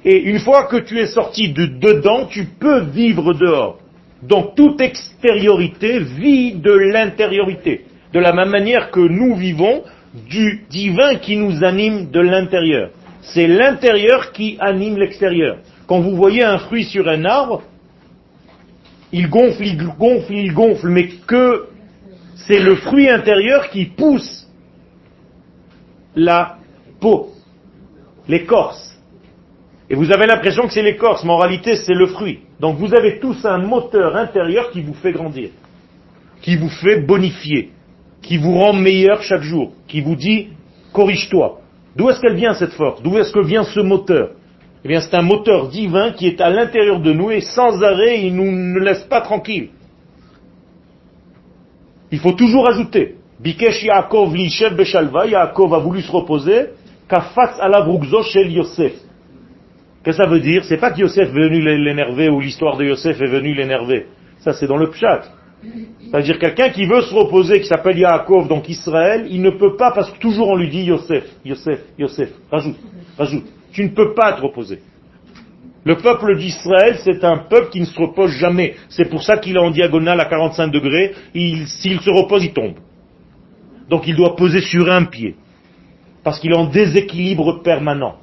Et 0.06 0.18
une 0.18 0.40
fois 0.40 0.66
que 0.66 0.78
tu 0.78 0.98
es 1.00 1.08
sorti 1.08 1.52
de 1.52 1.66
dedans, 1.66 2.26
tu 2.26 2.46
peux 2.60 2.82
vivre 2.82 3.34
dehors. 3.34 3.80
Donc 4.24 4.56
toute 4.56 4.82
extériorité 4.82 6.00
vit 6.00 6.54
de 6.54 6.72
l'intériorité. 6.72 7.86
De 8.14 8.20
la 8.20 8.34
même 8.34 8.50
manière 8.50 8.92
que 8.92 9.00
nous 9.00 9.36
vivons 9.36 9.84
du 10.30 10.66
divin 10.70 11.16
qui 11.16 11.38
nous 11.38 11.64
anime 11.64 12.10
de 12.12 12.20
l'intérieur. 12.20 12.92
C'est 13.22 13.48
l'intérieur 13.48 14.32
qui 14.32 14.58
anime 14.60 14.98
l'extérieur. 14.98 15.58
Quand 15.88 16.00
vous 16.00 16.16
voyez 16.16 16.44
un 16.44 16.58
fruit 16.60 16.86
sur 16.86 17.08
un 17.08 17.26
arbre, 17.26 17.64
il 19.12 19.30
gonfle, 19.30 19.64
il 19.64 19.78
gonfle, 19.98 20.34
il 20.34 20.54
gonfle, 20.54 20.88
mais 20.90 21.08
que 21.28 21.68
c'est 22.36 22.60
le 22.60 22.76
fruit 22.76 23.10
intérieur 23.10 23.70
qui 23.70 23.86
pousse 23.86 24.48
la 26.16 26.58
peau, 27.00 27.32
l'écorce. 28.28 28.89
Et 29.90 29.96
vous 29.96 30.12
avez 30.12 30.28
l'impression 30.28 30.68
que 30.68 30.74
c'est 30.74 30.84
l'écorce, 30.84 31.24
mais 31.24 31.32
en 31.32 31.38
réalité 31.38 31.76
c'est 31.76 31.94
le 31.94 32.08
fruit. 32.08 32.40
Donc 32.60 32.78
vous 32.78 32.94
avez 32.94 33.20
tous 33.20 33.44
un 33.46 33.58
moteur 33.58 34.16
intérieur 34.16 34.70
qui 34.72 34.82
vous 34.82 34.94
fait 34.94 35.12
grandir, 35.12 35.50
qui 36.42 36.56
vous 36.58 36.70
fait 36.70 37.02
bonifier, 37.02 37.72
qui 38.22 38.38
vous 38.38 38.54
rend 38.54 38.74
meilleur 38.74 39.24
chaque 39.24 39.42
jour, 39.42 39.72
qui 39.88 40.02
vous 40.02 40.16
dit 40.16 40.50
corrige-toi. 40.94 41.62
D'où 41.96 42.10
est-ce 42.10 42.22
qu'elle 42.22 42.36
vient 42.36 42.54
cette 42.54 42.74
force? 42.74 43.02
D'où 43.02 43.18
est-ce 43.18 43.32
que 43.32 43.44
vient 43.44 43.64
ce 43.64 43.80
moteur? 43.80 44.32
Eh 44.86 44.88
bien, 44.88 45.02
c'est 45.02 45.16
un 45.16 45.22
moteur 45.22 45.68
divin 45.68 46.12
qui 46.12 46.28
est 46.28 46.40
à 46.40 46.50
l'intérieur 46.50 47.02
de 47.02 47.12
nous 47.12 47.32
et 47.32 47.42
sans 47.42 47.84
arrêt, 47.84 48.22
il 48.22 48.36
nous 48.36 48.80
laisse 48.80 49.04
pas 49.04 49.22
tranquille. 49.22 49.70
Il 52.12 52.20
faut 52.20 52.32
toujours 52.32 52.70
ajouter. 52.70 53.16
Bikesh 53.40 53.84
Yaakov 53.84 54.36
l'Ishev 54.36 54.76
Beshalva, 54.76 55.26
Yaakov 55.26 55.74
a 55.74 55.80
voulu 55.80 56.02
se 56.02 56.12
reposer, 56.12 56.70
Kafats 57.08 57.60
alavroukzo 57.60 58.24
shel 58.24 58.52
Yosef. 58.52 58.94
Que 60.10 60.16
ça 60.16 60.26
veut 60.26 60.40
dire 60.40 60.64
C'est 60.66 60.78
pas 60.78 60.90
que 60.90 61.02
Yosef 61.02 61.30
est 61.30 61.32
venu 61.32 61.62
l'énerver 61.62 62.30
ou 62.30 62.40
l'histoire 62.40 62.78
de 62.78 62.84
Yosef 62.84 63.22
est 63.22 63.28
venue 63.28 63.54
l'énerver. 63.54 64.08
Ça, 64.40 64.54
c'est 64.54 64.66
dans 64.66 64.78
le 64.78 64.90
pshat. 64.90 65.22
C'est-à-dire 66.02 66.40
quelqu'un 66.40 66.70
qui 66.70 66.88
veut 66.88 67.02
se 67.02 67.14
reposer, 67.14 67.62
qui 67.62 67.68
s'appelle 67.68 68.00
Yaakov, 68.00 68.48
donc 68.48 68.68
Israël, 68.70 69.28
il 69.30 69.44
ne 69.44 69.52
peut 69.52 69.76
pas 69.76 69.92
parce 69.92 70.10
que 70.10 70.18
toujours 70.18 70.48
on 70.48 70.56
lui 70.56 70.68
dit 70.68 70.86
Yosef, 70.86 71.26
Yosef, 71.46 71.82
Yosef, 72.00 72.30
rajoute, 72.52 72.78
rajoute. 73.20 73.44
Tu 73.72 73.84
ne 73.84 73.90
peux 73.90 74.16
pas 74.16 74.34
te 74.34 74.42
reposer. 74.42 74.80
Le 75.84 75.96
peuple 75.96 76.36
d'Israël, 76.40 76.98
c'est 77.04 77.24
un 77.24 77.38
peuple 77.48 77.70
qui 77.70 77.80
ne 77.80 77.86
se 77.86 78.00
repose 78.00 78.32
jamais. 78.32 78.78
C'est 78.90 79.12
pour 79.12 79.22
ça 79.22 79.38
qu'il 79.38 79.58
est 79.58 79.60
en 79.60 79.70
diagonale 79.70 80.20
à 80.20 80.26
45 80.26 80.72
degrés. 80.72 81.14
S'il 81.36 82.02
se 82.02 82.10
repose, 82.10 82.46
il 82.46 82.54
tombe. 82.54 82.78
Donc 83.88 84.08
il 84.08 84.16
doit 84.16 84.36
poser 84.36 84.62
sur 84.62 84.90
un 84.90 85.06
pied. 85.06 85.36
Parce 86.24 86.40
qu'il 86.40 86.52
est 86.52 86.58
en 86.58 86.66
déséquilibre 86.66 87.62
permanent. 87.62 88.16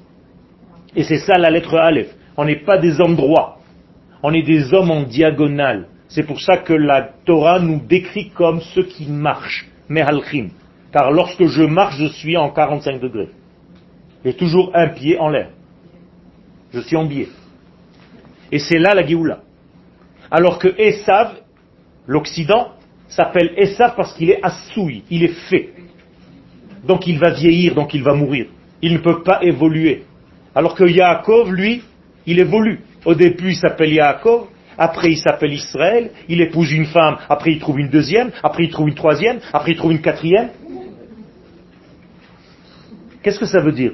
Et 0.96 1.04
c'est 1.04 1.18
ça 1.18 1.36
la 1.38 1.50
lettre 1.50 1.76
Aleph. 1.76 2.08
On 2.36 2.44
n'est 2.44 2.64
pas 2.64 2.78
des 2.78 3.00
hommes 3.00 3.16
droits. 3.16 3.58
On 4.22 4.32
est 4.32 4.42
des 4.42 4.72
hommes 4.72 4.90
en 4.90 5.02
diagonale. 5.02 5.88
C'est 6.08 6.24
pour 6.24 6.40
ça 6.40 6.56
que 6.56 6.72
la 6.72 7.10
Torah 7.24 7.60
nous 7.60 7.80
décrit 7.80 8.30
comme 8.30 8.60
ceux 8.74 8.84
qui 8.84 9.06
marchent. 9.06 9.68
Mehalchim. 9.88 10.48
Car 10.92 11.12
lorsque 11.12 11.44
je 11.44 11.62
marche, 11.62 11.98
je 11.98 12.06
suis 12.06 12.36
en 12.36 12.50
45 12.50 13.00
degrés. 13.00 13.28
J'ai 14.24 14.34
toujours 14.34 14.72
un 14.74 14.88
pied 14.88 15.18
en 15.18 15.28
l'air. 15.28 15.50
Je 16.72 16.80
suis 16.80 16.96
en 16.96 17.04
biais. 17.04 17.28
Et 18.50 18.58
c'est 18.58 18.78
là 18.78 18.94
la 18.94 19.06
Géoula. 19.06 19.40
Alors 20.30 20.58
que 20.58 20.68
Esav, 20.78 21.36
l'Occident, 22.06 22.72
s'appelle 23.08 23.52
Esav 23.56 23.94
parce 23.96 24.14
qu'il 24.14 24.30
est 24.30 24.40
assoui, 24.42 25.04
il 25.10 25.22
est 25.24 25.36
fait. 25.48 25.70
Donc 26.84 27.06
il 27.06 27.18
va 27.18 27.30
vieillir, 27.30 27.74
donc 27.74 27.94
il 27.94 28.02
va 28.02 28.14
mourir. 28.14 28.46
Il 28.82 28.94
ne 28.94 28.98
peut 28.98 29.22
pas 29.22 29.42
évoluer. 29.42 30.04
Alors 30.56 30.74
que 30.74 30.84
Yaakov, 30.84 31.52
lui, 31.52 31.82
il 32.26 32.40
évolue. 32.40 32.80
Au 33.04 33.14
début, 33.14 33.50
il 33.50 33.56
s'appelle 33.56 33.92
Yaakov, 33.92 34.46
après 34.78 35.12
il 35.12 35.18
s'appelle 35.18 35.52
Israël, 35.52 36.10
il 36.30 36.40
épouse 36.40 36.72
une 36.72 36.86
femme, 36.86 37.18
après 37.28 37.52
il 37.52 37.58
trouve 37.58 37.78
une 37.78 37.90
deuxième, 37.90 38.30
après 38.42 38.64
il 38.64 38.70
trouve 38.70 38.88
une 38.88 38.94
troisième, 38.94 39.38
après 39.52 39.72
il 39.72 39.76
trouve 39.76 39.92
une 39.92 40.00
quatrième. 40.00 40.48
Qu'est-ce 43.22 43.38
que 43.38 43.46
ça 43.46 43.60
veut 43.60 43.72
dire? 43.72 43.92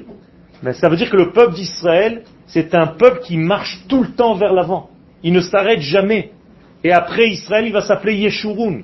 Ben, 0.63 0.73
Ça 0.73 0.87
veut 0.87 0.95
dire 0.95 1.09
que 1.09 1.17
le 1.17 1.33
peuple 1.33 1.53
d'Israël, 1.53 2.23
c'est 2.47 2.73
un 2.73 2.87
peuple 2.87 3.19
qui 3.23 3.35
marche 3.35 3.81
tout 3.89 4.01
le 4.01 4.11
temps 4.11 4.35
vers 4.35 4.53
l'avant. 4.53 4.89
Il 5.21 5.33
ne 5.33 5.41
s'arrête 5.41 5.81
jamais. 5.81 6.31
Et 6.81 6.93
après 6.93 7.27
Israël, 7.27 7.65
il 7.67 7.73
va 7.73 7.81
s'appeler 7.81 8.15
Yeshurun. 8.15 8.83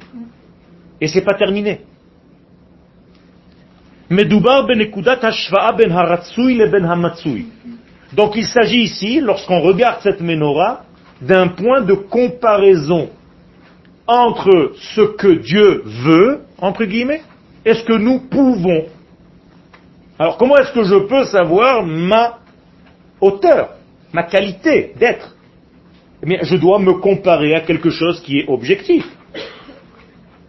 Et 1.00 1.08
c'est 1.08 1.22
pas 1.22 1.36
terminé. 1.36 1.82
Ben 4.10 4.28
ben 4.28 4.89
Donc 8.14 8.36
il 8.36 8.45
s'agit 8.45 8.82
ici, 8.82 9.20
lorsqu'on 9.20 9.60
regarde 9.62 10.01
cette 10.01 10.20
menorah, 10.22 10.82
d'un 11.22 11.49
point 11.49 11.82
de 11.82 11.93
comparaison 11.93 13.10
entre 14.07 14.72
ce 14.95 15.01
que 15.01 15.28
Dieu 15.28 15.84
veut, 15.86 16.41
entre 16.57 16.86
guillemets, 16.86 17.22
et 17.64 17.76
ce 17.76 17.84
que 17.84 17.93
nous 17.93 18.22
pouvons. 18.22 18.86
Alors 20.18 20.38
comment 20.38 20.57
est-ce 20.57 20.74
que 20.74 20.84
je 20.84 20.95
peux 21.07 21.26
savoir 21.26 21.86
ma 21.86 22.39
hauteur, 23.22 23.76
ma 24.12 24.24
qualité 24.24 24.93
d'être? 24.99 25.36
Eh 26.26 26.39
je 26.41 26.55
dois 26.55 26.80
me 26.80 26.93
comparer 26.93 27.53
à 27.53 27.62
quelque 27.62 27.91
chose 27.91 28.22
qui 28.22 28.39
est 28.39 28.45
objectif. 28.47 29.05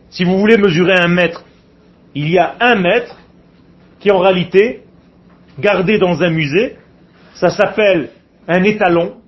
Si 0.08 0.24
vous 0.24 0.38
voulez 0.38 0.56
mesurer 0.56 0.94
un 0.94 1.08
mètre, 1.08 1.44
il 2.14 2.30
y 2.30 2.38
a 2.38 2.54
un 2.58 2.76
mètre 2.76 3.19
qui 4.00 4.10
en 4.10 4.18
réalité 4.18 4.82
gardé 5.58 5.98
dans 5.98 6.22
un 6.22 6.30
musée, 6.30 6.76
ça 7.34 7.50
s'appelle 7.50 8.10
un 8.48 8.62
étalon, 8.64 9.20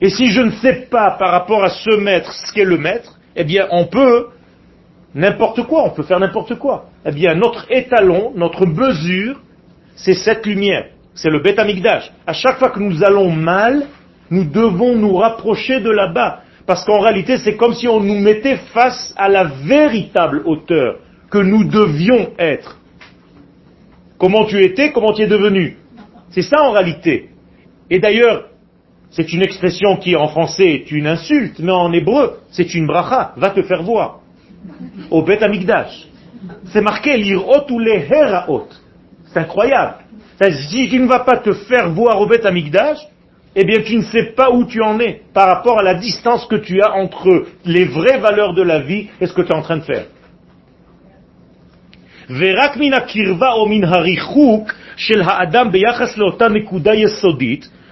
et 0.00 0.08
si 0.08 0.30
je 0.30 0.40
ne 0.40 0.50
sais 0.50 0.86
pas 0.90 1.16
par 1.18 1.30
rapport 1.30 1.62
à 1.62 1.68
ce 1.68 1.96
maître 1.96 2.32
ce 2.32 2.52
qu'est 2.52 2.64
le 2.64 2.78
maître, 2.78 3.18
eh 3.36 3.44
bien 3.44 3.66
on 3.70 3.86
peut 3.86 4.28
n'importe 5.14 5.62
quoi, 5.64 5.84
on 5.84 5.90
peut 5.90 6.02
faire 6.02 6.20
n'importe 6.20 6.54
quoi. 6.58 6.86
Eh 7.04 7.12
bien 7.12 7.34
notre 7.34 7.66
étalon, 7.70 8.32
notre 8.34 8.64
mesure, 8.64 9.40
c'est 9.96 10.14
cette 10.14 10.46
lumière, 10.46 10.86
c'est 11.14 11.28
le 11.28 11.40
bêta 11.40 11.62
amigdash. 11.62 12.10
À 12.26 12.32
chaque 12.32 12.58
fois 12.58 12.70
que 12.70 12.80
nous 12.80 13.04
allons 13.04 13.30
mal, 13.30 13.86
nous 14.30 14.44
devons 14.44 14.96
nous 14.96 15.16
rapprocher 15.16 15.80
de 15.80 15.90
là-bas. 15.90 16.42
Parce 16.66 16.84
qu'en 16.84 17.00
réalité, 17.00 17.36
c'est 17.36 17.56
comme 17.56 17.74
si 17.74 17.88
on 17.88 18.00
nous 18.00 18.20
mettait 18.20 18.56
face 18.72 19.12
à 19.16 19.28
la 19.28 19.44
véritable 19.44 20.42
hauteur 20.44 20.98
que 21.30 21.38
nous 21.38 21.64
devions 21.64 22.30
être. 22.38 22.79
Comment 24.20 24.44
tu 24.44 24.62
étais, 24.62 24.92
comment 24.92 25.14
tu 25.14 25.22
es 25.22 25.26
devenu. 25.26 25.78
C'est 26.28 26.42
ça 26.42 26.62
en 26.62 26.72
réalité. 26.72 27.30
Et 27.88 28.00
d'ailleurs, 28.00 28.48
c'est 29.10 29.32
une 29.32 29.40
expression 29.40 29.96
qui 29.96 30.14
en 30.14 30.28
français 30.28 30.66
est 30.66 30.92
une 30.92 31.06
insulte, 31.06 31.58
mais 31.58 31.72
en 31.72 31.90
hébreu, 31.90 32.38
c'est 32.50 32.74
une 32.74 32.86
bracha. 32.86 33.32
Va 33.38 33.48
te 33.48 33.62
faire 33.62 33.82
voir. 33.82 34.20
Au 35.10 35.22
Bet 35.22 35.42
Amigdash. 35.42 36.06
C'est 36.66 36.82
marqué 36.82 37.16
l'irot 37.16 37.64
ou 37.70 37.78
les 37.78 38.06
heraot. 38.10 38.68
C'est 39.24 39.40
incroyable. 39.40 39.94
Si 40.68 40.88
tu 40.90 40.98
ne 40.98 41.06
vas 41.06 41.20
pas 41.20 41.38
te 41.38 41.54
faire 41.54 41.90
voir 41.90 42.20
au 42.20 42.26
Bet 42.26 42.44
Amigdash, 42.44 42.98
eh 43.56 43.64
bien 43.64 43.80
tu 43.82 43.96
ne 43.96 44.02
sais 44.02 44.34
pas 44.36 44.50
où 44.50 44.66
tu 44.66 44.82
en 44.82 45.00
es 45.00 45.22
par 45.32 45.48
rapport 45.48 45.78
à 45.78 45.82
la 45.82 45.94
distance 45.94 46.44
que 46.44 46.56
tu 46.56 46.82
as 46.82 46.92
entre 46.92 47.46
les 47.64 47.86
vraies 47.86 48.18
valeurs 48.18 48.52
de 48.52 48.62
la 48.62 48.80
vie 48.80 49.08
et 49.18 49.26
ce 49.26 49.32
que 49.32 49.40
tu 49.40 49.50
es 49.50 49.54
en 49.54 49.62
train 49.62 49.78
de 49.78 49.84
faire. 49.84 50.04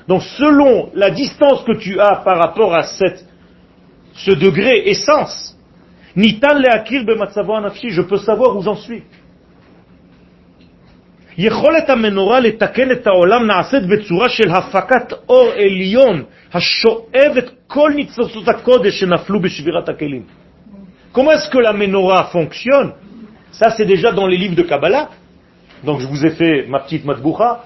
Donc 0.07 0.21
selon 0.21 0.89
la 0.93 1.09
distance 1.11 1.63
que 1.63 1.77
tu 1.77 1.99
as 1.99 2.21
par 2.25 2.37
rapport 2.37 2.73
à 2.75 2.83
cette, 2.83 3.25
ce 4.13 4.31
degré 4.31 4.89
essence, 4.89 5.57
nitan 6.15 6.55
leakir 6.55 7.03
nafshi, 7.05 7.89
je 7.89 8.01
peux 8.01 8.17
savoir 8.17 8.55
où 8.57 8.61
j'en 8.61 8.75
suis. 8.75 9.03
יכולת 11.37 11.89
המנורה 11.89 12.39
לתקן 12.39 12.91
את 12.91 13.07
העולם 13.07 13.47
נעשית 13.47 13.83
בצורה 13.89 14.29
של 14.29 14.51
הפקת 14.51 15.13
אור 15.29 15.49
עליון 15.55 16.23
השואב 16.53 17.37
את 17.37 17.49
כל 17.67 17.91
ניצוצות 17.95 18.47
הקודש 18.47 18.99
שנפלו 18.99 19.39
בשבירת 19.41 19.89
הכלים. 19.89 20.23
Comment 21.13 21.31
est-ce 21.31 21.49
que 21.49 21.59
la 21.59 21.73
menorah 21.73 22.29
fonctionne 22.31 22.93
Ça, 23.52 23.70
c'est 23.70 23.86
déjà 23.86 24.12
dans 24.12 24.26
les 24.26 24.36
livres 24.36 24.54
de 24.56 24.62
Kabbalah. 24.62 25.10
Donc, 25.84 26.00
je 26.00 26.06
vous 26.06 26.24
ai 26.24 26.30
fait 26.30 26.66
ma 26.68 26.80
petite 26.80 27.04
matboucha 27.04 27.64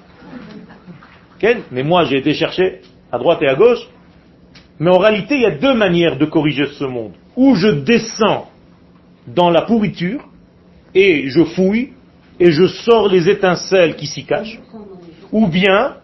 mais 1.71 1.83
moi 1.83 2.05
j'ai 2.05 2.19
été 2.19 2.35
chercher 2.35 2.81
à 3.11 3.19
droite 3.19 3.43
et 3.43 3.49
à 3.49 3.55
gauche. 3.55 3.89
Mais 4.79 4.91
en 4.91 4.99
réalité, 4.99 5.37
il 5.37 5.43
y 5.43 5.47
a 5.47 5.59
deux 5.59 5.75
manières 5.75 6.17
de 6.17 6.25
corriger 6.25 6.67
ce 6.79 6.85
monde. 6.85 7.13
Ou 7.37 7.55
je 7.55 7.69
descends 7.69 8.51
dans 9.27 9.51
la 9.51 9.63
pourriture 9.63 10.25
et 10.95 11.29
je 11.29 11.45
fouille 11.45 11.93
et 12.41 12.51
je 12.51 12.67
sors 12.67 13.09
les 13.09 13.29
étincelles 13.29 13.97
qui 13.97 14.07
s'y 14.07 14.25
cachent. 14.25 14.61
Ou 15.31 15.47
bien, 15.47 15.97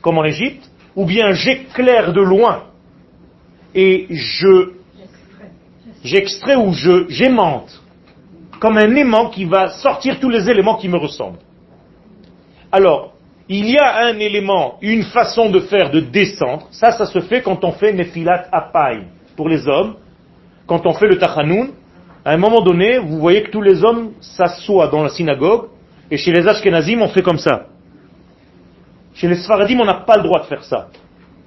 comme 0.00 0.18
en 0.18 0.24
Égypte, 0.24 0.70
ou 0.96 1.04
bien 1.04 1.32
j'éclaire 1.32 2.12
de 2.12 2.20
loin 2.20 2.64
et 3.74 4.06
je 4.10 4.72
j'extrais 6.04 6.56
ou 6.56 6.72
je 6.72 7.06
j'aimante 7.08 7.81
comme 8.62 8.78
un 8.78 8.94
aimant 8.94 9.28
qui 9.28 9.44
va 9.44 9.70
sortir 9.70 10.20
tous 10.20 10.30
les 10.30 10.48
éléments 10.48 10.76
qui 10.76 10.88
me 10.88 10.96
ressemblent. 10.96 11.40
Alors, 12.70 13.14
il 13.48 13.68
y 13.68 13.76
a 13.76 14.06
un 14.06 14.16
élément, 14.20 14.78
une 14.80 15.02
façon 15.02 15.50
de 15.50 15.58
faire, 15.58 15.90
de 15.90 15.98
descendre. 15.98 16.68
Ça, 16.70 16.92
ça 16.92 17.06
se 17.06 17.18
fait 17.22 17.42
quand 17.42 17.64
on 17.64 17.72
fait 17.72 17.92
Nefilat 17.92 18.46
Apaï 18.52 19.06
pour 19.36 19.48
les 19.48 19.66
hommes. 19.66 19.96
Quand 20.68 20.86
on 20.86 20.92
fait 20.92 21.08
le 21.08 21.18
Tachanoun, 21.18 21.70
à 22.24 22.30
un 22.30 22.36
moment 22.36 22.60
donné, 22.62 22.98
vous 22.98 23.18
voyez 23.18 23.42
que 23.42 23.50
tous 23.50 23.62
les 23.62 23.82
hommes 23.82 24.12
s'assoient 24.20 24.86
dans 24.86 25.02
la 25.02 25.08
synagogue, 25.08 25.64
et 26.08 26.16
chez 26.16 26.30
les 26.30 26.46
Ashkenazim, 26.46 27.02
on 27.02 27.08
fait 27.08 27.22
comme 27.22 27.38
ça. 27.38 27.66
Chez 29.14 29.26
les 29.26 29.38
Sfaradim, 29.42 29.80
on 29.80 29.84
n'a 29.84 30.04
pas 30.06 30.18
le 30.18 30.22
droit 30.22 30.38
de 30.38 30.46
faire 30.46 30.62
ça. 30.62 30.86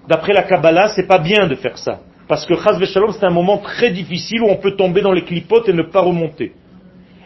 D'après 0.05 0.33
la 0.33 0.43
Kabbalah, 0.43 0.89
c'est 0.89 1.07
pas 1.07 1.19
bien 1.19 1.47
de 1.47 1.55
faire 1.55 1.77
ça. 1.77 2.01
Parce 2.27 2.45
que 2.45 2.55
Chaz 2.55 2.77
Shalom, 2.83 3.13
c'est 3.13 3.25
un 3.25 3.29
moment 3.31 3.59
très 3.59 3.91
difficile 3.91 4.41
où 4.41 4.49
on 4.49 4.57
peut 4.57 4.75
tomber 4.75 5.01
dans 5.01 5.13
les 5.13 5.23
clipotes 5.23 5.69
et 5.69 5.73
ne 5.73 5.83
pas 5.83 6.01
remonter. 6.01 6.51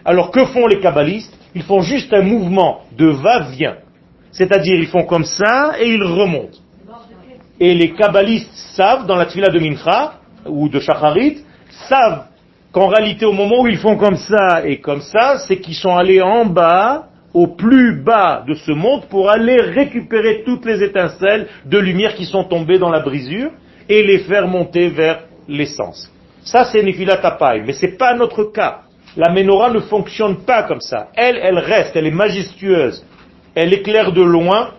Alors 0.05 0.31
que 0.31 0.45
font 0.45 0.67
les 0.67 0.79
Kabbalistes? 0.79 1.37
Ils 1.55 1.63
font 1.63 1.81
juste 1.81 2.13
un 2.13 2.21
mouvement 2.21 2.81
de 2.95 3.07
va-vient. 3.07 3.77
C'est-à-dire, 4.31 4.75
ils 4.75 4.87
font 4.87 5.03
comme 5.03 5.25
ça 5.25 5.73
et 5.79 5.89
ils 5.89 6.03
remontent. 6.03 6.59
Et 7.59 7.73
les 7.73 7.91
kabbalistes 7.91 8.53
savent, 8.75 9.05
dans 9.05 9.15
la 9.15 9.25
tfila 9.25 9.49
de 9.49 9.59
Mincha, 9.59 10.13
ou 10.45 10.69
de 10.69 10.79
Shacharit, 10.79 11.39
savent 11.89 12.25
qu'en 12.71 12.87
réalité, 12.87 13.25
au 13.25 13.33
moment 13.33 13.61
où 13.61 13.67
ils 13.67 13.77
font 13.77 13.97
comme 13.97 14.15
ça 14.15 14.65
et 14.65 14.79
comme 14.79 15.01
ça, 15.01 15.39
c'est 15.39 15.57
qu'ils 15.57 15.75
sont 15.75 15.95
allés 15.95 16.21
en 16.21 16.45
bas 16.45 17.07
au 17.33 17.47
plus 17.47 18.01
bas 18.01 18.43
de 18.47 18.53
ce 18.53 18.71
monde 18.71 19.05
pour 19.09 19.29
aller 19.29 19.57
récupérer 19.59 20.43
toutes 20.45 20.65
les 20.65 20.83
étincelles 20.83 21.47
de 21.65 21.77
lumière 21.77 22.15
qui 22.15 22.25
sont 22.25 22.43
tombées 22.43 22.79
dans 22.79 22.89
la 22.89 23.01
brisure 23.01 23.51
et 23.87 24.03
les 24.03 24.19
faire 24.19 24.47
monter 24.47 24.89
vers 24.89 25.23
l'essence. 25.47 26.11
Ça, 26.43 26.65
c'est 26.65 26.81
Nefilat 26.81 27.17
Tapaï, 27.17 27.63
mais 27.65 27.73
c'est 27.73 27.97
pas 27.97 28.15
notre 28.15 28.45
cas. 28.45 28.81
La 29.17 29.31
menorah 29.31 29.71
ne 29.71 29.79
fonctionne 29.79 30.43
pas 30.45 30.63
comme 30.63 30.81
ça. 30.81 31.09
Elle, 31.15 31.39
elle 31.41 31.57
reste, 31.57 31.95
elle 31.95 32.07
est 32.07 32.11
majestueuse. 32.11 33.05
Elle 33.55 33.73
éclaire 33.73 34.11
de 34.11 34.21
loin 34.21 34.71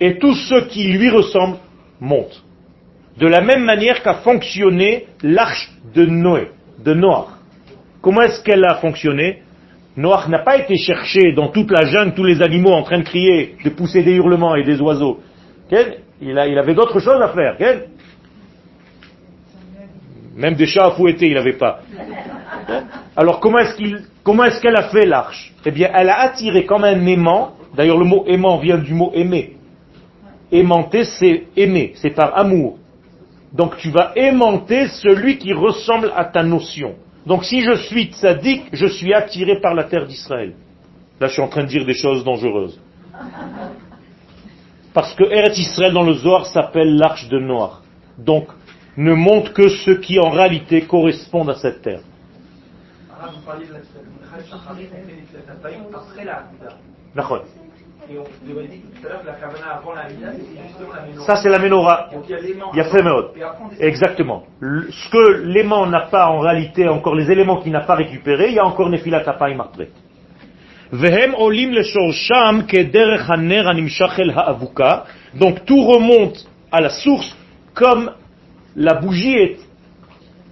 et 0.00 0.18
tout 0.18 0.34
ce 0.34 0.66
qui 0.68 0.92
lui 0.92 1.10
ressemble 1.10 1.56
monte. 2.00 2.42
De 3.18 3.26
la 3.26 3.40
même 3.40 3.64
manière 3.64 4.02
qu'a 4.02 4.14
fonctionné 4.14 5.06
l'arche 5.22 5.70
de 5.94 6.04
Noé, 6.04 6.50
de 6.84 6.94
Noach. 6.94 7.28
Comment 8.02 8.22
est-ce 8.22 8.42
qu'elle 8.42 8.64
a 8.64 8.76
fonctionné? 8.76 9.42
Noach 9.96 10.28
n'a 10.28 10.40
pas 10.40 10.58
été 10.58 10.76
cherché 10.76 11.32
dans 11.32 11.48
toute 11.48 11.70
la 11.70 11.86
jungle, 11.86 12.14
tous 12.14 12.24
les 12.24 12.42
animaux 12.42 12.72
en 12.72 12.82
train 12.82 12.98
de 12.98 13.04
crier, 13.04 13.56
de 13.64 13.70
pousser 13.70 14.02
des 14.02 14.12
hurlements 14.12 14.54
et 14.54 14.62
des 14.62 14.80
oiseaux. 14.80 15.20
Il, 16.20 16.38
avait 16.38 16.74
d'autres 16.74 17.00
choses 17.00 17.20
à 17.20 17.28
faire. 17.28 17.56
Même 20.36 20.54
des 20.54 20.66
chats 20.66 20.86
à 20.86 20.90
fouetter, 20.90 21.28
il 21.28 21.34
n'avait 21.34 21.56
pas. 21.56 21.80
Alors 23.16 23.40
comment 23.40 23.58
est-ce 23.58 23.74
qu'il, 23.74 24.02
comment 24.22 24.44
est-ce 24.44 24.60
qu'elle 24.60 24.76
a 24.76 24.90
fait 24.90 25.06
l'arche? 25.06 25.52
Eh 25.64 25.70
bien, 25.70 25.90
elle 25.94 26.10
a 26.10 26.20
attiré 26.20 26.66
comme 26.66 26.84
un 26.84 27.06
aimant. 27.06 27.54
D'ailleurs, 27.74 27.98
le 27.98 28.04
mot 28.04 28.24
aimant 28.26 28.58
vient 28.58 28.78
du 28.78 28.92
mot 28.92 29.10
aimer. 29.14 29.56
Aimanter, 30.52 31.04
c'est 31.04 31.44
aimer, 31.56 31.92
c'est 31.96 32.10
par 32.10 32.36
amour. 32.38 32.78
Donc 33.52 33.78
tu 33.78 33.90
vas 33.90 34.12
aimanter 34.14 34.88
celui 34.88 35.38
qui 35.38 35.52
ressemble 35.52 36.12
à 36.14 36.26
ta 36.26 36.42
notion. 36.42 36.94
Donc 37.26 37.44
si 37.44 37.62
je 37.62 37.74
suis 37.74 38.12
tzaddik, 38.12 38.64
je 38.72 38.86
suis 38.86 39.14
attiré 39.14 39.60
par 39.60 39.74
la 39.74 39.84
terre 39.84 40.06
d'Israël. 40.06 40.52
Là, 41.18 41.28
je 41.28 41.32
suis 41.32 41.42
en 41.42 41.48
train 41.48 41.62
de 41.62 41.68
dire 41.68 41.86
des 41.86 41.94
choses 41.94 42.22
dangereuses. 42.22 42.78
Parce 44.92 45.14
que 45.14 45.24
Eretz 45.24 45.58
Israël 45.58 45.92
dans 45.92 46.02
le 46.02 46.12
Zohar 46.12 46.46
s'appelle 46.46 46.96
l'arche 46.96 47.28
de 47.28 47.38
Noir. 47.38 47.82
Donc, 48.18 48.48
ne 48.96 49.14
montre 49.14 49.52
que 49.52 49.68
ceux 49.68 49.96
qui 49.96 50.18
en 50.18 50.30
réalité 50.30 50.82
correspondent 50.82 51.50
à 51.50 51.56
cette 51.56 51.82
terre. 51.82 52.00
Ça, 61.26 61.36
c'est 61.36 61.48
la 61.48 61.58
menorah. 61.58 62.10
Il 62.72 62.76
y 62.76 62.80
a 62.80 62.84
fait 62.84 63.02
Exactement. 63.80 64.44
Ce 64.60 65.10
que 65.10 65.42
l'aimant 65.42 65.86
n'a 65.86 66.02
pas 66.02 66.28
en 66.28 66.38
réalité, 66.38 66.88
encore 66.88 67.14
les 67.14 67.30
éléments 67.30 67.60
qu'il 67.60 67.72
n'a 67.72 67.80
pas 67.80 67.96
récupérés, 67.96 68.48
il 68.48 68.54
y 68.54 68.58
a 68.58 68.64
encore 68.64 68.88
Nefilat 68.90 69.28
Apayim 69.28 69.60
après. 69.60 69.88
Donc 75.34 75.64
tout 75.64 75.84
remonte 75.84 76.48
à 76.70 76.80
la 76.80 76.90
source 76.90 77.36
comme 77.74 78.12
la 78.76 78.94
bougie 78.94 79.34
est 79.34 79.58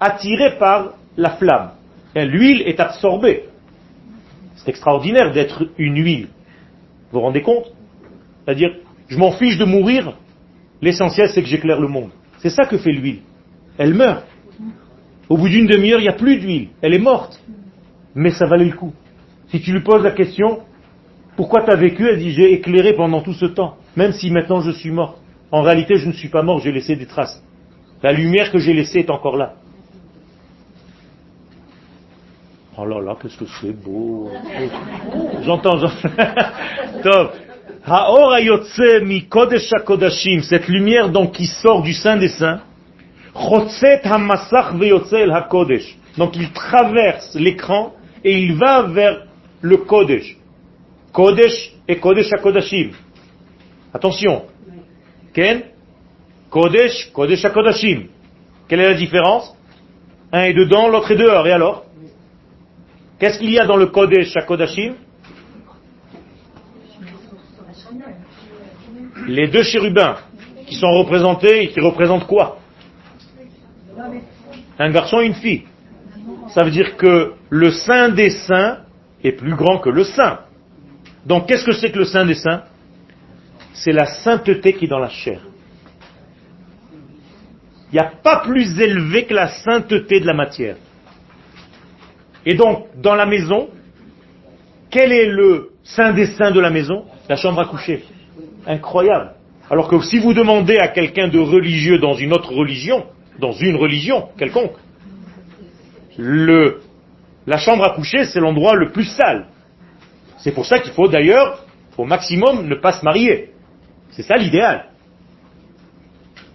attirée 0.00 0.58
par 0.58 0.94
la 1.16 1.30
flamme. 1.30 1.70
L'huile 2.16 2.62
est 2.62 2.80
absorbée. 2.80 3.44
C'est 4.56 4.70
extraordinaire 4.70 5.32
d'être 5.32 5.68
une 5.78 6.02
huile. 6.02 6.28
Vous 7.10 7.18
vous 7.18 7.20
rendez 7.20 7.42
compte? 7.42 7.66
C'est-à-dire, 8.44 8.70
je 9.08 9.18
m'en 9.18 9.32
fiche 9.32 9.58
de 9.58 9.64
mourir, 9.64 10.16
l'essentiel 10.80 11.28
c'est 11.28 11.42
que 11.42 11.48
j'éclaire 11.48 11.80
le 11.80 11.88
monde. 11.88 12.10
C'est 12.38 12.50
ça 12.50 12.64
que 12.64 12.78
fait 12.78 12.92
l'huile. 12.92 13.20
Elle 13.78 13.94
meurt. 13.94 14.24
Au 15.28 15.36
bout 15.36 15.48
d'une 15.48 15.66
demi-heure, 15.66 16.00
il 16.00 16.04
n'y 16.04 16.08
a 16.08 16.14
plus 16.14 16.38
d'huile. 16.38 16.68
Elle 16.82 16.94
est 16.94 16.98
morte. 16.98 17.42
Mais 18.14 18.30
ça 18.30 18.46
valait 18.46 18.66
le 18.66 18.76
coup. 18.76 18.92
Si 19.48 19.60
tu 19.60 19.72
lui 19.72 19.80
poses 19.80 20.02
la 20.02 20.12
question, 20.12 20.60
pourquoi 21.36 21.62
tu 21.62 21.70
as 21.70 21.76
vécu? 21.76 22.08
Elle 22.08 22.18
dit, 22.18 22.32
j'ai 22.32 22.52
éclairé 22.52 22.94
pendant 22.94 23.20
tout 23.20 23.34
ce 23.34 23.46
temps, 23.46 23.76
même 23.96 24.12
si 24.12 24.30
maintenant 24.30 24.60
je 24.60 24.70
suis 24.70 24.90
mort. 24.90 25.18
En 25.50 25.62
réalité, 25.62 25.96
je 25.96 26.06
ne 26.06 26.12
suis 26.12 26.28
pas 26.28 26.42
mort, 26.42 26.60
j'ai 26.60 26.72
laissé 26.72 26.96
des 26.96 27.06
traces. 27.06 27.42
La 28.04 28.12
lumière 28.12 28.52
que 28.52 28.58
j'ai 28.58 28.74
laissée 28.74 28.98
est 28.98 29.08
encore 29.08 29.38
là. 29.38 29.54
Oh 32.76 32.84
là 32.84 33.00
là, 33.00 33.16
qu'est-ce 33.18 33.38
que 33.38 33.46
c'est 33.62 33.72
beau. 33.72 34.30
J'entends, 35.42 35.78
j'entends. 35.78 35.94
Cette 40.42 40.68
lumière 40.68 41.08
donc 41.08 41.32
qui 41.32 41.46
sort 41.46 41.80
du 41.80 41.94
Saint 41.94 42.18
des 42.18 42.28
Saints. 42.28 42.60
Donc 46.18 46.36
il 46.36 46.52
traverse 46.52 47.34
l'écran 47.36 47.94
et 48.22 48.38
il 48.38 48.54
va 48.54 48.82
vers 48.82 49.24
le 49.62 49.78
Kodesh. 49.78 50.36
Kodesh 51.10 51.72
et 51.88 51.96
Kodesh 51.96 52.30
HaKodashim. 52.34 52.90
Attention. 53.94 54.42
Ken? 55.32 55.62
Kodesh, 56.54 57.10
Kodesh 57.12 57.44
HaKodashim. 57.44 58.06
Quelle 58.68 58.78
est 58.78 58.90
la 58.90 58.94
différence? 58.94 59.52
Un 60.30 60.42
est 60.42 60.52
dedans, 60.52 60.88
l'autre 60.88 61.10
est 61.10 61.16
dehors. 61.16 61.44
Et 61.48 61.50
alors? 61.50 61.84
Qu'est-ce 63.18 63.40
qu'il 63.40 63.50
y 63.50 63.58
a 63.58 63.66
dans 63.66 63.76
le 63.76 63.86
Kodesh 63.86 64.36
HaKodashim? 64.36 64.94
Les 69.26 69.48
deux 69.48 69.64
chérubins 69.64 70.18
qui 70.66 70.76
sont 70.76 70.92
représentés 70.92 71.64
et 71.64 71.68
qui 71.70 71.80
représentent 71.80 72.28
quoi? 72.28 72.58
Un 74.78 74.90
garçon 74.90 75.20
et 75.22 75.26
une 75.26 75.34
fille. 75.34 75.64
Ça 76.50 76.62
veut 76.62 76.70
dire 76.70 76.96
que 76.96 77.32
le 77.50 77.72
Saint 77.72 78.10
des 78.10 78.30
Saints 78.30 78.78
est 79.24 79.32
plus 79.32 79.56
grand 79.56 79.78
que 79.78 79.90
le 79.90 80.04
Saint. 80.04 80.38
Donc 81.26 81.48
qu'est-ce 81.48 81.64
que 81.64 81.72
c'est 81.72 81.90
que 81.90 81.98
le 81.98 82.04
Saint 82.04 82.24
des 82.24 82.36
Saints? 82.36 82.62
C'est 83.72 83.92
la 83.92 84.06
sainteté 84.06 84.74
qui 84.74 84.84
est 84.84 84.88
dans 84.88 85.00
la 85.00 85.08
chair. 85.08 85.40
Il 87.94 87.98
n'y 87.98 88.00
a 88.00 88.10
pas 88.24 88.38
plus 88.40 88.80
élevé 88.80 89.24
que 89.24 89.34
la 89.34 89.46
sainteté 89.46 90.18
de 90.18 90.26
la 90.26 90.34
matière. 90.34 90.74
Et 92.44 92.54
donc, 92.54 92.86
dans 93.00 93.14
la 93.14 93.24
maison, 93.24 93.68
quel 94.90 95.12
est 95.12 95.26
le 95.26 95.70
saint 95.84 96.12
des 96.12 96.26
saints 96.26 96.50
de 96.50 96.58
la 96.58 96.70
maison? 96.70 97.04
La 97.28 97.36
chambre 97.36 97.60
à 97.60 97.66
coucher. 97.66 98.02
Incroyable. 98.66 99.34
Alors 99.70 99.86
que 99.86 100.00
si 100.00 100.18
vous 100.18 100.34
demandez 100.34 100.76
à 100.76 100.88
quelqu'un 100.88 101.28
de 101.28 101.38
religieux 101.38 102.00
dans 102.00 102.14
une 102.14 102.32
autre 102.32 102.52
religion, 102.52 103.06
dans 103.38 103.52
une 103.52 103.76
religion 103.76 104.28
quelconque, 104.36 104.74
le, 106.18 106.80
la 107.46 107.58
chambre 107.58 107.84
à 107.84 107.90
coucher, 107.90 108.24
c'est 108.24 108.40
l'endroit 108.40 108.74
le 108.74 108.90
plus 108.90 109.04
sale. 109.04 109.46
C'est 110.38 110.52
pour 110.52 110.66
ça 110.66 110.80
qu'il 110.80 110.90
faut 110.94 111.06
d'ailleurs, 111.06 111.64
au 111.96 112.06
maximum, 112.06 112.66
ne 112.66 112.74
pas 112.74 112.90
se 112.90 113.04
marier. 113.04 113.50
C'est 114.10 114.22
ça 114.24 114.34
l'idéal. 114.34 114.86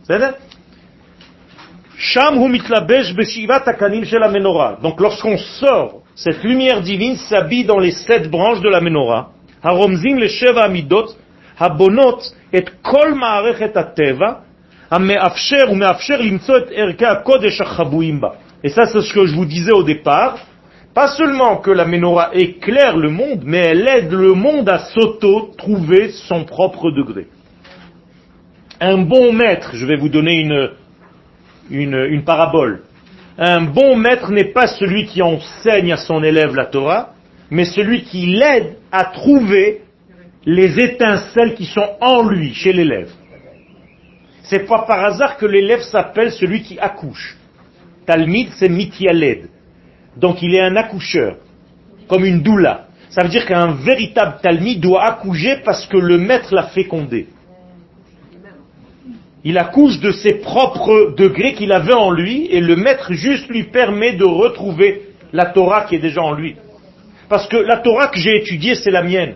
C'est 0.04 0.20
donc 4.83 5.01
lorsqu'on 5.01 5.39
sort, 5.39 6.03
cette 6.15 6.43
lumière 6.43 6.81
divine 6.81 7.17
s'habille 7.17 7.65
dans 7.65 7.79
les 7.79 7.93
sept 7.93 8.31
branches 8.31 8.61
de 8.61 8.69
la 8.69 8.81
menorah. 8.81 9.31
le 9.63 10.29
sheva 10.29 10.65
amidot, 10.65 11.07
habonot 11.59 12.19
et 12.53 12.65
kol 12.83 13.15
ma'arechet 13.15 13.77
ateva, 13.77 14.45
המאפשר 14.91 15.71
ומאפשר 15.71 16.21
למצוא 16.21 16.57
את 16.57 16.63
ערכי 16.75 17.07
הקודש 17.07 17.61
החבויים 17.61 18.21
בה. 18.21 18.29
Et 18.65 18.69
ça, 18.69 18.87
c'est 18.87 19.03
ce 19.03 19.13
que 19.13 19.27
je 19.27 19.35
vous 19.35 19.45
disais 19.45 19.73
au 19.73 19.83
départ. 19.83 20.39
Pas 20.95 21.09
seulement 21.09 21.57
que 21.57 21.71
la 21.71 21.85
menorah 21.85 22.31
éclaire 22.35 22.97
le 22.97 23.11
monde, 23.11 23.43
mais 23.45 23.59
elle 23.59 23.87
aide 23.89 24.13
le 24.13 24.33
monde 24.35 24.69
à 24.69 24.79
s'auto-trouver 24.79 26.11
son 26.29 26.45
propre 26.45 26.91
degré. 26.91 27.27
Un 28.81 28.99
bon 28.99 29.33
maître, 29.33 29.71
je 29.75 29.85
vais 29.85 29.97
vous 29.97 30.09
donner 30.09 30.35
une, 30.37 30.71
une, 31.70 32.24
parabole. 32.24 32.82
Un 33.38 33.62
bon 33.62 33.96
maître 33.96 34.32
n'est 34.32 34.52
pas 34.52 34.68
celui 34.68 35.06
qui 35.06 35.22
enseigne 35.22 35.94
à 35.94 35.98
son 35.98 36.24
élève 36.24 36.56
la 36.56 36.66
Torah, 36.66 37.14
mais 37.50 37.66
celui 37.66 38.04
qui 38.04 38.26
l'aide 38.26 38.78
à 38.92 39.06
trouver 39.06 39.82
les 40.46 40.80
étincelles 40.80 41.56
qui 41.56 41.66
sont 41.66 41.88
en 42.02 42.28
lui, 42.28 42.54
chez 42.54 42.74
l'élève. 42.74 43.12
C'est 44.44 44.66
pas 44.68 44.84
par 44.88 45.04
hasard 45.04 45.38
que 45.38 45.46
l'élève 45.46 45.82
s'appelle 45.82 46.32
celui 46.32 46.64
qui 46.64 46.80
accouche. 46.80 47.38
Talmid, 48.06 48.50
c'est 48.56 48.70
mitialed. 48.70 49.50
Donc 50.18 50.42
il 50.42 50.56
est 50.56 50.62
un 50.62 50.76
accoucheur, 50.76 51.38
comme 52.08 52.26
une 52.26 52.42
doula. 52.42 52.88
Ça 53.10 53.24
veut 53.24 53.30
dire 53.30 53.46
qu'un 53.46 53.74
véritable 53.74 54.38
talmid 54.42 54.80
doit 54.80 55.04
accoucher 55.04 55.58
parce 55.64 55.86
que 55.88 55.98
le 55.98 56.18
maître 56.18 56.54
l'a 56.54 56.64
fécondé 56.64 57.28
il 59.44 59.58
accouche 59.58 60.00
de 60.00 60.12
ses 60.12 60.36
propres 60.36 61.14
degrés 61.16 61.54
qu'il 61.54 61.72
avait 61.72 61.94
en 61.94 62.12
lui 62.12 62.48
et 62.48 62.60
le 62.60 62.76
maître 62.76 63.14
juste 63.14 63.48
lui 63.50 63.64
permet 63.64 64.14
de 64.14 64.26
retrouver 64.26 65.04
la 65.32 65.46
Torah 65.46 65.86
qui 65.86 65.96
est 65.96 66.00
déjà 66.00 66.22
en 66.22 66.34
lui. 66.34 66.56
Parce 67.30 67.48
que 67.48 67.58
la 67.58 67.78
Torah 67.78 68.08
que 68.08 68.18
j'ai 68.18 68.38
étudiée, 68.38 68.76
c'est 68.76 68.92
la 68.92 69.04
mienne. 69.04 69.36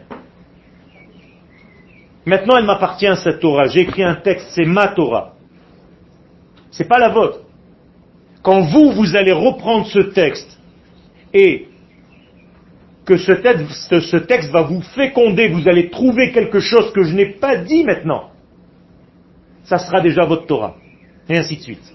Maintenant, 2.26 2.58
elle 2.58 2.66
m'appartient 2.66 3.16
cette 3.18 3.40
Torah. 3.40 3.68
J'ai 3.68 3.82
écrit 3.82 4.04
un 4.04 4.16
texte, 4.16 4.48
c'est 4.56 4.66
ma 4.66 4.88
Torah. 4.90 5.34
C'est 6.72 6.88
pas 6.88 6.98
la 6.98 7.10
vôtre. 7.10 7.40
Quand 8.42 8.62
vous, 8.62 8.92
vous 8.92 9.16
allez 9.16 9.32
reprendre 9.32 9.86
ce 9.88 10.00
texte 10.00 10.60
et 11.34 11.68
que 13.06 13.18
ce 13.18 13.32
texte, 13.32 14.00
ce 14.00 14.18
texte 14.18 14.50
va 14.52 14.64
vous 14.64 14.82
féconder, 14.82 15.50
vous 15.50 15.68
allez 15.68 15.90
trouver 15.90 16.32
quelque 16.32 16.60
chose 16.60 16.92
que 16.94 17.04
je 17.04 17.14
n'ai 17.14 17.28
pas 17.28 17.58
dit 17.58 17.84
maintenant, 17.84 18.32
ça 19.64 19.78
sera 19.78 20.02
déjà 20.02 20.26
votre 20.26 20.46
Torah. 20.46 20.76
Et 21.30 21.38
ainsi 21.38 21.58
de 21.58 21.62
suite. 21.62 21.94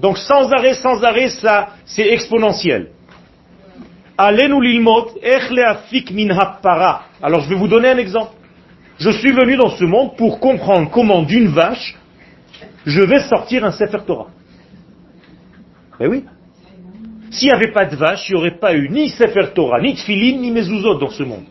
Donc 0.00 0.18
sans 0.18 0.52
arrêt, 0.52 0.74
sans 0.74 1.02
arrêt, 1.02 1.28
ça, 1.28 1.70
c'est 1.84 2.08
exponentiel. 2.12 2.90
Para. 6.62 7.02
Alors 7.22 7.40
je 7.40 7.48
vais 7.48 7.56
vous 7.56 7.68
donner 7.68 7.90
un 7.90 7.98
exemple. 7.98 8.32
Je 8.98 9.10
suis 9.10 9.32
venu 9.32 9.56
dans 9.56 9.70
ce 9.70 9.84
monde 9.84 10.16
pour 10.16 10.40
comprendre 10.40 10.90
comment 10.90 11.22
d'une 11.22 11.48
vache, 11.48 11.96
je 12.84 13.00
vais 13.00 13.20
sortir 13.20 13.64
un 13.64 13.70
Sefer 13.70 13.98
Torah. 14.06 14.28
Eh 16.00 16.06
oui. 16.06 16.24
S'il 17.30 17.48
n'y 17.48 17.54
avait 17.54 17.72
pas 17.72 17.84
de 17.84 17.94
vache, 17.94 18.28
il 18.28 18.32
n'y 18.34 18.38
aurait 18.40 18.58
pas 18.58 18.74
eu 18.74 18.88
ni 18.88 19.08
Sefer 19.10 19.52
Torah, 19.54 19.80
ni 19.80 19.94
Tfilin, 19.94 20.38
ni 20.38 20.50
Mezuzot 20.50 20.98
dans 20.98 21.10
ce 21.10 21.22
monde. 21.22 21.44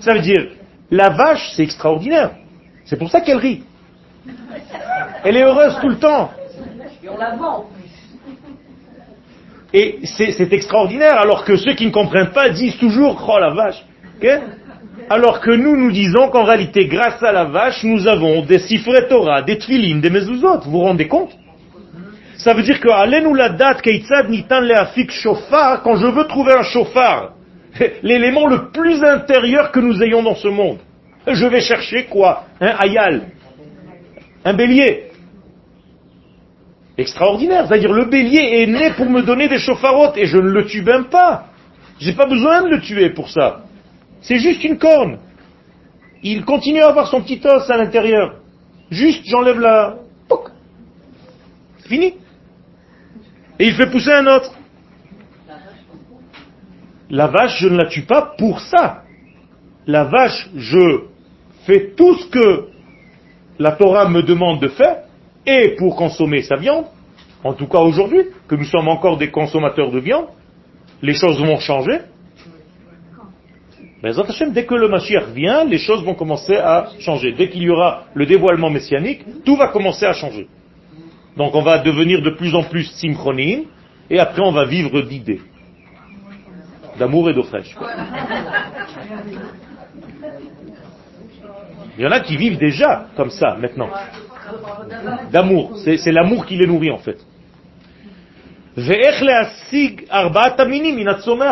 Ça 0.00 0.12
veut 0.12 0.20
dire, 0.20 0.48
la 0.90 1.10
vache, 1.10 1.52
c'est 1.56 1.62
extraordinaire. 1.62 2.32
C'est 2.84 2.98
pour 2.98 3.10
ça 3.10 3.20
qu'elle 3.20 3.38
rit. 3.38 3.64
Elle 5.24 5.36
est 5.36 5.42
heureuse 5.42 5.76
tout 5.80 5.88
le 5.88 5.98
temps. 5.98 6.30
Et 7.02 7.08
on 7.08 7.16
la 7.16 7.36
vend 7.36 7.64
Et 9.72 9.98
c'est 10.04 10.52
extraordinaire, 10.52 11.18
alors 11.18 11.44
que 11.44 11.56
ceux 11.56 11.74
qui 11.74 11.86
ne 11.86 11.90
comprennent 11.90 12.32
pas 12.32 12.48
disent 12.48 12.78
toujours, 12.78 13.22
oh 13.28 13.38
la 13.38 13.50
vache. 13.50 13.82
alors 15.10 15.40
que 15.40 15.50
nous, 15.50 15.76
nous 15.76 15.92
disons 15.92 16.28
qu'en 16.28 16.44
réalité, 16.44 16.86
grâce 16.86 17.22
à 17.22 17.32
la 17.32 17.44
vache, 17.44 17.82
nous 17.84 18.06
avons 18.06 18.42
des 18.42 18.58
Sifre 18.58 19.08
Torah, 19.08 19.42
des 19.42 19.58
Tfilin, 19.58 19.98
des 19.98 20.10
Mezuzot. 20.10 20.60
Vous 20.64 20.70
vous 20.70 20.80
rendez 20.80 21.08
compte? 21.08 21.30
Ça 22.36 22.52
veut 22.52 22.62
dire 22.62 22.80
que 22.80 23.20
nous 23.22 23.34
la 23.34 23.48
date 23.50 23.86
nitan 24.28 24.60
leafik 24.60 25.10
shofar 25.10 25.82
quand 25.82 25.96
je 25.96 26.06
veux 26.06 26.26
trouver 26.26 26.52
un 26.52 26.62
chauffard, 26.62 27.32
l'élément 28.02 28.46
le 28.46 28.70
plus 28.70 29.02
intérieur 29.02 29.70
que 29.70 29.80
nous 29.80 30.02
ayons 30.02 30.22
dans 30.22 30.34
ce 30.34 30.48
monde. 30.48 30.78
Je 31.26 31.46
vais 31.46 31.60
chercher 31.60 32.04
quoi? 32.04 32.44
Un 32.60 32.76
ayal, 32.84 33.22
un 34.44 34.54
bélier. 34.54 35.10
Extraordinaire, 36.96 37.66
c'est-à-dire 37.66 37.92
le 37.92 38.04
bélier 38.04 38.62
est 38.62 38.66
né 38.66 38.90
pour 38.96 39.06
me 39.06 39.22
donner 39.22 39.48
des 39.48 39.58
chauffarotes 39.58 40.16
et 40.16 40.26
je 40.26 40.36
ne 40.36 40.50
le 40.50 40.66
tue 40.66 40.82
même 40.82 41.06
pas. 41.06 41.46
J'ai 41.98 42.12
pas 42.12 42.26
besoin 42.26 42.62
de 42.62 42.68
le 42.68 42.80
tuer 42.80 43.10
pour 43.10 43.30
ça. 43.30 43.62
C'est 44.20 44.38
juste 44.38 44.62
une 44.64 44.78
corne. 44.78 45.18
Il 46.22 46.44
continue 46.44 46.80
à 46.80 46.88
avoir 46.88 47.08
son 47.08 47.20
petit 47.22 47.40
os 47.44 47.68
à 47.68 47.76
l'intérieur. 47.76 48.36
Juste, 48.90 49.22
j'enlève 49.26 49.58
la... 49.58 49.96
Fini. 51.86 52.14
Et 53.58 53.66
il 53.66 53.74
fait 53.74 53.90
pousser 53.90 54.12
un 54.12 54.26
autre. 54.26 54.52
La 57.10 57.26
vache, 57.26 57.58
je 57.60 57.68
ne 57.68 57.76
la 57.76 57.86
tue 57.86 58.02
pas 58.02 58.34
pour 58.38 58.60
ça. 58.60 59.02
La 59.86 60.04
vache, 60.04 60.48
je 60.56 61.02
fais 61.66 61.92
tout 61.94 62.14
ce 62.14 62.26
que 62.28 62.73
la 63.58 63.72
Torah 63.72 64.08
me 64.08 64.22
demande 64.22 64.60
de 64.60 64.68
faire, 64.68 65.04
et 65.46 65.74
pour 65.76 65.96
consommer 65.96 66.42
sa 66.42 66.56
viande, 66.56 66.86
en 67.42 67.52
tout 67.52 67.66
cas 67.66 67.80
aujourd'hui, 67.80 68.22
que 68.48 68.54
nous 68.54 68.64
sommes 68.64 68.88
encore 68.88 69.18
des 69.18 69.30
consommateurs 69.30 69.90
de 69.90 69.98
viande, 69.98 70.26
les 71.02 71.14
choses 71.14 71.38
vont 71.40 71.58
changer. 71.58 72.00
Mais 74.02 74.12
dès 74.50 74.64
que 74.66 74.74
le 74.74 74.88
Mashiach 74.88 75.28
vient, 75.34 75.64
les 75.64 75.78
choses 75.78 76.04
vont 76.04 76.14
commencer 76.14 76.56
à 76.56 76.88
changer. 77.00 77.32
Dès 77.32 77.48
qu'il 77.48 77.62
y 77.62 77.70
aura 77.70 78.04
le 78.14 78.26
dévoilement 78.26 78.70
messianique, 78.70 79.22
tout 79.44 79.56
va 79.56 79.68
commencer 79.68 80.04
à 80.04 80.12
changer. 80.12 80.46
Donc 81.36 81.54
on 81.54 81.62
va 81.62 81.78
devenir 81.78 82.22
de 82.22 82.30
plus 82.30 82.54
en 82.54 82.62
plus 82.64 82.84
synchronie, 82.84 83.66
et 84.10 84.18
après 84.18 84.42
on 84.42 84.52
va 84.52 84.64
vivre 84.64 85.00
d'idées, 85.02 85.40
d'amour 86.98 87.30
et 87.30 87.34
d'eau 87.34 87.42
fraîche. 87.42 87.74
Il 91.96 92.04
y 92.04 92.06
en 92.06 92.10
a 92.10 92.20
qui 92.20 92.36
vivent 92.36 92.58
déjà 92.58 93.06
comme 93.16 93.30
ça 93.30 93.56
maintenant. 93.60 93.88
D'amour, 95.32 95.78
c'est 95.84 96.12
l'amour 96.12 96.46
qui 96.46 96.56
les 96.56 96.66
nourrit 96.66 96.90
en 96.90 96.98
fait. 96.98 97.18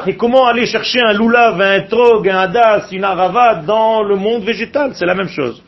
Et 0.07 0.17
comment 0.17 0.47
aller 0.47 0.67
chercher 0.67 1.01
un 1.01 1.13
loulav, 1.13 1.61
un 1.61 1.83
trog, 1.83 2.29
un 2.29 2.37
hadas, 2.37 2.89
une 2.91 3.05
arava 3.05 3.63
dans 3.65 4.03
le 4.03 4.17
monde 4.17 4.43
végétal? 4.43 4.91
C'est 4.95 5.07
la 5.07 5.15
même 5.15 5.29
chose. 5.29 5.63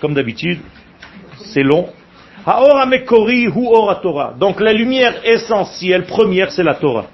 Comme 0.00 0.14
d'habitude, 0.14 0.60
c'est 1.52 1.64
long. 1.64 1.88
Donc 4.38 4.60
la 4.60 4.72
lumière 4.72 5.14
essentielle, 5.24 6.04
première, 6.04 6.52
c'est 6.52 6.62
la 6.62 6.74
Torah. 6.74 7.06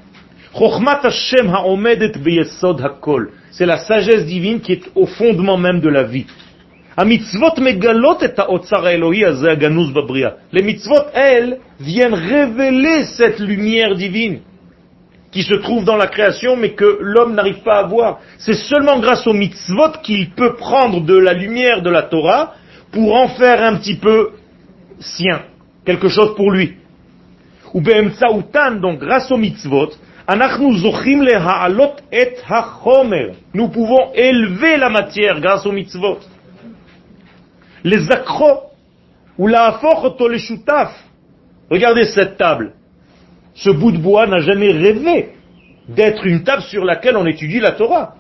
C'est 3.51 3.67
la 3.67 3.79
sagesse 3.79 4.27
divine 4.27 4.61
qui 4.61 4.73
est 4.73 4.83
au 4.95 5.07
fondement 5.07 5.57
même 5.57 5.81
de 5.81 5.89
la 5.89 6.03
vie. 6.03 6.27
Les 6.97 7.05
mitzvot, 10.63 11.03
elles, 11.13 11.59
viennent 11.81 12.15
révéler 12.15 13.05
cette 13.05 13.41
lumière 13.41 13.95
divine 13.97 14.41
qui 15.33 15.43
se 15.43 15.55
trouve 15.55 15.85
dans 15.85 15.97
la 15.97 16.07
création 16.07 16.57
mais 16.57 16.71
que 16.71 16.99
l'homme 17.01 17.35
n'arrive 17.35 17.63
pas 17.65 17.81
à 17.81 17.83
voir. 17.83 18.21
C'est 18.39 18.55
seulement 18.55 19.01
grâce 19.01 19.27
aux 19.27 19.33
mitzvot 19.33 19.91
qu'il 20.05 20.31
peut 20.31 20.55
prendre 20.55 21.01
de 21.01 21.19
la 21.19 21.33
lumière 21.33 21.83
de 21.83 21.91
la 21.91 22.03
Torah 22.03 22.55
pour 22.93 23.17
en 23.17 23.27
faire 23.29 23.61
un 23.65 23.77
petit 23.77 23.97
peu 23.97 24.31
sien, 25.01 25.43
quelque 25.85 26.07
chose 26.09 26.37
pour 26.37 26.53
lui. 26.53 26.75
Ou 27.75 27.81
donc 27.81 29.01
grâce 29.01 29.33
aux 29.33 29.37
mitzvot, 29.37 29.91
nous 33.55 33.69
pouvons 33.69 34.13
élever 34.15 34.77
la 34.77 34.89
matière 34.89 35.41
grâce 35.41 35.67
aux 35.67 35.73
mitzvot. 35.73 36.21
Les 37.85 38.11
akro, 38.11 38.71
ou 39.39 39.47
la 39.47 39.79
Regardez 41.71 42.05
cette 42.05 42.37
table. 42.37 42.73
Ce 43.55 43.71
bout 43.71 43.93
de 43.93 43.99
bois 43.99 44.27
n'a 44.27 44.41
jamais 44.41 44.73
rêvé 44.73 45.31
d'être 45.89 46.27
une 46.27 46.43
table 46.43 46.63
sur 46.63 46.85
laquelle 46.85 47.17
on 47.17 47.27
étudie 47.27 47.61
la 47.61 47.73
Torah. 47.73 48.17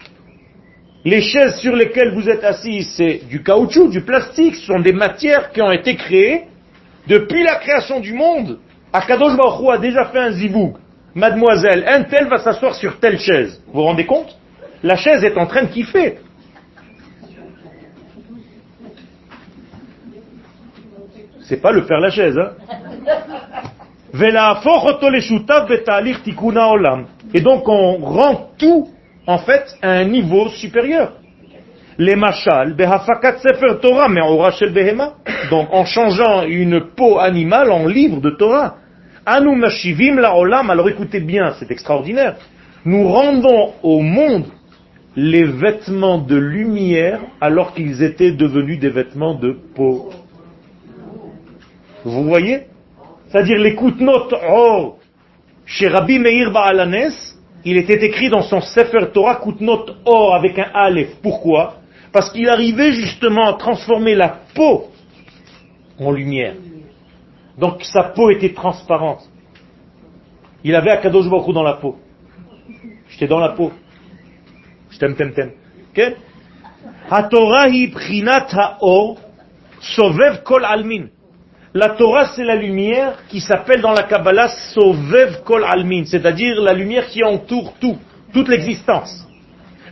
Les 1.04 1.20
chaises 1.20 1.56
sur 1.56 1.74
lesquelles 1.74 2.14
vous 2.14 2.28
êtes 2.28 2.44
assis, 2.44 2.82
c'est 2.82 3.22
du 3.28 3.42
caoutchouc, 3.42 3.88
du 3.88 4.02
plastique, 4.02 4.54
ce 4.54 4.66
sont 4.66 4.80
des 4.80 4.92
matières 4.92 5.50
qui 5.50 5.60
ont 5.60 5.72
été 5.72 5.96
créées 5.96 6.44
depuis 7.06 7.42
la 7.42 7.56
création 7.56 8.00
du 8.00 8.14
monde, 8.14 8.58
Akadosh 8.92 9.36
Baruch 9.36 9.74
a 9.74 9.78
déjà 9.78 10.06
fait 10.06 10.20
un 10.20 10.30
ziboug. 10.30 10.76
Mademoiselle, 11.14 11.84
un 11.86 12.04
tel 12.04 12.28
va 12.28 12.38
s'asseoir 12.38 12.74
sur 12.74 12.98
telle 12.98 13.18
chaise. 13.18 13.62
Vous 13.66 13.74
vous 13.74 13.82
rendez 13.82 14.06
compte? 14.06 14.36
La 14.82 14.96
chaise 14.96 15.22
est 15.22 15.36
en 15.36 15.46
train 15.46 15.64
de 15.64 15.68
kiffer. 15.68 16.18
C'est 21.44 21.62
pas 21.62 21.72
le 21.72 21.82
faire 21.82 22.00
la 22.00 22.10
chaise, 22.10 22.38
hein 22.38 22.50
et 27.34 27.40
donc 27.40 27.68
on 27.68 27.96
rend 27.96 28.50
tout, 28.58 28.88
en 29.26 29.38
fait, 29.38 29.76
à 29.82 29.90
un 29.90 30.04
niveau 30.04 30.48
supérieur 30.50 31.12
les 31.98 32.16
machal, 32.16 32.74
behafakat 32.74 33.38
sefer 33.38 33.78
Torah, 33.80 34.08
mais 34.08 34.20
shel 34.58 34.72
behema. 34.72 35.14
Donc, 35.50 35.68
en 35.72 35.84
changeant 35.84 36.42
une 36.42 36.80
peau 36.96 37.18
animale 37.18 37.70
en 37.70 37.86
livre 37.86 38.20
de 38.20 38.30
Torah. 38.30 38.76
Anu 39.26 39.56
mashivim 39.56 40.16
la 40.16 40.36
olam. 40.36 40.70
Alors 40.70 40.88
écoutez 40.88 41.20
bien, 41.20 41.52
c'est 41.58 41.70
extraordinaire. 41.70 42.36
Nous 42.84 43.08
rendons 43.08 43.72
au 43.82 44.00
monde 44.00 44.46
les 45.16 45.44
vêtements 45.44 46.18
de 46.18 46.36
lumière 46.36 47.20
alors 47.40 47.72
qu'ils 47.72 48.02
étaient 48.02 48.32
devenus 48.32 48.78
des 48.80 48.90
vêtements 48.90 49.34
de 49.34 49.56
peau. 49.74 50.10
Vous 52.04 52.24
voyez 52.24 52.64
C'est-à-dire 53.28 53.58
les 53.58 53.74
kutnot 53.74 54.28
or 54.32 54.98
chez 55.66 55.88
Rabbi 55.88 56.18
Meir 56.18 56.50
Baalanes, 56.50 57.12
il 57.64 57.76
était 57.78 58.04
écrit 58.04 58.28
dans 58.28 58.42
son 58.42 58.60
Sefer 58.60 59.10
Torah 59.12 59.36
kutnot 59.36 59.86
or 60.04 60.34
avec 60.34 60.58
un 60.58 60.70
aleph. 60.74 61.16
Pourquoi 61.22 61.78
parce 62.14 62.30
qu'il 62.30 62.48
arrivait 62.48 62.92
justement 62.92 63.48
à 63.48 63.54
transformer 63.54 64.14
la 64.14 64.28
peau 64.54 64.84
en 65.98 66.12
lumière. 66.12 66.54
Donc 67.58 67.82
sa 67.82 68.04
peau 68.04 68.30
était 68.30 68.54
transparente. 68.54 69.28
Il 70.62 70.76
avait 70.76 70.90
Akadosh 70.90 71.28
Baruch 71.28 71.52
dans 71.52 71.64
la 71.64 71.72
peau. 71.72 71.96
J'étais 73.08 73.26
dans 73.26 73.40
la 73.40 73.48
peau. 73.48 73.72
Je 74.90 74.98
t'aime, 74.98 75.16
t'aime, 75.16 75.32
t'aime. 75.32 75.52
Ok 75.90 76.16
almin. 80.64 81.06
La 81.73 81.89
Torah, 81.89 82.31
c'est 82.35 82.43
la 82.43 82.55
lumière 82.55 83.19
qui 83.29 83.39
s'appelle 83.41 83.81
dans 83.81 83.93
la 83.93 84.03
Kabbalah 84.03 84.47
sovev 84.73 85.43
kol 85.43 85.63
almin, 85.63 86.03
c'est-à-dire 86.05 86.61
la 86.61 86.73
lumière 86.73 87.07
qui 87.07 87.23
entoure 87.23 87.73
tout, 87.79 87.97
toute 88.33 88.47
l'existence 88.47 89.29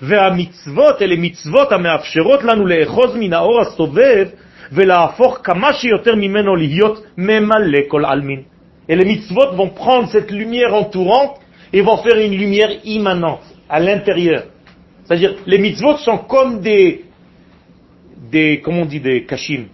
mitzvot 0.01 0.99
et 0.99 1.07
les 1.07 1.17
mitzvot 1.17 1.71
המאפשרות 1.71 2.43
לנו 2.43 2.67
לאחוז 2.67 3.15
מן 3.15 3.33
האור 3.33 3.61
הסובב 3.61 4.27
ולהפוך 4.71 5.39
כמה 5.43 5.73
שיותר 5.73 6.15
ממנו 6.15 6.55
להיות 6.55 7.03
ממלא 7.17 7.79
כל 7.88 8.05
עלמין. 8.05 8.41
Et 8.89 8.95
les 8.95 9.05
mitzvot 9.05 9.51
vont 9.55 9.69
prendre 9.69 10.09
cette 10.09 10.31
lumière 10.31 10.73
entourante 10.73 11.39
et 11.73 11.81
vont 11.81 11.97
faire 11.97 12.17
une 12.17 12.38
lumière 12.38 12.69
immanente, 12.85 13.43
à 13.67 13.81
l'intérieur. 13.81 14.43
C'est-à-dire, 15.03 15.35
les 15.45 15.57
mitzvot 15.57 15.97
sont 15.97 16.19
comme 16.19 16.61
des, 16.61 17.03
des, 18.31 18.61
comment 18.63 18.83
on 18.83 18.85
dit, 18.85 19.01
des 19.01 19.25
kashim 19.25 19.65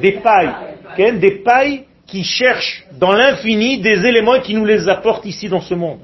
des 0.00 0.12
pailles. 0.12 0.54
Des 0.96 1.42
pailles 1.42 1.84
qui 2.06 2.22
cherchent 2.22 2.84
dans 2.98 3.12
l'infini 3.12 3.80
des 3.80 4.06
éléments 4.06 4.40
qui 4.40 4.54
nous 4.54 4.64
les 4.64 4.88
apportent 4.88 5.26
ici 5.26 5.48
dans 5.48 5.60
ce 5.60 5.74
monde. 5.74 5.98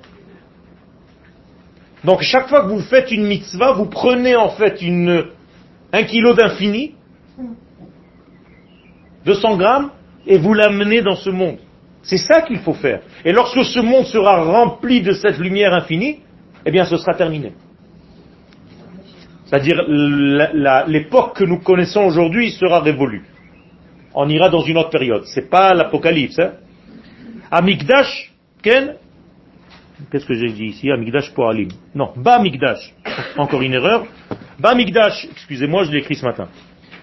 Donc 2.05 2.23
chaque 2.23 2.49
fois 2.49 2.63
que 2.63 2.69
vous 2.69 2.81
faites 2.81 3.11
une 3.13 3.27
mitzvah, 3.27 3.73
vous 3.73 3.87
prenez 3.87 4.35
en 4.35 4.51
fait 4.51 4.83
une, 4.83 5.27
un 5.93 6.03
kilo 6.03 6.35
d'infini, 6.35 6.95
200 9.25 9.57
grammes, 9.57 9.91
et 10.27 10.39
vous 10.39 10.55
l'amenez 10.55 11.03
dans 11.03 11.17
ce 11.17 11.31
monde. 11.31 11.59
C'est 12.03 12.17
ça 12.17 12.43
qu'il 12.43 12.59
faut 12.59 12.75
faire. 12.75 13.03
Et 13.25 13.33
lorsque 13.33 13.65
ce 13.65 13.79
monde 13.79 14.07
sera 14.07 14.43
rempli 14.43 15.03
de 15.03 15.13
cette 15.13 15.39
lumière 15.39 15.73
infinie, 15.73 16.21
eh 16.67 16.71
bien 16.73 16.85
ce 16.85 16.97
sera 16.97 17.15
terminé. 17.15 17.53
C'est-à-dire 19.47 19.83
l'époque 20.89 21.37
que 21.37 21.45
nous 21.45 21.61
connaissons 21.61 22.03
aujourd'hui 22.05 22.51
sera 22.51 22.81
révolue. 22.81 23.23
On 24.15 24.29
ira 24.29 24.49
dans 24.49 24.63
une 24.63 24.79
autre 24.79 24.91
période. 24.91 25.25
C'est 25.27 25.49
pas 25.49 25.75
l'apocalypse. 25.75 26.39
Hein. 26.39 26.53
Amikdash, 27.51 28.33
Ken 28.63 28.97
Qu'est-ce 30.11 30.27
que 30.27 30.35
j'ai 30.35 30.49
dit 30.49 30.67
ici? 30.67 30.91
Amikdash 30.91 31.33
pour 31.33 31.49
Alim. 31.49 31.69
Non, 31.95 32.13
Ba 32.17 32.39
Mikdash. 32.39 32.93
Encore 33.37 33.63
une 33.63 33.75
erreur. 33.75 34.05
Ba 34.59 34.75
Mikdash, 34.75 35.29
excusez-moi, 35.31 35.85
je 35.85 35.93
l'ai 35.93 35.99
écrit 35.99 36.17
ce 36.17 36.25
matin. 36.25 36.49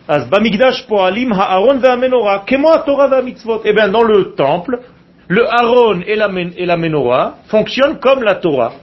As 0.08 0.26
Ba 0.26 0.40
Mikdash 0.40 0.86
pour 0.88 1.04
Alim, 1.04 1.32
Ha'aron 1.32 1.80
Menorah. 1.98 2.44
Kemo 2.46 2.70
Torah 2.86 3.22
mitzvot? 3.22 3.62
Eh 3.64 3.74
bien, 3.74 3.88
dans 3.88 4.04
le 4.04 4.34
temple, 4.36 4.80
le 5.28 5.48
Aaron 5.48 6.02
et 6.02 6.16
la, 6.16 6.30
et 6.58 6.66
la 6.66 6.78
Menorah 6.78 7.38
fonctionnent 7.48 8.00
comme 8.00 8.24
la 8.24 8.36
Torah. 8.36 8.74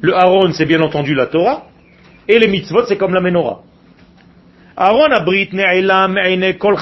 Le 0.00 0.14
Aaron, 0.14 0.52
c'est 0.52 0.66
bien 0.66 0.80
entendu 0.80 1.14
la 1.14 1.26
Torah, 1.26 1.64
et 2.26 2.38
les 2.38 2.48
mitzvot, 2.48 2.86
c'est 2.86 2.96
comme 2.96 3.12
la 3.12 3.20
Menorah. 3.20 3.60
Aaron 4.76 5.10
abrit 5.10 5.50
ne'elam 5.52 6.16
kol. 6.58 6.76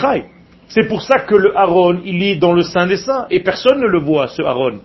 C'est 0.69 0.87
pour 0.87 1.03
ça 1.03 1.21
que 1.21 1.35
le 1.35 1.57
Aaron, 1.57 2.01
il 2.05 2.23
est 2.23 2.37
dans 2.37 2.53
le 2.53 2.63
Saint 2.63 2.87
des 2.87 2.99
Saints, 2.99 3.27
et 3.31 3.41
personne 3.41 3.81
ne 3.81 3.87
le 3.87 4.01
voit, 4.01 4.29
ce 4.29 4.43
Aaron. 4.43 4.81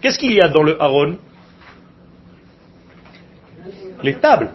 Qu'est-ce 0.00 0.18
qu'il 0.18 0.32
y 0.32 0.40
a 0.40 0.48
dans 0.48 0.62
le 0.62 0.80
Aaron? 0.80 1.16
Les 4.02 4.14
tables. 4.14 4.50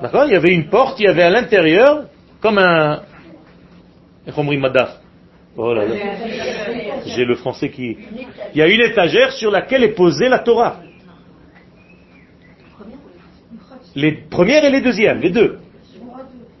D'accord? 0.00 0.24
Il 0.26 0.32
y 0.32 0.36
avait 0.36 0.52
une 0.52 0.68
porte, 0.68 1.00
il 1.00 1.04
y 1.04 1.08
avait 1.08 1.22
à 1.22 1.30
l'intérieur, 1.30 2.04
comme 2.40 2.58
un... 2.58 3.02
J'ai 7.06 7.24
le 7.24 7.34
français 7.36 7.70
qui... 7.70 7.96
Il 8.54 8.58
y 8.58 8.62
a 8.62 8.68
une 8.68 8.82
étagère 8.82 9.32
sur 9.32 9.50
laquelle 9.50 9.82
est 9.84 9.94
posée 9.94 10.28
la 10.28 10.38
Torah. 10.38 10.80
Les 13.94 14.12
premières 14.12 14.64
et 14.64 14.70
les 14.70 14.80
deuxièmes, 14.80 15.20
les 15.20 15.30
deux. 15.30 15.58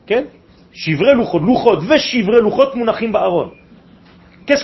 Qu'est-ce 0.06 0.24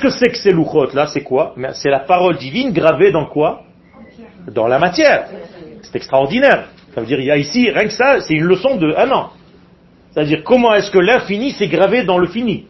que 0.00 0.10
c'est 0.10 0.28
que 0.28 0.36
ces 0.36 0.52
luchot 0.52 0.94
là? 0.94 1.06
C'est 1.06 1.22
quoi? 1.22 1.54
C'est 1.74 1.90
la 1.90 2.00
parole 2.00 2.36
divine 2.36 2.72
gravée 2.72 3.12
dans 3.12 3.26
quoi? 3.26 3.62
Dans 4.52 4.66
la 4.66 4.78
matière. 4.78 5.28
C'est 5.82 5.96
extraordinaire. 5.96 6.68
Ça 6.94 7.00
veut 7.00 7.06
dire, 7.06 7.20
il 7.20 7.26
y 7.26 7.30
a 7.30 7.36
ici, 7.36 7.70
rien 7.70 7.84
que 7.84 7.92
ça, 7.92 8.20
c'est 8.20 8.34
une 8.34 8.44
leçon 8.44 8.76
de 8.76 8.94
un 8.96 9.10
an. 9.10 9.30
C'est-à-dire, 10.10 10.42
comment 10.44 10.74
est-ce 10.74 10.90
que 10.90 10.98
l'infini 10.98 11.52
s'est 11.52 11.68
gravé 11.68 12.04
dans 12.04 12.18
le 12.18 12.26
fini? 12.26 12.66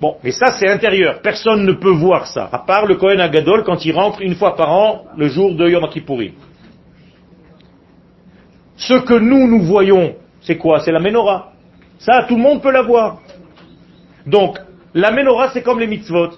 Bon, 0.00 0.16
mais 0.24 0.30
ça 0.30 0.52
c'est 0.58 0.68
intérieur. 0.68 1.20
Personne 1.20 1.66
ne 1.66 1.72
peut 1.72 1.90
voir 1.90 2.26
ça, 2.26 2.48
à 2.50 2.60
part 2.60 2.86
le 2.86 2.94
Kohen 2.94 3.20
Agadol 3.20 3.64
quand 3.64 3.84
il 3.84 3.92
rentre 3.92 4.22
une 4.22 4.34
fois 4.34 4.56
par 4.56 4.72
an, 4.72 5.04
le 5.16 5.28
jour 5.28 5.54
de 5.54 5.68
Yom 5.68 5.86
Kippourim. 5.90 6.32
Ce 8.80 8.94
que 8.94 9.14
nous, 9.14 9.46
nous 9.46 9.62
voyons, 9.62 10.14
c'est 10.40 10.56
quoi? 10.56 10.80
C'est 10.80 10.92
la 10.92 11.00
menorah. 11.00 11.52
Ça, 11.98 12.24
tout 12.26 12.36
le 12.36 12.42
monde 12.42 12.62
peut 12.62 12.72
la 12.72 12.82
voir. 12.82 13.18
Donc, 14.26 14.58
la 14.94 15.10
menorah, 15.10 15.50
c'est 15.52 15.62
comme 15.62 15.78
les 15.78 15.86
mitzvot. 15.86 16.30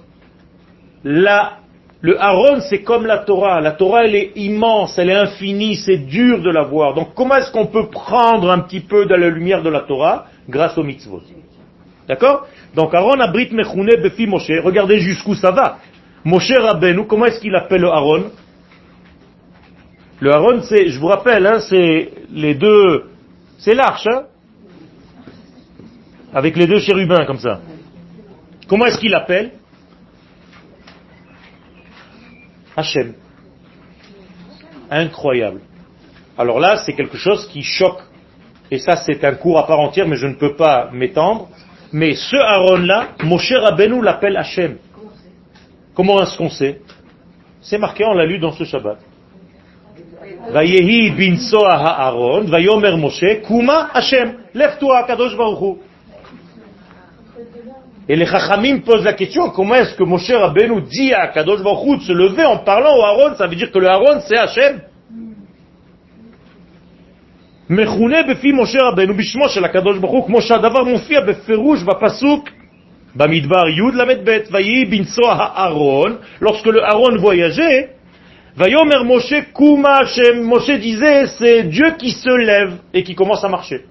La, 1.04 1.58
le 2.00 2.20
Aaron, 2.20 2.60
c'est 2.68 2.82
comme 2.82 3.06
la 3.06 3.18
Torah. 3.18 3.60
La 3.60 3.72
Torah, 3.72 4.04
elle 4.04 4.16
est 4.16 4.32
immense, 4.36 4.98
elle 4.98 5.10
est 5.10 5.16
infinie, 5.16 5.76
c'est 5.76 5.98
dur 5.98 6.42
de 6.42 6.50
la 6.50 6.64
voir. 6.64 6.94
Donc, 6.94 7.14
comment 7.14 7.36
est-ce 7.36 7.52
qu'on 7.52 7.66
peut 7.66 7.88
prendre 7.88 8.50
un 8.50 8.58
petit 8.58 8.80
peu 8.80 9.06
de 9.06 9.14
la 9.14 9.28
lumière 9.28 9.62
de 9.62 9.70
la 9.70 9.80
Torah 9.80 10.26
grâce 10.48 10.76
aux 10.76 10.84
mitzvot? 10.84 11.22
D'accord? 12.08 12.46
Donc 12.74 12.94
Aaron 12.94 13.20
abrit 13.20 13.48
mechune 13.52 13.96
befi 14.02 14.26
Moshe. 14.26 14.50
Regardez 14.62 14.98
jusqu'où 14.98 15.34
ça 15.34 15.50
va. 15.50 15.78
Moshe 16.24 16.52
Rabbeinu, 16.52 17.06
comment 17.06 17.26
est-ce 17.26 17.40
qu'il 17.40 17.54
appelle 17.54 17.82
le 17.82 17.88
Aaron 17.88 18.24
Le 20.22 20.30
Aaron, 20.30 20.62
c'est, 20.62 20.88
je 20.88 21.00
vous 21.00 21.08
rappelle, 21.08 21.44
hein, 21.44 21.58
c'est 21.68 22.12
les 22.30 22.54
deux, 22.54 23.10
c'est 23.58 23.74
l'arche, 23.74 24.06
hein 24.06 24.26
avec 26.32 26.56
les 26.56 26.68
deux 26.68 26.78
chérubins 26.78 27.26
comme 27.26 27.40
ça. 27.40 27.60
Comment 28.68 28.86
est-ce 28.86 28.98
qu'il 28.98 29.12
appelle? 29.16 29.50
Hachem. 32.76 33.14
Incroyable. 34.92 35.60
Alors 36.38 36.60
là, 36.60 36.76
c'est 36.76 36.92
quelque 36.92 37.16
chose 37.16 37.48
qui 37.48 37.64
choque. 37.64 38.02
Et 38.70 38.78
ça, 38.78 38.94
c'est 38.94 39.24
un 39.24 39.34
cours 39.34 39.58
à 39.58 39.66
part 39.66 39.80
entière, 39.80 40.06
mais 40.06 40.14
je 40.14 40.28
ne 40.28 40.34
peux 40.34 40.54
pas 40.54 40.88
m'étendre. 40.92 41.48
Mais 41.90 42.14
ce 42.14 42.36
Aaron-là, 42.36 43.08
Moshe 43.24 43.52
Rabbeinu 43.52 44.00
l'appelle 44.00 44.36
Hachem. 44.36 44.78
Comment 45.94 46.22
est-ce 46.22 46.38
qu'on 46.38 46.48
sait? 46.48 46.80
C'est 47.60 47.78
marqué, 47.78 48.04
on 48.04 48.14
l'a 48.14 48.24
lu 48.24 48.38
dans 48.38 48.52
ce 48.52 48.62
Shabbat. 48.62 48.98
Vayehi 50.52 51.10
bin 51.10 51.36
Aaron, 51.54 52.44
vayomer 52.44 52.96
Moshe, 52.96 53.42
Kuma 53.46 53.88
Hachem. 53.94 54.34
Lève-toi, 54.54 55.04
Kadosh 55.06 55.36
Baruch 55.36 55.78
Et 58.08 58.16
les 58.16 58.26
Chachamim 58.26 58.80
posent 58.80 59.04
la 59.04 59.14
question, 59.14 59.50
comment 59.50 59.74
est-ce 59.76 59.94
que 59.94 60.04
Moshe 60.04 60.30
Rabbeinu 60.30 60.82
dit 60.82 61.12
à 61.12 61.28
Kadosh 61.28 61.62
Baruch 61.62 62.00
de 62.00 62.04
se 62.04 62.12
lever 62.12 62.44
en 62.44 62.58
parlant 62.58 62.96
au 62.96 63.02
Aaron 63.02 63.36
Ça 63.36 63.46
veut 63.46 63.56
dire 63.56 63.70
que 63.70 63.78
le 63.78 63.88
Aaron, 63.88 64.20
c'est 64.26 64.36
Hachem 64.36 64.80
מכונה 67.70 68.22
בפי 68.22 68.52
משה 68.52 68.78
רבנו 68.82 69.14
בשמו 69.14 69.48
של 69.48 69.64
הקדוש 69.64 69.98
ברוך 69.98 70.12
הוא, 70.12 70.26
כמו 70.26 70.42
שהדבר 70.42 70.84
מופיע 70.84 71.20
בפירוש 71.20 71.82
בפסוק 71.82 72.48
במדבר 73.16 73.68
י' 73.68 73.96
ל"ב, 73.96 74.38
ויהי 74.50 74.84
בנסוע 74.84 75.32
הארון, 75.38 76.16
lorsque 76.42 76.66
le 76.66 76.82
Aaron 76.82 77.16
voyageait, 77.18 78.01
Vayomer 78.56 79.04
Moshe 79.04 79.52
Kuma 79.54 80.00
Hashem. 80.00 80.42
Moshe 80.42 80.78
disait, 80.78 81.26
c'est 81.38 81.64
Dieu 81.64 81.94
qui 81.98 82.10
se 82.10 82.28
lève 82.28 82.78
et 82.92 83.02
qui 83.02 83.14
commence 83.14 83.42
à 83.44 83.48
marcher. 83.48 83.86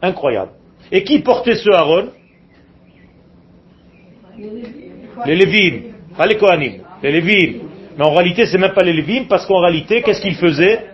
Incroyable. 0.00 0.52
Et 0.90 1.04
qui 1.04 1.20
portait 1.20 1.56
ce 1.56 1.70
Aaron? 1.70 2.08
Les 5.26 5.36
Lévim. 5.36 5.92
Les 6.26 6.36
Kohanim. 6.36 6.82
Les 7.02 7.12
Lévim. 7.12 7.60
Mais 7.98 8.04
en 8.04 8.14
réalité, 8.14 8.46
c'est 8.46 8.56
même 8.58 8.72
pas 8.72 8.82
les 8.82 8.94
Lévim, 8.94 9.26
parce 9.28 9.46
qu'en 9.46 9.60
réalité, 9.60 10.00
qu'est-ce 10.00 10.22
qu'ils 10.22 10.36
faisaient 10.36 10.86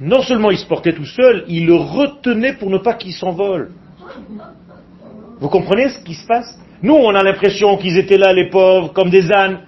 Non 0.00 0.22
seulement 0.22 0.52
ils 0.52 0.58
se 0.58 0.66
portaient 0.66 0.92
tout 0.92 1.04
seuls, 1.04 1.44
ils 1.48 1.66
le 1.66 1.74
retenaient 1.74 2.52
pour 2.52 2.70
ne 2.70 2.78
pas 2.78 2.94
qu'il 2.94 3.12
s'envole. 3.12 3.72
Vous 5.40 5.48
comprenez 5.48 5.88
ce 5.88 5.98
qui 6.04 6.14
se 6.14 6.26
passe? 6.26 6.56
Nous, 6.82 6.94
on 6.94 7.14
a 7.14 7.22
l'impression 7.24 7.76
qu'ils 7.76 7.98
étaient 7.98 8.18
là, 8.18 8.32
les 8.32 8.48
pauvres, 8.48 8.92
comme 8.92 9.10
des 9.10 9.32
ânes 9.32 9.60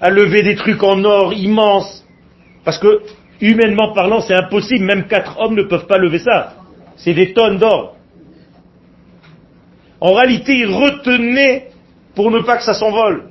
à 0.00 0.10
lever 0.10 0.42
des 0.42 0.56
trucs 0.56 0.82
en 0.82 1.04
or 1.04 1.32
immenses. 1.32 2.04
Parce 2.64 2.78
que, 2.78 3.02
humainement 3.40 3.92
parlant, 3.92 4.20
c'est 4.20 4.34
impossible. 4.34 4.84
Même 4.84 5.06
quatre 5.06 5.38
hommes 5.38 5.54
ne 5.54 5.62
peuvent 5.62 5.86
pas 5.86 5.98
lever 5.98 6.18
ça. 6.18 6.54
C'est 6.96 7.14
des 7.14 7.32
tonnes 7.32 7.58
d'or. 7.58 7.96
En 10.00 10.12
réalité, 10.12 10.56
ils 10.56 10.66
retenaient 10.66 11.68
pour 12.14 12.30
ne 12.30 12.40
pas 12.40 12.56
que 12.56 12.64
ça 12.64 12.74
s'envole. 12.74 13.30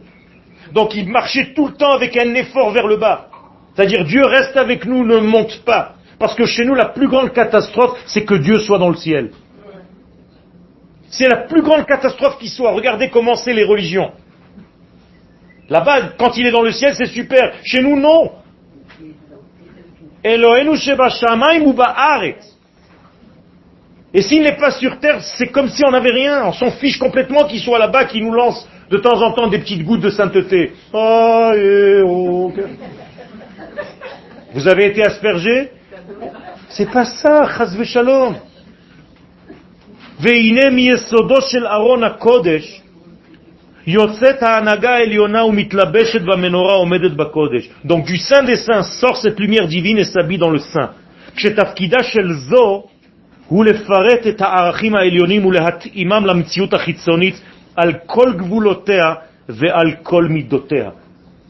Donc, 0.74 0.96
ils 0.96 1.10
marchaient 1.10 1.54
tout 1.54 1.68
le 1.68 1.74
temps 1.74 1.92
avec 1.92 2.18
un 2.18 2.34
effort 2.34 2.72
vers 2.72 2.88
le 2.88 2.98
bas. 2.98 3.28
C'est-à-dire, 3.76 4.06
Dieu 4.06 4.26
reste 4.26 4.58
avec 4.58 4.86
nous, 4.86 5.06
ne 5.06 5.18
monte 5.18 5.64
pas. 5.66 5.96
Parce 6.18 6.36
que 6.36 6.46
chez 6.46 6.66
nous, 6.66 6.76
la 6.76 6.86
plus 6.86 7.08
grande 7.08 7.34
catastrophe, 7.34 8.00
c'est 8.08 8.24
que 8.24 8.36
Dieu 8.36 8.60
soit 8.60 8.80
dans 8.80 8.90
le 8.90 8.96
ciel. 8.96 9.32
C'est 11.10 11.28
la 11.28 11.38
plus 11.38 11.62
grande 11.62 11.86
catastrophe 11.86 12.38
qui 12.40 12.50
soit. 12.50 12.72
Regardez 12.72 13.10
comment 13.10 13.36
c'est 13.36 13.54
les 13.54 13.64
religions. 13.64 14.12
Là-bas, 15.70 16.14
quand 16.18 16.38
il 16.38 16.46
est 16.46 16.52
dans 16.52 16.62
le 16.62 16.72
ciel, 16.72 16.94
c'est 16.96 17.08
super. 17.08 17.54
Chez 17.64 17.82
nous, 17.82 18.00
non. 18.00 18.32
Et 24.14 24.22
s'il 24.22 24.42
n'est 24.44 24.58
pas 24.58 24.72
sur 24.72 25.00
terre, 25.00 25.22
c'est 25.22 25.48
comme 25.48 25.70
si 25.70 25.84
on 25.86 25.92
n'avait 25.92 26.12
rien. 26.12 26.46
On 26.46 26.54
s'en 26.54 26.72
fiche 26.72 26.98
complètement 26.98 27.46
qu'il 27.46 27.60
soit 27.60 27.80
là-bas, 27.80 28.06
qu'il 28.06 28.24
nous 28.24 28.34
lance 28.34 28.68
de 28.90 28.98
temps 28.98 29.22
en 29.22 29.34
temps 29.34 29.48
des 29.48 29.60
petites 29.60 29.84
gouttes 29.84 30.02
de 30.02 30.10
sainteté. 30.10 30.72
Vous 34.54 34.68
avez 34.68 34.86
été 34.86 35.04
aspergé? 35.04 35.72
C'est 36.70 36.92
pas 36.92 37.06
ça, 37.06 37.50
chas 43.87 44.07
v'shalom. 44.07 44.83
והנה 44.83 45.53
מיסודו 45.53 46.05
של 46.05 46.31
ארון 46.31 46.93
הקודש 47.21 47.71
Donc 47.85 48.05
du 48.07 48.17
sein 48.17 48.43
des 48.43 48.57
saints 48.57 48.83
sort 48.83 49.17
cette 49.17 49.39
lumière 49.41 49.67
divine 49.67 49.99
et 49.99 50.05
s'habille 50.05 50.39
dans 50.39 50.51
le 50.51 50.59
sein. 50.59 50.89
כשתפקידה 51.37 52.03
של 52.03 52.33
זו 52.33 52.85
הוא 53.49 53.65
לפרט 53.65 54.27
את 54.29 54.41
הערכים 54.41 54.95
העליונים 54.95 55.47
ולהתאימם 55.47 56.27
למציאות 56.27 56.75
החיצונית 56.75 57.41
על 57.77 57.93
כל 58.07 58.33
גבולותיה 58.37 59.15
ועל 59.49 59.93
כל 60.03 60.25
מידותיה. 60.25 60.91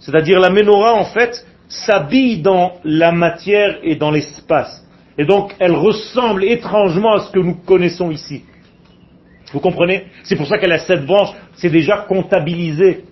C'est-à-dire 0.00 0.40
la 0.40 0.50
menorah 0.50 0.94
en 0.94 1.04
fait 1.04 1.44
s'habille 1.68 2.38
dans 2.42 2.72
la 2.84 3.12
matière 3.12 3.78
et 3.82 3.96
dans 3.96 4.10
l'espace. 4.10 4.82
Et 5.18 5.24
donc 5.24 5.54
elle 5.58 5.74
ressemble 5.74 6.44
étrangement 6.44 7.14
à 7.14 7.20
ce 7.20 7.30
que 7.32 7.38
nous 7.38 7.56
connaissons 7.66 8.10
ici. 8.10 8.42
Vous 9.51 9.59
comprenez? 9.59 10.05
C'est 10.23 10.35
pour 10.35 10.47
ça 10.47 10.57
qu'elle 10.57 10.71
a 10.71 10.79
sept 10.79 11.05
branches, 11.05 11.33
c'est 11.55 11.69
déjà 11.69 12.05
comptabilisé. 12.07 13.05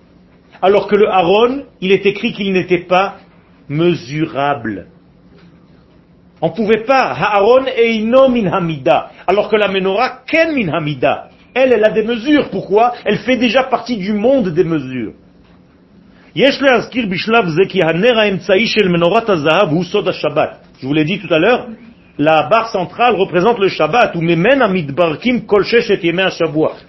Alors 0.61 0.87
que 0.87 0.95
le 0.95 1.09
Aaron, 1.09 1.63
il 1.81 1.91
est 1.91 2.05
écrit 2.05 2.33
qu'il 2.33 2.53
n'était 2.53 2.85
pas 2.85 3.17
mesurable. 3.67 4.87
On 6.41 6.49
ne 6.49 6.53
pouvait 6.53 6.83
pas. 6.83 7.13
Aaron 7.13 7.65
eino 7.77 8.27
min 8.29 8.51
hamida. 8.51 9.11
Alors 9.27 9.49
que 9.49 9.55
la 9.55 9.67
menorah, 9.67 10.23
ken 10.27 10.53
min 10.53 10.73
hamida. 10.73 11.29
Elle, 11.53 11.73
elle 11.73 11.85
a 11.85 11.91
des 11.91 12.03
mesures. 12.03 12.49
Pourquoi? 12.49 12.93
Elle 13.05 13.19
fait 13.19 13.37
déjà 13.37 13.63
partie 13.63 13.97
du 13.97 14.13
monde 14.13 14.49
des 14.49 14.63
mesures. 14.63 15.13
Je 16.35 16.49
vous 20.87 20.93
l'ai 20.93 21.05
dit 21.05 21.19
tout 21.19 21.31
à 21.31 21.39
l'heure, 21.39 21.67
la 22.17 22.43
barre 22.43 22.69
centrale 22.69 23.15
représente 23.15 23.59
le 23.59 23.69
Shabbat, 23.69 24.15
ou 24.15 24.21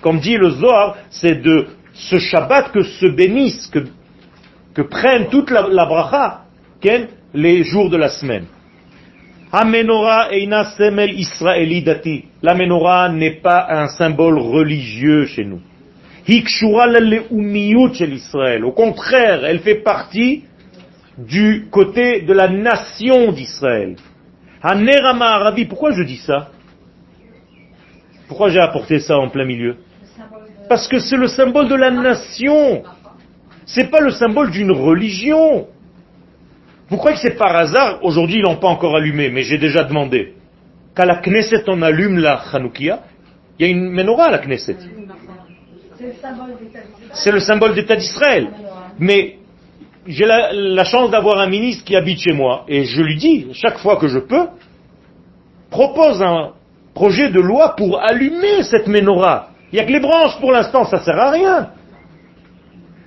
Comme 0.00 0.18
dit 0.20 0.36
le 0.36 0.50
Zohar, 0.50 0.96
c'est 1.10 1.40
de 1.42 1.66
ce 1.94 2.18
Shabbat 2.18 2.72
que 2.72 2.82
se 2.82 3.06
bénissent, 3.06 3.68
que, 3.68 3.86
que 4.74 4.82
prennent 4.82 5.28
toute 5.28 5.50
la, 5.50 5.66
la 5.68 5.86
bracha, 5.86 6.42
les 7.32 7.64
jours 7.64 7.88
de 7.88 7.96
la 7.96 8.10
semaine. 8.10 8.44
La 9.52 9.64
menorah 12.54 13.08
n'est 13.08 13.40
pas 13.40 13.66
un 13.70 13.86
symbole 13.88 14.38
religieux 14.38 15.26
chez 15.26 15.44
nous. 15.44 15.60
Au 18.64 18.72
contraire, 18.72 19.44
elle 19.44 19.60
fait 19.60 19.76
partie 19.76 20.44
du 21.16 21.68
côté 21.70 22.22
de 22.22 22.32
la 22.32 22.48
nation 22.48 23.30
d'Israël. 23.32 23.96
Arabi, 24.64 25.66
pourquoi 25.66 25.92
je 25.92 26.02
dis 26.02 26.16
ça? 26.16 26.48
Pourquoi 28.28 28.48
j'ai 28.48 28.60
apporté 28.60 28.98
ça 28.98 29.18
en 29.18 29.28
plein 29.28 29.44
milieu? 29.44 29.76
Parce 30.68 30.88
que 30.88 30.98
c'est 30.98 31.18
le 31.18 31.28
symbole 31.28 31.68
de 31.68 31.74
la 31.74 31.90
nation. 31.90 32.82
C'est 33.66 33.90
pas 33.90 34.00
le 34.00 34.10
symbole 34.10 34.50
d'une 34.50 34.72
religion. 34.72 35.66
Vous 36.88 36.96
croyez 36.96 37.16
que 37.16 37.22
c'est 37.22 37.36
par 37.36 37.54
hasard? 37.54 37.98
Aujourd'hui, 38.02 38.36
ils 38.38 38.42
l'ont 38.42 38.56
pas 38.56 38.68
encore 38.68 38.96
allumé, 38.96 39.28
mais 39.28 39.42
j'ai 39.42 39.58
déjà 39.58 39.84
demandé. 39.84 40.34
Qu'à 40.96 41.04
la 41.04 41.16
Knesset, 41.16 41.64
on 41.66 41.82
allume 41.82 42.18
la 42.18 42.36
Hanoukia? 42.52 43.00
Il 43.58 43.66
y 43.66 43.68
a 43.68 43.72
une 43.72 43.90
menorah 43.90 44.28
à 44.28 44.30
la 44.30 44.38
Knesset. 44.38 44.78
C'est 47.12 47.32
le 47.32 47.40
symbole 47.40 47.74
d'État 47.74 47.96
d'Israël. 47.96 48.48
Mais 48.98 49.38
j'ai 50.06 50.26
la, 50.26 50.84
chance 50.84 51.10
d'avoir 51.10 51.38
un 51.38 51.48
ministre 51.48 51.84
qui 51.84 51.96
habite 51.96 52.20
chez 52.20 52.32
moi, 52.32 52.64
et 52.68 52.84
je 52.84 53.02
lui 53.02 53.16
dis, 53.16 53.46
chaque 53.54 53.78
fois 53.78 53.96
que 53.96 54.08
je 54.08 54.18
peux, 54.18 54.46
propose 55.70 56.22
un 56.22 56.52
projet 56.94 57.30
de 57.30 57.40
loi 57.40 57.74
pour 57.76 58.00
allumer 58.00 58.62
cette 58.62 58.86
menorah. 58.86 59.48
Il 59.72 59.76
n'y 59.76 59.80
a 59.80 59.84
que 59.84 59.92
les 59.92 60.00
branches 60.00 60.38
pour 60.40 60.52
l'instant, 60.52 60.84
ça 60.84 60.98
ne 60.98 61.02
sert 61.02 61.18
à 61.18 61.30
rien. 61.30 61.70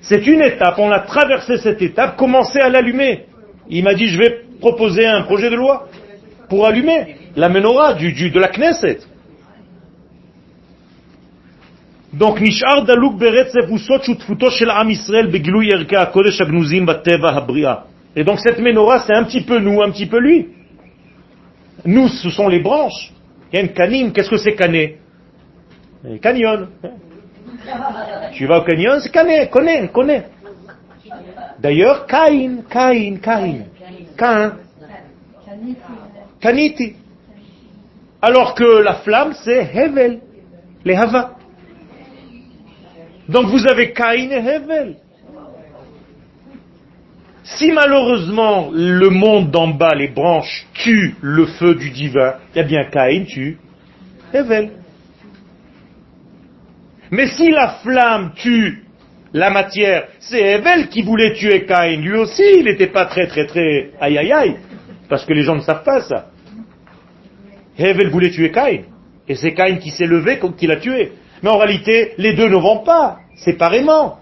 C'est 0.02 0.26
une 0.28 0.42
étape, 0.42 0.76
on 0.78 0.92
a 0.92 1.00
traversé 1.00 1.58
cette 1.58 1.82
étape, 1.82 2.18
commencez 2.18 2.60
à 2.60 2.70
l'allumer. 2.70 3.26
Il 3.70 3.84
m'a 3.84 3.94
dit, 3.94 4.08
je 4.08 4.18
vais 4.18 4.42
proposer 4.60 5.06
un 5.06 5.24
projet 5.24 5.50
de 5.50 5.56
loi 5.56 5.88
pour 6.50 6.66
allumer 6.66 7.16
la 7.36 7.50
menorah 7.50 7.94
du, 7.94 8.12
de 8.32 8.40
la 8.40 8.48
Knesset. 8.48 9.00
Donc, 12.18 12.40
Nishar 12.40 12.84
Daluk 12.84 13.18
Beretzef 13.18 13.70
Usot 13.70 14.02
Shutfuto 14.02 14.50
Shel 14.50 14.72
Am 14.72 14.90
Israël 14.90 15.28
Begilou 15.28 15.62
Yerka 15.62 16.08
Kodesh 16.08 16.42
Agnuzim 16.42 16.84
Bateva 16.86 17.36
Habria. 17.36 17.84
Et 18.16 18.24
donc, 18.24 18.40
cette 18.40 18.60
menorah, 18.60 19.02
c'est 19.06 19.14
un 19.14 19.24
petit 19.24 19.42
peu 19.42 19.60
nous, 19.60 19.82
un 19.82 19.92
petit 19.92 20.08
peu 20.08 20.20
lui. 20.20 20.48
Nous, 21.86 22.08
ce 22.08 22.30
sont 22.32 22.48
les 22.48 22.60
branches. 22.60 23.14
Une 23.54 23.70
canine. 23.70 24.12
Qu'est-ce 24.12 24.30
que 24.30 24.38
c'est 24.38 24.56
cané 24.56 24.98
Canyon. 26.22 26.70
Tu 28.34 28.46
vas 28.46 28.60
au 28.60 28.64
canyon, 28.64 29.00
c'est 29.02 29.12
cané, 29.12 29.48
connais, 29.50 29.88
connais. 29.90 30.26
D'ailleurs, 31.60 32.06
Caïn, 32.06 32.64
Caïn, 32.70 33.18
Caïn. 33.18 33.66
Cain. 34.18 34.54
Kaniti. 36.40 36.96
Alors 38.22 38.54
que 38.56 38.82
la 38.82 38.96
flamme, 38.96 39.34
c'est 39.44 39.70
Hevel, 39.74 40.20
les 40.86 40.96
Hava. 40.96 41.37
Donc 43.30 43.48
vous 43.48 43.68
avez 43.68 43.92
Caïn 43.92 44.32
et 44.32 44.36
Hevel. 44.36 44.96
Si 47.44 47.72
malheureusement 47.72 48.70
le 48.74 49.10
monde 49.10 49.52
d'en 49.52 49.70
bas, 49.70 49.96
les 49.96 50.10
branches, 50.10 50.66
tue 50.74 51.16
le 51.22 51.46
feu 51.46 51.76
du 51.76 51.90
divin, 51.90 52.36
eh 52.56 52.64
bien 52.64 52.86
Caïn 52.86 53.26
tue 53.26 53.58
Hevel. 54.34 54.72
Mais 57.12 57.28
si 57.28 57.50
la 57.50 57.80
flamme 57.84 58.34
tue 58.36 58.84
la 59.34 59.50
matière, 59.50 60.08
c'est 60.20 60.42
Hevel 60.42 60.90
qui 60.90 61.04
voulait 61.04 61.34
tuer 61.34 61.66
Caïn. 61.66 62.02
Lui 62.02 62.18
aussi, 62.18 62.44
il 62.60 62.66
n'était 62.66 62.88
pas 62.88 63.06
très 63.06 63.28
très 63.28 63.46
très 63.46 63.92
aïe 64.00 64.18
aïe 64.18 64.32
aïe, 64.32 64.56
parce 65.10 65.26
que 65.26 65.34
les 65.34 65.44
gens 65.44 65.56
ne 65.56 65.62
savent 65.62 65.84
pas 65.84 66.02
ça. 66.02 66.28
Hevel 67.78 68.10
voulait 68.10 68.32
tuer 68.32 68.52
Caïn, 68.52 68.84
et 69.28 69.36
c'est 69.36 69.54
Caïn 69.54 69.78
qui 69.78 69.92
s'est 69.92 70.06
levé 70.06 70.40
qui 70.58 70.68
l'a 70.68 70.78
tué. 70.78 71.12
Mais 71.44 71.50
en 71.50 71.58
réalité, 71.58 72.14
les 72.18 72.34
deux 72.34 72.50
ne 72.50 72.58
vont 72.58 72.80
pas, 72.80 73.20
séparément. 73.36 74.20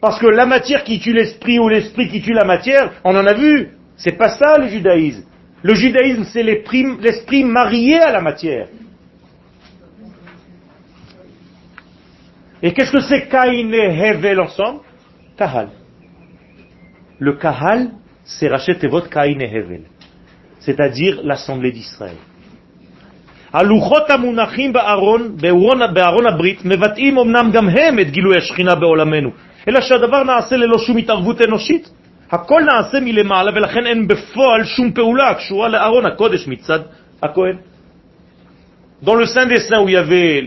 Parce 0.00 0.18
que 0.18 0.26
la 0.26 0.46
matière 0.46 0.84
qui 0.84 1.00
tue 1.00 1.12
l'esprit 1.12 1.58
ou 1.58 1.68
l'esprit 1.68 2.08
qui 2.08 2.20
tue 2.20 2.32
la 2.32 2.44
matière, 2.44 2.92
on 3.04 3.16
en 3.16 3.26
a 3.26 3.34
vu. 3.34 3.70
C'est 3.96 4.18
pas 4.18 4.30
ça 4.30 4.58
le 4.58 4.68
judaïsme. 4.68 5.24
Le 5.62 5.74
judaïsme, 5.74 6.24
c'est 6.24 6.42
l'esprit 6.42 7.44
marié 7.44 7.98
à 7.98 8.12
la 8.12 8.20
matière. 8.20 8.68
Et 12.62 12.72
qu'est-ce 12.72 12.92
que 12.92 13.00
c'est 13.00 13.28
Caïn 13.28 13.72
et 13.72 13.98
Hevel 13.98 14.40
ensemble? 14.40 14.80
Kahal. 15.36 15.70
Le 17.18 17.32
Kahal, 17.34 17.90
c'est 18.24 18.48
Rachet 18.48 18.78
et 18.82 18.88
votre 18.88 19.08
Caïn 19.08 19.40
et 19.40 19.54
Hevel. 19.54 19.84
C'est-à-dire 20.60 21.20
l'assemblée 21.22 21.72
d'Israël. 21.72 22.16
הלוחות 23.54 24.10
המונחים 24.10 24.72
בארון, 24.72 25.36
בארון 25.94 26.26
הברית, 26.26 26.64
מבטאים 26.64 27.18
אמנם 27.18 27.50
גם 27.52 27.68
הם 27.68 27.98
את 27.98 28.10
גילוי 28.10 28.38
השכינה 28.38 28.74
בעולמנו, 28.74 29.30
אלא 29.68 29.80
שהדבר 29.80 30.22
נעשה 30.22 30.56
ללא 30.56 30.78
שום 30.78 30.96
התערבות 30.96 31.42
אנושית. 31.42 31.90
הכל 32.30 32.62
נעשה 32.66 33.00
מלמעלה, 33.00 33.50
ולכן 33.54 33.86
אין 33.86 34.08
בפועל 34.08 34.64
שום 34.64 34.92
פעולה 34.92 35.30
הקשורה 35.30 35.68
לארון 35.68 36.06
הקודש 36.06 36.48
מצד 36.48 36.80
הכהן. 37.22 37.56
Dans 39.02 39.14
le 39.14 39.26
Saint 39.26 39.46
des 39.46 39.60
Saints 39.60 39.82
où 39.82 39.88
il 39.88 39.92
y 39.92 39.96
avait 39.96 40.40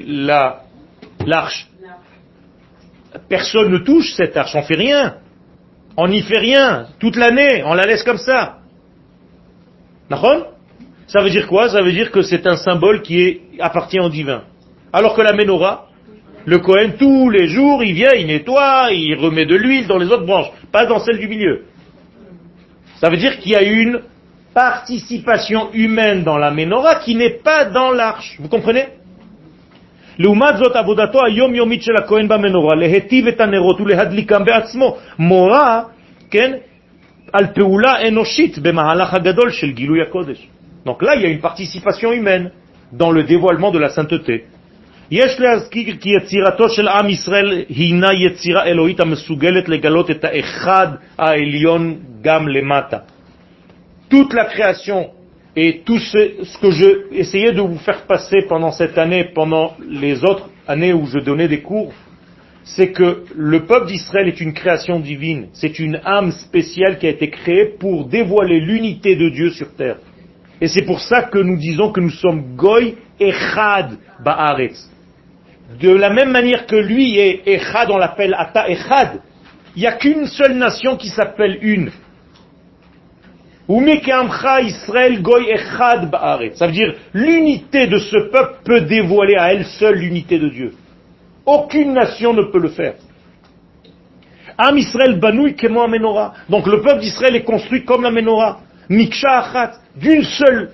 l'arche, 1.26 1.68
personne 3.30 3.72
ne 3.72 3.78
touche 3.78 4.16
cette 4.18 4.36
arche, 4.36 4.55
on 4.55 4.64
fait 4.64 4.76
rien. 4.76 5.14
On 5.95 6.08
n'y 6.08 6.22
fait 6.24 6.39
rien 6.39 6.88
toute 6.99 7.16
l'année, 7.16 7.64
on 7.64 7.74
la 7.74 7.86
laisse 7.86 8.03
comme 8.03 8.18
ça. 8.18 8.58
D'accord 10.10 10.57
ça 11.08 11.22
veut 11.22 11.30
dire 11.30 11.47
quoi? 11.47 11.70
Ça 11.70 11.82
veut 11.82 11.93
dire 11.93 12.12
que 12.12 12.22
c'est 12.22 12.45
un 12.45 12.58
symbole 12.58 13.01
qui 13.01 13.39
appartient 13.60 13.99
au 13.99 14.10
divin. 14.10 14.43
Alors 14.91 15.16
que 15.16 15.22
la 15.22 15.34
menorah, 15.34 15.88
le 16.45 16.60
Cohen, 16.60 16.91
tous 16.99 17.30
les 17.30 17.47
jours, 17.47 17.84
il 17.84 17.93
vient, 17.93 18.14
il 18.14 18.28
nettoie, 18.28 18.89
il 18.91 19.16
remet 19.16 19.45
de 19.45 19.55
l'huile 19.55 19.88
dans 19.88 19.97
les 19.97 20.08
autres 20.08 20.26
branches, 20.26 20.51
pas 20.72 20.86
dans 20.86 20.99
celle 20.99 21.18
du 21.18 21.28
milieu. 21.28 21.64
Ça 22.99 23.10
veut 23.10 23.18
dire 23.18 23.39
qu'il 23.39 23.51
y 23.51 23.55
a 23.55 23.64
une 23.64 24.01
participation 24.53 25.70
humaine 25.74 26.24
dans 26.24 26.38
la 26.38 26.51
menorah 26.51 26.95
qui 26.95 27.16
n'est 27.16 27.38
pas 27.43 27.66
dans 27.66 27.91
l'arche. 27.91 28.38
Vous 28.39 28.49
comprenez? 28.49 28.86
Donc 40.88 41.01
là, 41.01 41.17
il 41.17 41.21
y 41.21 41.25
a 41.25 41.29
une 41.29 41.41
participation 41.41 42.13
humaine 42.13 42.51
dans 42.93 43.11
le 43.11 43.23
dévoilement 43.23 43.71
de 43.71 43.77
la 43.77 43.89
sainteté. 43.89 44.45
Toute 54.09 54.33
la 54.33 54.45
création 54.45 55.09
et 55.57 55.81
tout 55.85 55.99
ce, 55.99 56.57
que 56.61 56.71
je 56.71 57.13
essayais 57.13 57.51
de 57.51 57.59
vous 57.59 57.79
faire 57.79 58.03
passer 58.03 58.43
pendant 58.47 58.71
cette 58.71 58.97
année, 58.97 59.25
pendant 59.35 59.75
les 59.89 60.23
autres 60.23 60.49
années 60.69 60.93
où 60.93 61.05
je 61.05 61.19
donnais 61.19 61.49
des 61.49 61.59
cours, 61.59 61.91
c'est 62.63 62.91
que 62.93 63.25
le 63.35 63.65
peuple 63.65 63.88
d'Israël 63.88 64.29
est 64.29 64.39
une 64.39 64.53
création 64.53 65.01
divine, 65.01 65.47
c'est 65.51 65.79
une 65.79 65.99
âme 66.05 66.31
spéciale 66.31 66.97
qui 66.97 67.07
a 67.07 67.09
été 67.09 67.29
créée 67.29 67.65
pour 67.77 68.05
dévoiler 68.05 68.61
l'unité 68.61 69.17
de 69.17 69.27
Dieu 69.27 69.49
sur 69.49 69.73
terre. 69.75 69.97
Et 70.60 70.68
c'est 70.68 70.84
pour 70.84 70.99
ça 70.99 71.24
que 71.24 71.38
nous 71.38 71.58
disons 71.58 71.91
que 71.91 72.01
nous 72.01 72.10
sommes 72.10 72.55
Goy 72.55 72.95
Echad 73.20 73.97
Ba'aretz. 74.24 74.89
De 75.80 75.91
la 75.91 76.10
même 76.10 76.32
manière 76.32 76.66
que 76.66 76.76
lui 76.76 77.18
est 77.18 77.41
Echad, 77.45 77.91
on 77.91 77.97
l'appelle 77.97 78.34
Ata 78.38 78.70
Echad, 78.70 79.22
il 79.76 79.82
n'y 79.82 79.88
a 79.88 79.93
qu'une 79.93 80.26
seule 80.26 80.55
nation 80.55 80.95
qui 80.95 81.10
s'appelle 81.10 81.60
une. 81.62 81.91
Israël 84.64 85.22
Goy 85.22 85.51
Echad 85.51 86.10
Ba'aretz. 86.10 86.58
Ça 86.58 86.68
veut 86.68 86.74
dire 86.74 86.95
l'unité 87.14 87.88
de 87.88 87.99
ce 87.99 88.30
peuple 88.32 88.60
peut 88.64 88.82
dévoiler 88.82 89.36
à 89.36 89.53
elle 89.53 89.66
seule 89.66 89.97
l'unité 89.99 90.39
de 90.39 90.49
Dieu. 90.49 90.74
Aucune 91.45 91.93
nation 91.93 92.34
ne 92.34 92.43
peut 92.43 92.60
le 92.60 92.70
faire. 92.70 92.95
Am 94.58 94.78
Israël 94.78 95.20
Banoui 95.20 95.55
Kemo 95.55 95.88
Menorah. 95.88 96.34
Donc 96.49 96.66
le 96.66 96.82
peuple 96.82 97.01
d'Israël 97.01 97.36
est 97.36 97.43
construit 97.43 97.86
comme 97.86 98.01
la 98.01 98.10
Menorah. 98.10 98.62
Miksha 98.89 99.39
Achat, 99.39 99.74
d'une 99.99 100.23
seule 100.23 100.71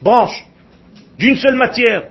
branche, 0.00 0.44
d'une 1.18 1.36
seule 1.36 1.56
matière. 1.56 2.02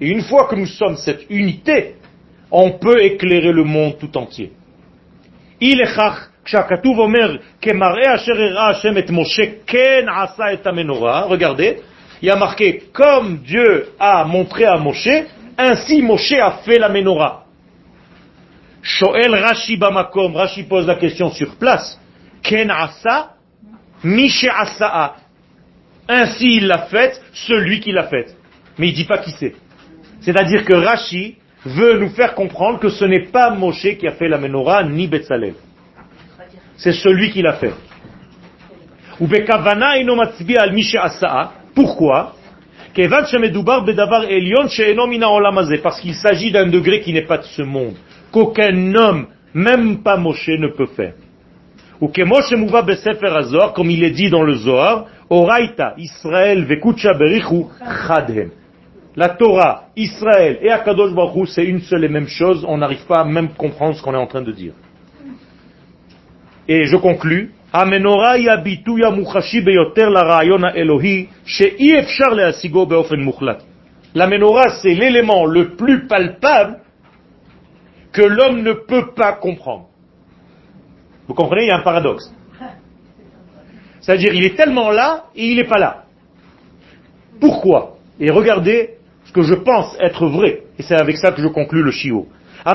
Et 0.00 0.08
une 0.08 0.22
fois 0.22 0.46
que 0.48 0.56
nous 0.56 0.66
sommes 0.66 0.96
cette 0.96 1.26
unité, 1.30 1.94
on 2.50 2.72
peut 2.72 3.02
éclairer 3.02 3.52
le 3.52 3.64
monde 3.64 3.98
tout 3.98 4.16
entier. 4.16 4.52
Regardez, 11.28 11.78
il 12.22 12.28
y 12.28 12.30
a 12.30 12.36
marqué, 12.36 12.84
comme 12.92 13.38
Dieu 13.38 13.88
a 13.98 14.24
montré 14.24 14.64
à 14.64 14.76
Moshe, 14.76 15.08
ainsi 15.58 16.02
Moshe 16.02 16.32
a 16.32 16.58
fait 16.64 16.78
la 16.78 16.88
menorah. 16.88 17.45
Shoel 18.86 19.34
Rashi 19.34 19.76
Bamakom, 19.76 20.36
Rashi 20.36 20.62
pose 20.62 20.86
la 20.86 20.94
question 20.94 21.30
sur 21.30 21.56
place. 21.56 22.00
Ken 22.40 22.70
asa, 22.70 23.32
asa'a. 24.04 25.16
Ainsi 26.08 26.58
il 26.58 26.68
l'a 26.68 26.86
faite, 26.86 27.20
celui 27.32 27.80
qui 27.80 27.90
l'a 27.90 28.04
faite. 28.04 28.36
Mais 28.78 28.90
il 28.90 28.94
dit 28.94 29.04
pas 29.04 29.18
qui 29.18 29.32
c'est. 29.32 29.56
C'est-à-dire 30.20 30.64
que 30.64 30.74
Rashi 30.74 31.34
veut 31.64 31.98
nous 31.98 32.10
faire 32.10 32.34
comprendre 32.36 32.78
que 32.78 32.88
ce 32.88 33.04
n'est 33.04 33.26
pas 33.26 33.50
Moshe 33.50 33.96
qui 33.98 34.06
a 34.06 34.12
fait 34.12 34.28
la 34.28 34.38
menorah, 34.38 34.84
ni 34.84 35.08
Betzalel. 35.08 35.54
C'est 36.76 36.92
celui 36.92 37.32
qui 37.32 37.42
l'a 37.42 37.54
fait. 37.54 37.74
Pourquoi? 41.74 42.36
Parce 45.82 46.00
qu'il 46.00 46.14
s'agit 46.14 46.52
d'un 46.52 46.66
degré 46.68 47.00
qui 47.00 47.12
n'est 47.12 47.26
pas 47.26 47.38
de 47.38 47.44
ce 47.44 47.62
monde, 47.62 47.96
qu'aucun 48.36 48.94
homme, 48.94 49.26
même 49.54 50.02
pas 50.02 50.18
Moshe, 50.18 50.48
ne 50.48 50.68
peut 50.68 50.88
faire. 50.94 51.14
Ou 52.02 52.08
que 52.08 52.22
Moshe 52.22 52.52
mouva 52.52 52.82
besefer 52.82 53.34
azor, 53.34 53.72
comme 53.72 53.90
il 53.90 54.04
est 54.04 54.10
dit 54.10 54.28
dans 54.28 54.42
le 54.42 54.52
Zohar, 54.54 55.06
Oraita, 55.30 55.94
Israël, 55.96 56.66
vekucha 56.66 57.14
berichu, 57.14 57.64
chadhem. 58.06 58.50
La 59.16 59.30
Torah, 59.30 59.84
Israël 59.96 60.58
et 60.60 60.70
Akadosh 60.70 61.14
Baruch 61.14 61.48
c'est 61.48 61.64
une 61.64 61.80
seule 61.80 62.04
et 62.04 62.08
même 62.10 62.28
chose, 62.28 62.66
on 62.68 62.76
n'arrive 62.76 63.06
pas 63.06 63.20
à 63.20 63.24
même 63.24 63.48
comprendre 63.54 63.96
ce 63.96 64.02
qu'on 64.02 64.12
est 64.12 64.18
en 64.18 64.26
train 64.26 64.42
de 64.42 64.52
dire. 64.52 64.74
Et 66.68 66.84
je 66.84 66.96
conclus, 66.96 67.52
la 67.74 67.86
menorah, 74.26 74.68
c'est 74.82 74.94
l'élément 74.94 75.46
le 75.46 75.76
plus 75.76 76.06
palpable 76.06 76.80
que 78.16 78.22
l'homme 78.22 78.62
ne 78.62 78.72
peut 78.72 79.12
pas 79.14 79.34
comprendre. 79.34 79.88
Vous 81.28 81.34
comprenez, 81.34 81.64
il 81.64 81.68
y 81.68 81.70
a 81.70 81.76
un 81.76 81.82
paradoxe. 81.82 82.32
C'est-à-dire, 84.00 84.32
il 84.32 84.42
est 84.42 84.56
tellement 84.56 84.90
là 84.90 85.24
et 85.34 85.48
il 85.48 85.56
n'est 85.56 85.68
pas 85.68 85.78
là. 85.78 86.04
Pourquoi? 87.38 87.98
Et 88.18 88.30
regardez 88.30 88.94
ce 89.26 89.32
que 89.32 89.42
je 89.42 89.52
pense 89.52 89.94
être 90.00 90.26
vrai. 90.28 90.62
Et 90.78 90.82
c'est 90.82 90.94
avec 90.94 91.18
ça 91.18 91.30
que 91.32 91.42
je 91.42 91.48
conclus 91.48 91.82
le 91.82 91.90
chiot. 91.90 92.26
La 92.64 92.74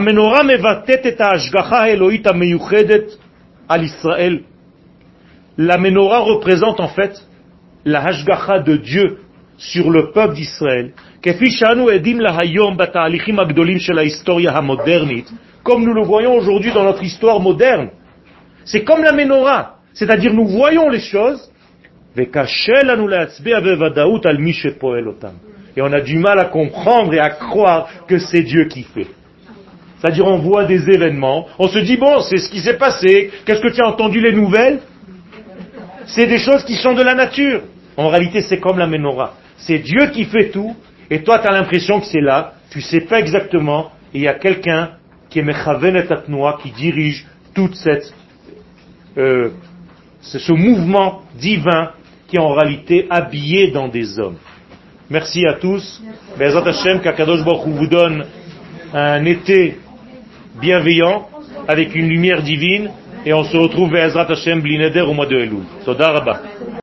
menorah 5.80 6.20
représente 6.20 6.80
en 6.80 6.88
fait 6.90 7.28
la 7.84 8.06
hashgacha 8.06 8.60
de 8.60 8.76
Dieu 8.76 9.22
sur 9.58 9.90
le 9.90 10.12
peuple 10.12 10.36
d'Israël, 10.36 10.94
comme 15.64 15.84
nous 15.84 15.94
le 15.94 16.04
voyons 16.04 16.36
aujourd'hui 16.36 16.72
dans 16.74 16.84
notre 16.84 17.04
histoire 17.04 17.40
moderne. 17.40 17.90
C'est 18.66 18.84
comme 18.84 19.04
la 19.04 19.12
menorah, 19.12 19.76
c'est-à-dire 19.94 20.34
nous 20.34 20.48
voyons 20.48 20.90
les 20.90 21.00
choses, 21.00 21.52
et 22.18 22.30
on 25.82 25.94
a 25.94 26.02
du 26.02 26.18
mal 26.18 26.40
à 26.40 26.46
comprendre 26.46 27.14
et 27.14 27.20
à 27.20 27.30
croire 27.30 27.88
que 28.08 28.18
c'est 28.18 28.42
Dieu 28.42 28.66
qui 28.66 28.84
fait. 28.84 29.08
C'est-à-dire 30.00 30.26
on 30.26 30.40
voit 30.40 30.66
des 30.66 30.90
événements, 30.90 31.48
on 31.60 31.68
se 31.68 31.80
dit 31.80 31.98
bon, 31.98 32.22
c'est 32.22 32.38
ce 32.38 32.50
qui 32.50 32.60
s'est 32.60 32.78
passé, 32.78 33.30
qu'est-ce 33.46 33.62
que 33.62 33.70
tu 33.70 33.82
as 33.82 33.88
entendu 33.88 34.20
les 34.20 34.34
nouvelles? 34.34 34.80
C'est 36.06 36.26
des 36.26 36.40
choses 36.40 36.66
qui 36.66 36.76
sont 36.76 36.94
de 36.94 37.04
la 37.04 37.14
nature. 37.14 37.62
En 37.96 38.10
réalité, 38.10 38.42
c'est 38.42 38.60
comme 38.60 38.80
la 38.80 38.88
menorah. 38.88 39.36
C'est 39.58 39.78
Dieu 39.78 40.08
qui 40.08 40.26
fait 40.26 40.50
tout, 40.50 40.76
et 41.12 41.22
toi 41.22 41.38
tu 41.38 41.48
as 41.48 41.52
l'impression 41.52 42.00
que 42.00 42.08
c'est 42.08 42.22
là, 42.22 42.54
tu 42.72 42.80
ne 42.80 42.84
sais 42.84 43.02
pas 43.02 43.20
exactement, 43.20 43.92
et 44.14 44.18
il 44.18 44.22
y 44.24 44.28
a 44.28 44.34
quelqu'un 44.34 44.92
qui 45.30 45.40
est 45.40 45.44
Mechaven 45.44 46.04
qui 46.64 46.72
dirige 46.72 47.28
toute 47.54 47.76
cette, 47.76 48.12
euh, 49.18 49.52
ce 50.22 50.52
mouvement 50.52 51.22
divin 51.36 51.92
qui 52.28 52.38
est 52.38 52.40
en 52.40 52.54
réalité 52.54 53.06
habillé 53.10 53.72
dans 53.72 53.88
des 53.88 54.20
hommes. 54.20 54.38
Merci 55.10 55.46
à 55.46 55.54
tous. 55.56 56.02
Bezat 56.40 56.66
Hashem, 56.66 57.02
qu'Akadosh 57.02 57.44
Baruch 57.44 57.68
vous 57.68 57.88
donne 57.88 58.26
un 58.94 59.26
été 59.26 59.78
bienveillant, 60.62 61.28
avec 61.68 61.96
une 61.96 62.08
lumière 62.08 62.42
divine, 62.42 62.90
et 63.26 63.34
on 63.34 63.44
se 63.44 63.56
retrouve 63.56 63.92
Bezrat 63.92 64.32
Hashem 64.32 64.62
Blinéder 64.62 65.02
au 65.02 65.14
mois 65.14 65.26
de 65.28 65.38
Elul. 65.38 65.64
Soda 65.86 66.14